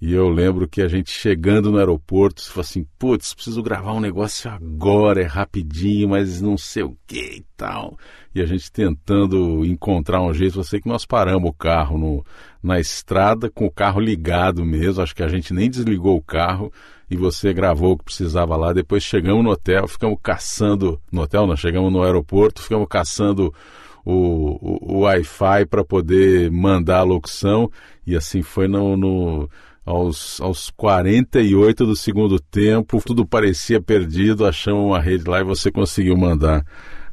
[0.00, 4.00] E eu lembro que a gente chegando no aeroporto, falou assim, putz, preciso gravar um
[4.00, 7.98] negócio agora, é rapidinho, mas não sei o que e tal.
[8.34, 12.24] E a gente tentando encontrar um jeito, eu sei que nós paramos o carro no,
[12.62, 16.72] na estrada, com o carro ligado mesmo, acho que a gente nem desligou o carro,
[17.10, 18.72] e você gravou o que precisava lá.
[18.72, 23.52] Depois chegamos no hotel, ficamos caçando, no hotel não, chegamos no aeroporto, ficamos caçando
[24.02, 27.70] o, o, o Wi-Fi para poder mandar a locução,
[28.06, 29.50] e assim foi no, no
[29.84, 35.70] aos, aos 48 do segundo tempo, tudo parecia perdido, achamos uma rede lá e você
[35.70, 36.64] conseguiu mandar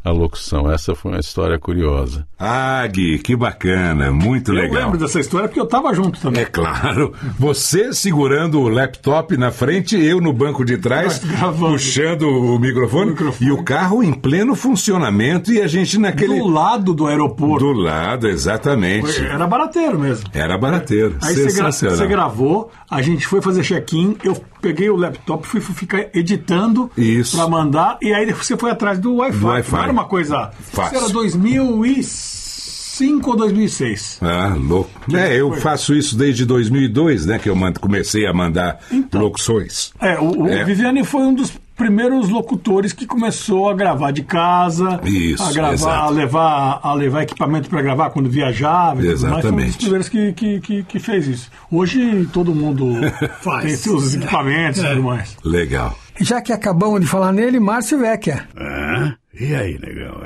[0.08, 0.72] a locução.
[0.72, 2.26] Essa foi uma história curiosa.
[2.40, 4.84] Ah, Gui, que bacana, muito Eu legal.
[4.84, 6.44] lembro dessa história porque eu tava junto também.
[6.44, 11.22] É claro, você segurando o laptop na frente, eu no banco de trás,
[11.58, 16.38] puxando o microfone, e o carro em pleno funcionamento e a gente naquele.
[16.40, 17.66] Do lado do aeroporto.
[17.66, 19.26] Do lado, exatamente.
[19.26, 20.28] Era barateiro mesmo.
[20.34, 21.16] Era barateiro.
[21.22, 21.98] Aí você, gra- Sensacional.
[21.98, 26.92] você gravou, a gente foi fazer check-in, eu peguei o laptop, fui, fui ficar editando
[26.98, 27.38] Isso.
[27.38, 29.44] pra mandar, e aí você foi atrás do Wi-Fi.
[29.46, 29.72] Wi-Fi.
[29.72, 30.52] Não era uma coisa.
[30.72, 30.96] Fácil.
[30.98, 34.20] Isso era 2005 ou 2006.
[34.22, 34.90] Ah, louco.
[35.16, 37.40] É, eu faço isso desde 2002, né?
[37.40, 38.80] Que eu comecei a mandar
[39.14, 39.92] locuções.
[40.00, 40.64] É, o, o É.
[40.64, 45.74] Viviane foi um dos primeiros locutores que começou a gravar de casa, Isso, a gravar,
[45.74, 45.96] exato.
[45.96, 49.02] a levar, a levar equipamento para gravar quando viajava.
[49.02, 49.42] e tudo mais.
[49.46, 49.78] Foi um dos Exatamente.
[49.78, 51.52] primeiros que, que, que, que fez isso.
[51.72, 52.94] Hoje todo mundo
[53.42, 53.64] Faz.
[53.64, 54.90] tem seus equipamentos e É.
[54.90, 55.38] tudo mais.
[55.44, 55.98] Legal.
[56.20, 58.48] Já que acabamos de falar nele, Márcio Vecchia.
[58.58, 60.18] Ah, e aí, negão?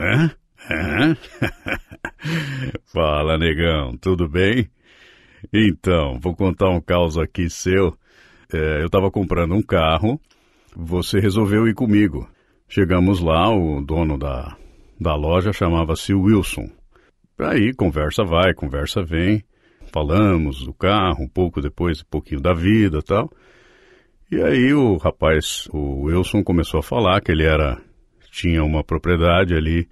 [2.93, 4.69] Fala, negão, tudo bem?
[5.53, 7.93] Então, vou contar um caos aqui seu.
[8.53, 10.19] É, eu estava comprando um carro,
[10.75, 12.27] você resolveu ir comigo.
[12.67, 14.55] Chegamos lá, o dono da,
[14.99, 16.69] da loja chamava-se Wilson.
[17.39, 19.43] Aí, conversa vai, conversa vem.
[19.91, 23.29] Falamos do carro, um pouco depois, um pouquinho da vida tal.
[24.31, 27.77] E aí o rapaz, o Wilson, começou a falar que ele era
[28.31, 29.89] tinha uma propriedade ali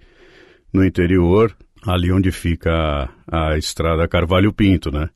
[0.72, 1.54] no interior,
[1.86, 5.10] ali onde fica a, a estrada Carvalho Pinto, né?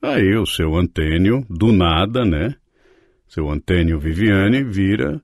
[0.00, 2.54] Aí o seu Antênio, do nada, né?
[3.32, 5.18] Seu Antênio Viviane vira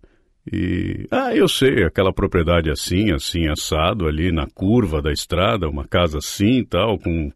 [0.50, 1.06] e.
[1.10, 6.16] Ah, eu sei, aquela propriedade assim, assim, assado, ali na curva da estrada, uma casa
[6.16, 7.30] assim e tal, com.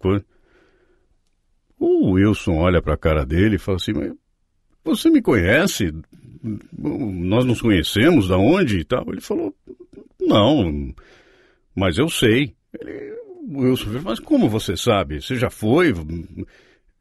[1.78, 4.14] O Wilson olha pra cara dele e fala assim: Mas
[4.82, 5.92] você me conhece?
[6.76, 9.04] nós nos conhecemos, da onde e tal?
[9.08, 9.54] Ele falou,
[10.20, 10.92] não,
[11.74, 12.54] mas eu sei.
[12.80, 13.12] Ele,
[13.48, 15.20] o Wilson mas como você sabe?
[15.20, 15.92] Você já foi?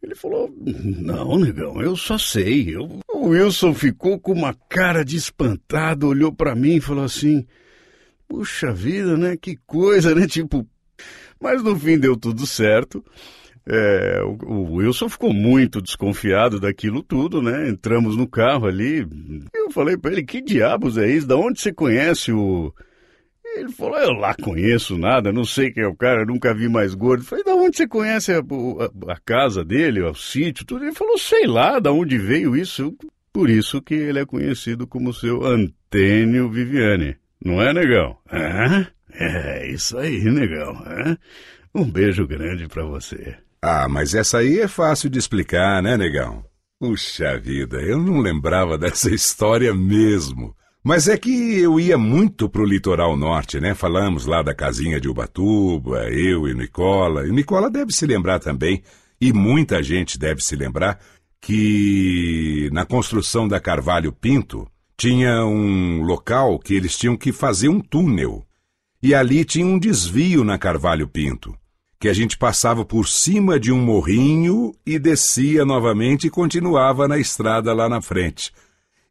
[0.01, 2.75] Ele falou, não, negão, eu só sei.
[2.75, 2.99] Eu...
[3.13, 7.45] O Wilson ficou com uma cara de espantado, olhou para mim e falou assim,
[8.27, 9.37] puxa vida, né?
[9.37, 10.25] Que coisa, né?
[10.25, 10.67] Tipo,
[11.39, 13.03] mas no fim deu tudo certo.
[13.65, 17.69] É, o, Wilson ficou muito desconfiado daquilo tudo, né?
[17.69, 19.07] Entramos no carro ali.
[19.53, 21.27] Eu falei para ele: que diabos é isso?
[21.27, 22.73] Da onde você conhece o.
[23.55, 26.93] Ele falou: eu lá conheço nada, não sei quem é o cara, nunca vi mais
[26.93, 27.21] gordo.
[27.21, 30.83] Eu falei: da onde você conhece a, a, a casa dele, o sítio, tudo?
[30.83, 32.95] Ele falou: sei lá, da onde veio isso.
[33.33, 37.15] Por isso que ele é conhecido como seu Antênio Viviane.
[37.43, 38.17] Não é, negão?
[39.13, 40.75] É, isso aí, negão.
[41.73, 43.37] Um beijo grande para você.
[43.61, 46.43] Ah, mas essa aí é fácil de explicar, né, negão?
[46.79, 50.55] Puxa vida, eu não lembrava dessa história mesmo.
[50.83, 53.75] Mas é que eu ia muito pro litoral norte, né?
[53.75, 57.27] Falamos lá da casinha de Ubatuba, eu e Nicola.
[57.27, 58.81] E Nicola deve se lembrar também,
[59.19, 60.99] e muita gente deve se lembrar,
[61.39, 64.67] que na construção da Carvalho Pinto
[64.97, 68.43] tinha um local que eles tinham que fazer um túnel.
[69.03, 71.55] E ali tinha um desvio na Carvalho Pinto
[72.01, 77.19] que a gente passava por cima de um morrinho e descia novamente e continuava na
[77.19, 78.51] estrada lá na frente.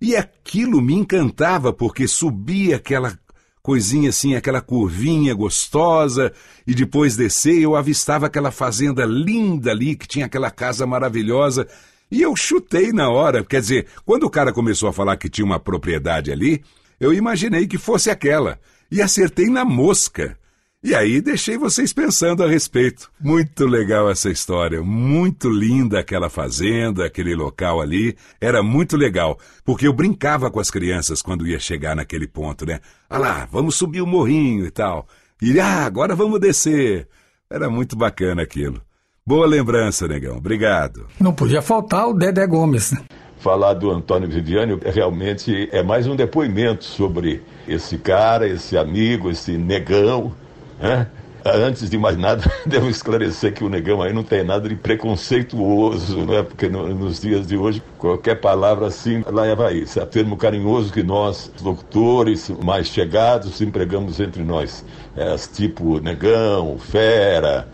[0.00, 3.18] E aquilo me encantava porque subia aquela
[3.62, 6.32] coisinha assim, aquela curvinha gostosa,
[6.66, 11.68] e depois descer eu avistava aquela fazenda linda ali, que tinha aquela casa maravilhosa,
[12.10, 13.44] e eu chutei na hora.
[13.44, 16.64] Quer dizer, quando o cara começou a falar que tinha uma propriedade ali,
[16.98, 18.58] eu imaginei que fosse aquela,
[18.90, 20.39] e acertei na mosca.
[20.82, 23.10] E aí deixei vocês pensando a respeito.
[23.20, 28.16] Muito legal essa história, muito linda aquela fazenda, aquele local ali.
[28.40, 32.80] Era muito legal, porque eu brincava com as crianças quando ia chegar naquele ponto, né?
[33.10, 35.06] Ah lá, vamos subir o morrinho e tal.
[35.42, 37.06] E ah, agora vamos descer.
[37.50, 38.80] Era muito bacana aquilo.
[39.26, 40.38] Boa lembrança, negão.
[40.38, 41.06] Obrigado.
[41.20, 42.92] Não podia faltar o Dedé Gomes.
[42.92, 43.02] Né?
[43.38, 49.58] Falar do Antônio Viviane realmente é mais um depoimento sobre esse cara, esse amigo, esse
[49.58, 50.34] negão
[50.80, 51.06] é?
[51.44, 56.26] Antes de mais nada, devo esclarecer que o negão aí não tem nada de preconceituoso,
[56.26, 56.42] né?
[56.42, 59.98] porque no, nos dias de hoje, qualquer palavra assim leva isso.
[59.98, 64.84] É termo carinhoso que nós, locutores mais chegados, empregamos entre nós.
[65.16, 67.66] É, tipo negão, fera,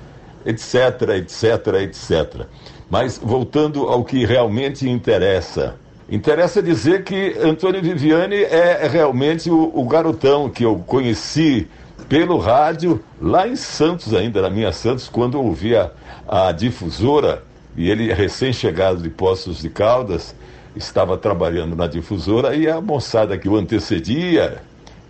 [0.45, 2.47] etc, etc, etc.
[2.89, 5.75] Mas voltando ao que realmente interessa.
[6.09, 11.67] Interessa dizer que Antônio Viviane é realmente o, o garotão que eu conheci
[12.09, 15.93] pelo rádio, lá em Santos ainda, na minha Santos, quando eu ouvia
[16.27, 17.43] a difusora,
[17.77, 20.35] e ele recém-chegado de Poços de Caldas,
[20.75, 24.63] estava trabalhando na difusora, e a moçada que o antecedia,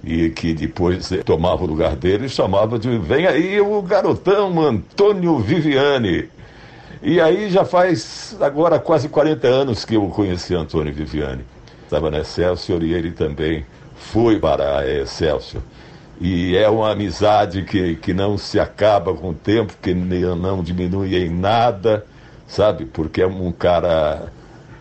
[0.02, 6.28] e que depois tomava o lugar dele, chamava de vem aí o garotão Antônio Viviane.
[7.02, 11.44] E aí já faz agora quase 40 anos que eu conheci Antônio Viviane.
[11.84, 13.66] Estava na Excelsior e ele também
[13.96, 15.62] foi para a Excelsior.
[16.20, 21.14] E é uma amizade que, que não se acaba com o tempo, que não diminui
[21.14, 22.06] em nada,
[22.46, 22.86] sabe?
[22.86, 24.32] Porque é um cara,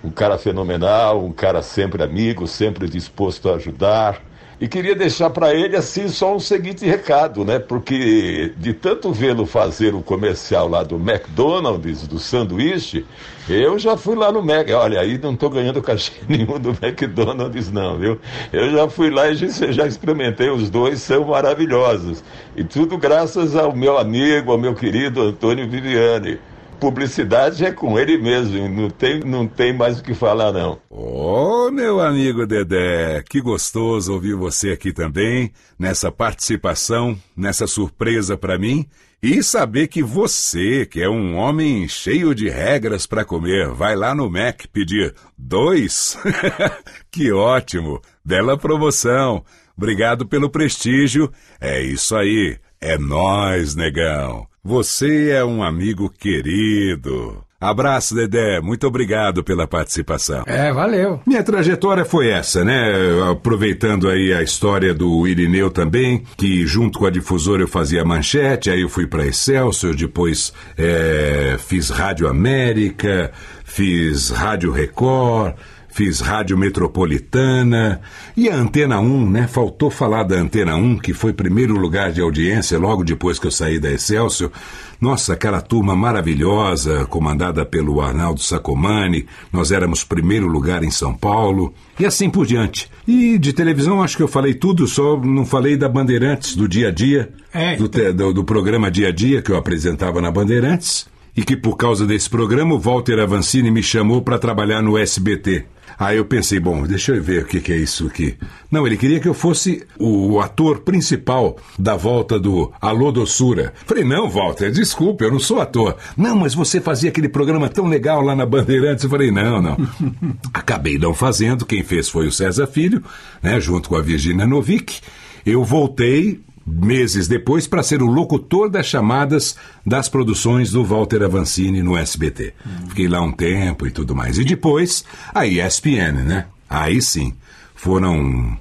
[0.04, 4.22] um cara fenomenal, um cara sempre amigo, sempre disposto a ajudar.
[4.60, 7.60] E queria deixar para ele assim só um seguinte recado, né?
[7.60, 13.06] Porque de tanto vê-lo fazer o comercial lá do McDonald's, do sanduíche,
[13.50, 14.70] eu já fui lá no Mac.
[14.70, 18.18] Olha, aí não estou ganhando cachê nenhum do McDonald's, não, viu?
[18.54, 22.24] Eu já fui lá e já experimentei, os dois são maravilhosos.
[22.56, 26.40] E tudo graças ao meu amigo, ao meu querido Antônio Viviane
[26.80, 30.80] publicidade é com ele mesmo, não tem, não tem mais o que falar, não.
[30.90, 38.38] Ô, oh, meu amigo Dedé, que gostoso ouvir você aqui também, nessa participação, nessa surpresa
[38.38, 38.86] para mim,
[39.22, 44.14] e saber que você, que é um homem cheio de regras para comer, vai lá
[44.14, 46.18] no Mac pedir dois?
[47.10, 48.02] que ótimo!
[48.24, 49.44] Bela promoção!
[49.78, 51.32] Obrigado pelo prestígio.
[51.60, 52.58] É isso aí.
[52.80, 54.48] É nós, negão.
[54.68, 57.38] Você é um amigo querido.
[57.62, 58.60] Abraço, Dedé.
[58.60, 60.44] Muito obrigado pela participação.
[60.48, 61.20] É, valeu.
[61.24, 62.92] Minha trajetória foi essa, né?
[63.30, 68.72] Aproveitando aí a história do Irineu também, que junto com a difusora eu fazia manchete,
[68.72, 73.32] aí eu fui para Excelsior, depois é, fiz Rádio América,
[73.64, 75.54] fiz Rádio Record,
[75.96, 78.02] fiz Rádio Metropolitana
[78.36, 79.48] e a Antena 1, né?
[79.48, 83.52] Faltou falar da Antena 1, que foi primeiro lugar de audiência logo depois que eu
[83.52, 84.52] saí da Excelsior.
[85.00, 91.74] Nossa, aquela turma maravilhosa, comandada pelo Arnaldo Sacomani, nós éramos primeiro lugar em São Paulo,
[91.98, 92.90] e assim por diante.
[93.08, 96.90] E de televisão acho que eu falei tudo, só não falei da Bandeirantes, do dia
[96.90, 97.78] a dia, É.
[97.78, 101.08] do, te- do, do programa Dia a Dia que eu apresentava na Bandeirantes,
[101.38, 105.66] e que por causa desse programa o Walter Avancini me chamou para trabalhar no SBT.
[105.98, 108.38] Aí eu pensei, bom, deixa eu ver o que, que é isso aqui.
[108.70, 113.74] Não, ele queria que eu fosse o ator principal da volta do Alô Doçura.
[113.86, 115.96] Falei, não, Walter, desculpe, eu não sou ator.
[116.18, 119.04] Não, mas você fazia aquele programa tão legal lá na Bandeirantes.
[119.04, 119.78] Eu falei, não, não.
[120.54, 123.04] Acabei não fazendo, quem fez foi o César Filho,
[123.42, 125.00] né, junto com a Virginia Novick.
[125.46, 129.56] Eu voltei meses depois para ser o locutor das chamadas
[129.86, 132.54] das produções do Walter Avancini no SBT.
[132.90, 134.40] Fiquei lá um tempo e tudo mais.
[134.40, 136.48] E depois a ESPN, né?
[136.68, 137.36] Aí sim,
[137.76, 138.58] foram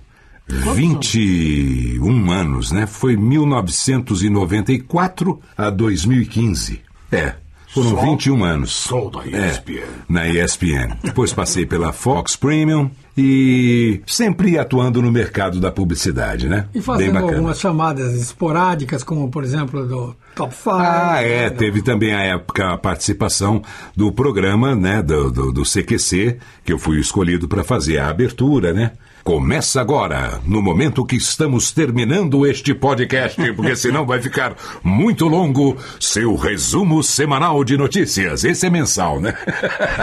[0.47, 2.87] 21 anos, né?
[2.87, 6.83] Foi 1994 a 2015.
[7.11, 7.37] É.
[7.75, 8.71] Foram Só- 21 anos.
[8.73, 9.83] Só da É, ESPN.
[10.09, 10.97] na ESPN.
[11.03, 12.89] Depois passei pela Fox Premium
[13.19, 16.67] e sempre atuando no mercado da publicidade, né?
[16.71, 17.33] E Bem fazendo bacana.
[17.33, 20.71] algumas chamadas esporádicas, como por exemplo do Top 5.
[20.77, 23.63] Ah, é, teve também a época a participação
[23.97, 28.73] do programa, né, do, do, do CQC, que eu fui escolhido para fazer a abertura,
[28.73, 28.93] né?
[29.25, 35.79] Começa agora, no momento que estamos terminando este podcast, porque senão vai ficar muito longo,
[35.99, 38.45] seu resumo semanal de notícias.
[38.45, 39.35] Esse é mensal, né?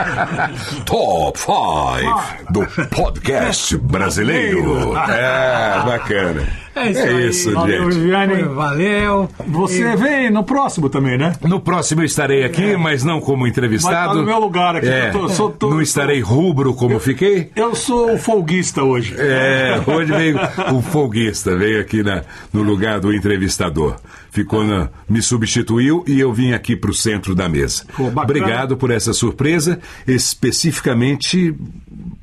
[0.87, 4.97] Top 5 do podcast brasileiro.
[4.97, 6.47] É, bacana.
[6.75, 7.29] É isso aí.
[7.29, 7.99] isso, Valeu, gente.
[8.01, 8.43] Viviane.
[8.43, 9.29] Valeu.
[9.47, 11.33] Você E- vem no próximo também, né?
[11.43, 13.93] No próximo eu estarei aqui, mas não como entrevistado.
[13.95, 16.99] Vai estar no meu lugar aqui, É, eu tô- sou- tô- não estarei rubro como
[16.99, 17.51] fiquei.
[17.55, 19.15] Eu sou o folguista hoje.
[19.17, 20.39] É, hoje veio
[20.73, 22.23] o folguista, veio aqui na,
[22.53, 23.95] no lugar do entrevistador.
[24.31, 27.83] Ficou na, me substituiu e eu vim aqui para o centro da mesa.
[27.97, 28.23] Pô, bacana.
[28.23, 29.77] Obrigado por essa surpresa,
[30.07, 31.53] especificamente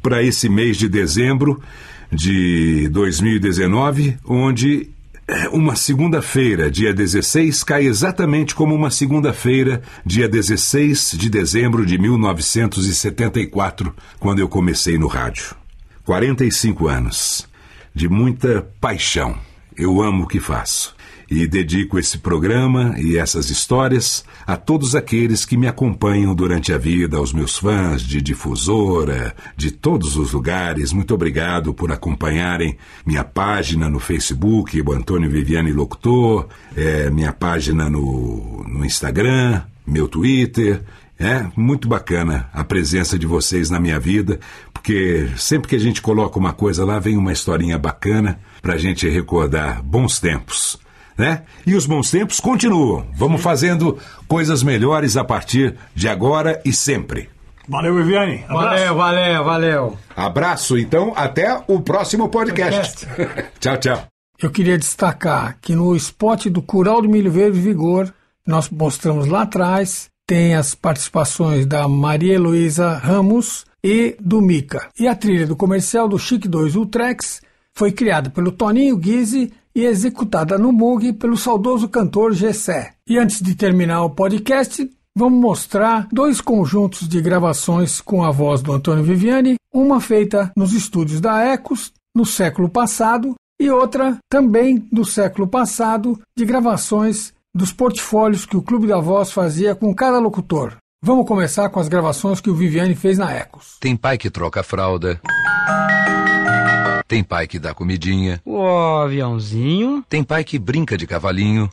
[0.02, 1.60] para esse mês de dezembro
[2.10, 4.90] de 2019, onde
[5.26, 11.98] é, uma segunda-feira, dia 16, cai exatamente como uma segunda-feira, dia 16 de dezembro de
[11.98, 15.55] 1974, quando eu comecei no rádio.
[16.05, 17.47] 45 anos,
[17.94, 19.36] de muita paixão.
[19.76, 20.97] Eu amo o que faço.
[21.30, 26.78] E dedico esse programa e essas histórias a todos aqueles que me acompanham durante a
[26.78, 30.90] vida, aos meus fãs de difusora, de todos os lugares.
[30.90, 37.90] Muito obrigado por acompanharem minha página no Facebook, o Antônio Viviane Locutor, eh, minha página
[37.90, 40.82] no, no Instagram, meu Twitter.
[41.18, 44.38] É muito bacana a presença de vocês na minha vida,
[44.72, 48.78] porque sempre que a gente coloca uma coisa lá, vem uma historinha bacana para a
[48.78, 50.78] gente recordar bons tempos.
[51.18, 51.42] Né?
[51.66, 53.04] E os bons tempos continuam.
[53.12, 57.28] Vamos fazendo coisas melhores a partir de agora e sempre.
[57.68, 58.44] Valeu, Viviane.
[58.48, 59.98] Valeu, valeu, valeu.
[60.16, 63.06] Abraço, então, até o próximo podcast.
[63.60, 64.06] tchau, tchau.
[64.40, 68.14] Eu queria destacar que no spot do Curau do Milho Verde Vigor,
[68.46, 74.88] nós mostramos lá atrás, tem as participações da Maria Heloísa Ramos e do Mica.
[74.98, 77.42] E a trilha do comercial do Chic 2 Ultrex
[77.74, 82.94] foi criada pelo Toninho Guise e executada no Moog pelo saudoso cantor Gessé.
[83.08, 88.62] E antes de terminar o podcast, vamos mostrar dois conjuntos de gravações com a voz
[88.62, 94.86] do Antônio Viviani, uma feita nos estúdios da Ecos no século passado e outra também
[94.92, 100.18] do século passado de gravações dos portfólios que o Clube da Voz fazia com cada
[100.18, 100.76] locutor.
[101.02, 103.76] Vamos começar com as gravações que o Viviane fez na Ecos.
[103.80, 105.20] Tem pai que troca a fralda.
[107.09, 108.39] Tem pai que dá comidinha.
[108.44, 110.05] O aviãozinho.
[110.10, 111.70] Tem pai que brinca de cavalinho.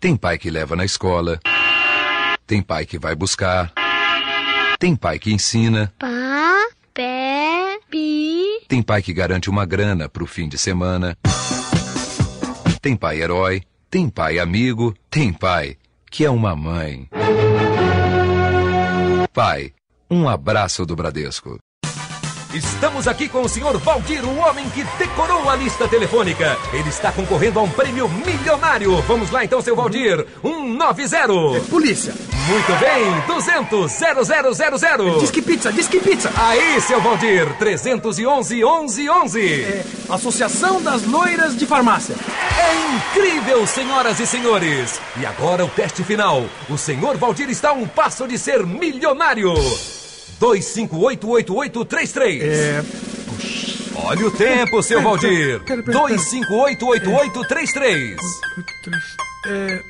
[0.00, 1.38] Tem pai que leva na escola.
[2.46, 3.70] Tem pai que vai buscar.
[4.78, 5.92] Tem pai que ensina.
[5.98, 8.64] Pá, pé, pi.
[8.66, 11.14] Tem pai que garante uma grana pro fim de semana.
[12.80, 13.62] Tem pai herói.
[13.90, 14.94] Tem pai amigo.
[15.10, 15.76] Tem pai
[16.10, 17.06] que é uma mãe.
[19.34, 19.74] Pai,
[20.10, 21.58] um abraço do Bradesco.
[22.56, 26.56] Estamos aqui com o senhor Valdir, o homem que decorou a lista telefônica.
[26.72, 28.96] Ele está concorrendo a um prêmio milionário.
[29.02, 30.26] Vamos lá então, seu Valdir.
[30.40, 31.60] 190.
[31.68, 32.14] Polícia.
[32.48, 35.18] Muito bem, 200 0000.
[35.18, 36.32] Disque pizza, disque pizza.
[36.34, 39.62] Aí, seu Valdir, 311 11 11.
[39.62, 42.14] É, Associação das Loiras de Farmácia.
[42.58, 44.98] É incrível, senhoras e senhores.
[45.20, 46.46] E agora o teste final.
[46.70, 49.52] O senhor Valdir está a um passo de ser milionário.
[50.40, 52.42] 2588833.
[52.42, 52.82] É.
[54.04, 55.60] Olha o tempo, seu Valdir.
[55.60, 55.98] Pera, pera, pera.
[56.16, 58.16] 2588833.
[59.48, 59.80] É,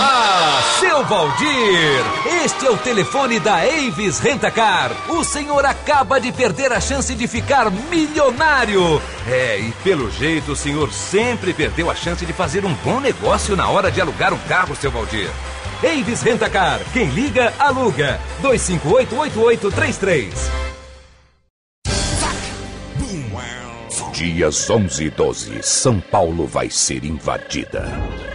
[0.00, 2.04] Ah, seu Valdir!
[2.44, 4.92] Este é o telefone da Avis Rentacar.
[5.08, 9.00] O senhor acaba de perder a chance de ficar milionário.
[9.26, 13.56] É, e pelo jeito o senhor sempre perdeu a chance de fazer um bom negócio
[13.56, 15.30] na hora de alugar um carro, seu Valdir.
[15.82, 16.80] Avis Rentacar.
[16.92, 18.18] Quem liga, aluga.
[18.42, 20.32] 2588833.
[24.12, 27.86] Dias 11 e 12, São Paulo vai ser invadida.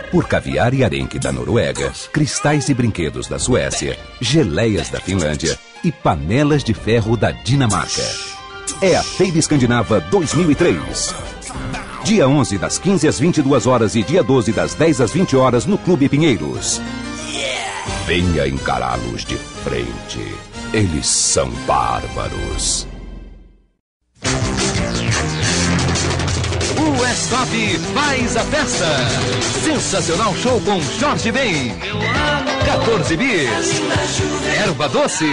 [0.09, 5.91] Por caviar e arenque da Noruega, cristais e brinquedos da Suécia, geleias da Finlândia e
[5.91, 8.03] panelas de ferro da Dinamarca.
[8.81, 11.13] É a Feira Escandinava 2003.
[12.05, 15.65] Dia 11 das 15 às 22 horas e dia 12 das 10 às 20 horas
[15.65, 16.81] no Clube Pinheiros.
[18.05, 20.35] Venha encará-los de frente.
[20.73, 22.85] Eles são bárbaros.
[26.77, 28.87] O Stop faz a festa.
[29.63, 31.73] Sensacional show com Jorge Ben.
[32.65, 33.81] 14 bis.
[34.65, 35.25] Erva doce.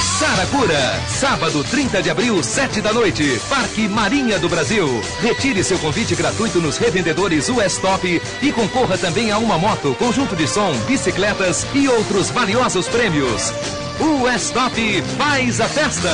[0.00, 1.00] Saracura.
[1.08, 3.40] Sábado 30 de abril, 7 da noite.
[3.48, 5.00] Parque Marinha do Brasil.
[5.20, 10.46] Retire seu convite gratuito nos revendedores Stop e concorra também a uma moto, conjunto de
[10.46, 13.52] som, bicicletas e outros valiosos prêmios.
[14.00, 16.12] O Stop faz a festa.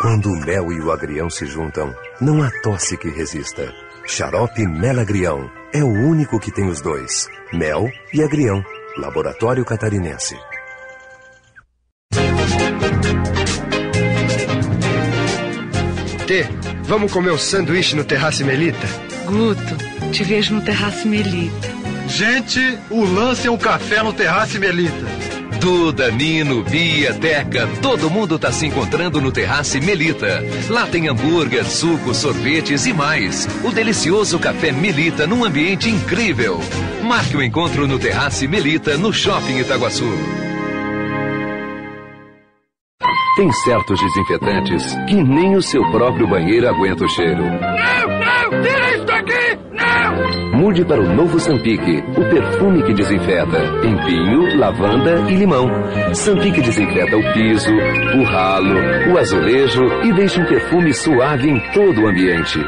[0.00, 3.72] Quando o mel e o agrião se juntam, não há tosse que resista.
[4.06, 8.62] Xarope Melagrião é o único que tem os dois: mel e agrião.
[8.96, 10.36] Laboratório Catarinense.
[16.26, 16.46] Tê,
[16.84, 18.86] vamos comer um sanduíche no Terraço Melita?
[19.26, 21.73] Guto, te vejo no Terraço Melita.
[22.14, 25.04] Gente, o lance é um café no Terraço Melita.
[25.60, 30.44] Duda, Nino, Bia, Teca, todo mundo tá se encontrando no Terrace Melita.
[30.70, 33.48] Lá tem hambúrguer, suco, sorvetes e mais.
[33.64, 36.60] O delicioso café Melita num ambiente incrível.
[37.02, 40.08] Marque o encontro no Terrace Melita, no Shopping Itaguaçu.
[43.34, 47.42] Tem certos desinfetantes que nem o seu próprio banheiro aguenta o cheiro.
[47.42, 49.58] Não, não, tira isso daqui!
[49.72, 50.58] Não!
[50.58, 55.68] Mude para o novo Sampique, o perfume que desinfeta, em vinho, lavanda e limão.
[56.12, 58.74] Sampique desinfeta o piso, o ralo,
[59.12, 62.58] o azulejo e deixa um perfume suave em todo o ambiente.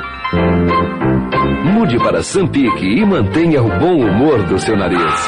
[1.65, 5.27] Mude para Sampique e mantenha o bom humor do seu nariz.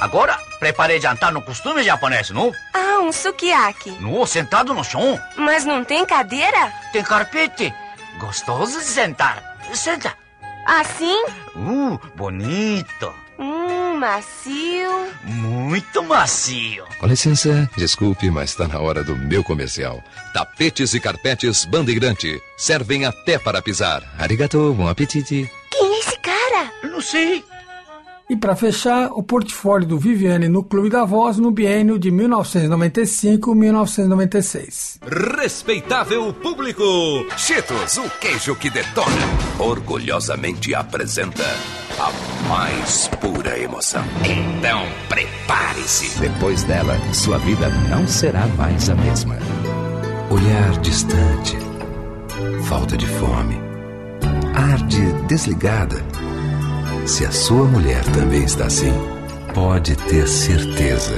[0.00, 2.52] Agora, preparei jantar no costume japonês, não?
[2.74, 3.90] Ah, um sukiyaki.
[4.00, 5.20] No, sentado no chão.
[5.36, 6.72] Mas não tem cadeira?
[6.92, 7.72] Tem carpete.
[8.18, 9.56] Gostoso de sentar.
[9.74, 10.14] Senta.
[10.66, 11.24] Assim?
[11.54, 13.14] Uh, bonito.
[13.38, 15.12] Hum, macio.
[15.24, 16.84] Muito macio.
[16.98, 20.02] Com licença, desculpe, mas está na hora do meu comercial.
[20.32, 22.40] Tapetes e carpetes Bandeirante.
[22.56, 24.02] Servem até para pisar.
[24.18, 25.50] Arigato, bom apetite.
[25.70, 26.72] Quem é esse cara?
[26.82, 27.44] Não sei.
[28.28, 34.98] E para fechar, o portfólio do Viviane no Clube da Voz no biênio de 1995-1996.
[35.38, 36.82] Respeitável público,
[37.36, 39.06] Cheetos, o queijo que detona,
[39.60, 41.44] orgulhosamente apresenta
[42.00, 42.10] a
[42.48, 44.02] mais pura emoção.
[44.24, 46.18] Então prepare-se.
[46.18, 49.38] Depois dela, sua vida não será mais a mesma.
[50.30, 51.56] Olhar distante,
[52.64, 53.56] falta de fome,
[54.52, 56.04] ar de desligada.
[57.06, 58.92] Se a sua mulher também está assim,
[59.54, 61.14] pode ter certeza.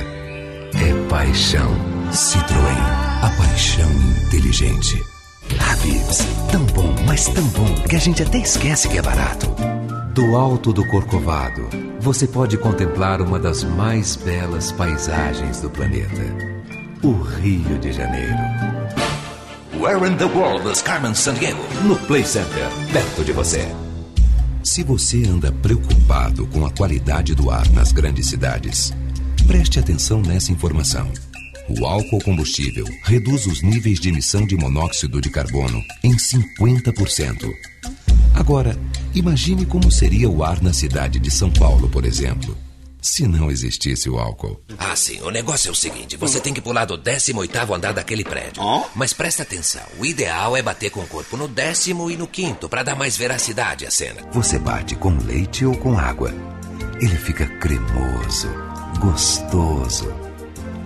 [0.74, 1.74] É paixão.
[2.12, 3.90] Citroën, a paixão
[4.26, 5.02] inteligente.
[5.58, 6.18] Habibs,
[6.52, 9.46] tão bom, mas tão bom que a gente até esquece que é barato.
[10.12, 11.68] Do alto do Corcovado,
[12.00, 16.22] você pode contemplar uma das mais belas paisagens do planeta.
[17.02, 18.36] O Rio de Janeiro.
[19.80, 21.62] Where in the World is Carmen Sandiego?
[21.84, 23.68] No Play Center, perto de você.
[24.68, 28.92] Se você anda preocupado com a qualidade do ar nas grandes cidades,
[29.46, 31.10] preste atenção nessa informação.
[31.70, 37.50] O álcool combustível reduz os níveis de emissão de monóxido de carbono em 50%.
[38.34, 38.78] Agora,
[39.14, 42.54] imagine como seria o ar na cidade de São Paulo, por exemplo.
[43.08, 44.60] Se não existisse o álcool.
[44.78, 45.20] Ah, sim.
[45.22, 48.62] O negócio é o seguinte: você tem que pular do 18 andar daquele prédio.
[48.94, 52.68] Mas presta atenção: o ideal é bater com o corpo no décimo e no quinto,
[52.68, 54.22] para dar mais veracidade à cena.
[54.32, 56.32] Você bate com leite ou com água.
[57.00, 58.48] Ele fica cremoso,
[58.98, 60.12] gostoso.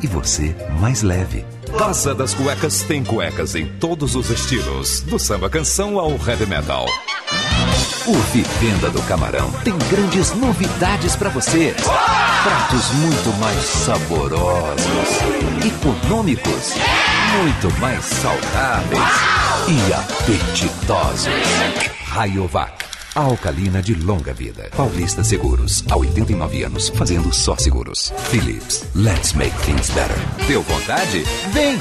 [0.02, 1.44] E você mais leve.
[1.78, 6.86] Casa das Cuecas tem cuecas em todos os estilos, do samba canção ao heavy metal.
[8.04, 11.72] O Vivenda do Camarão tem grandes novidades para você.
[12.42, 14.86] Pratos muito mais saborosos,
[15.64, 16.74] econômicos,
[17.38, 19.00] muito mais saudáveis
[19.68, 21.28] e apetitosos.
[22.06, 22.84] Rayovac,
[23.14, 24.68] alcalina de longa vida.
[24.76, 28.12] Paulista Seguros, há 89 anos, fazendo só seguros.
[28.30, 30.18] Philips, let's make things better.
[30.48, 31.22] Deu vontade?
[31.52, 31.78] Vem!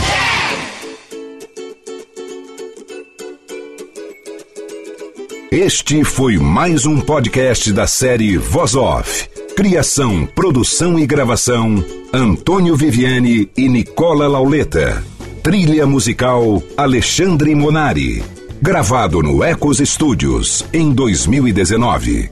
[5.51, 9.27] Este foi mais um podcast da série Voz Off.
[9.53, 11.83] Criação, produção e gravação:
[12.13, 15.03] Antônio Viviane e Nicola Lauleta.
[15.43, 18.23] Trilha musical: Alexandre Monari.
[18.61, 22.31] Gravado no Ecos Studios em 2019.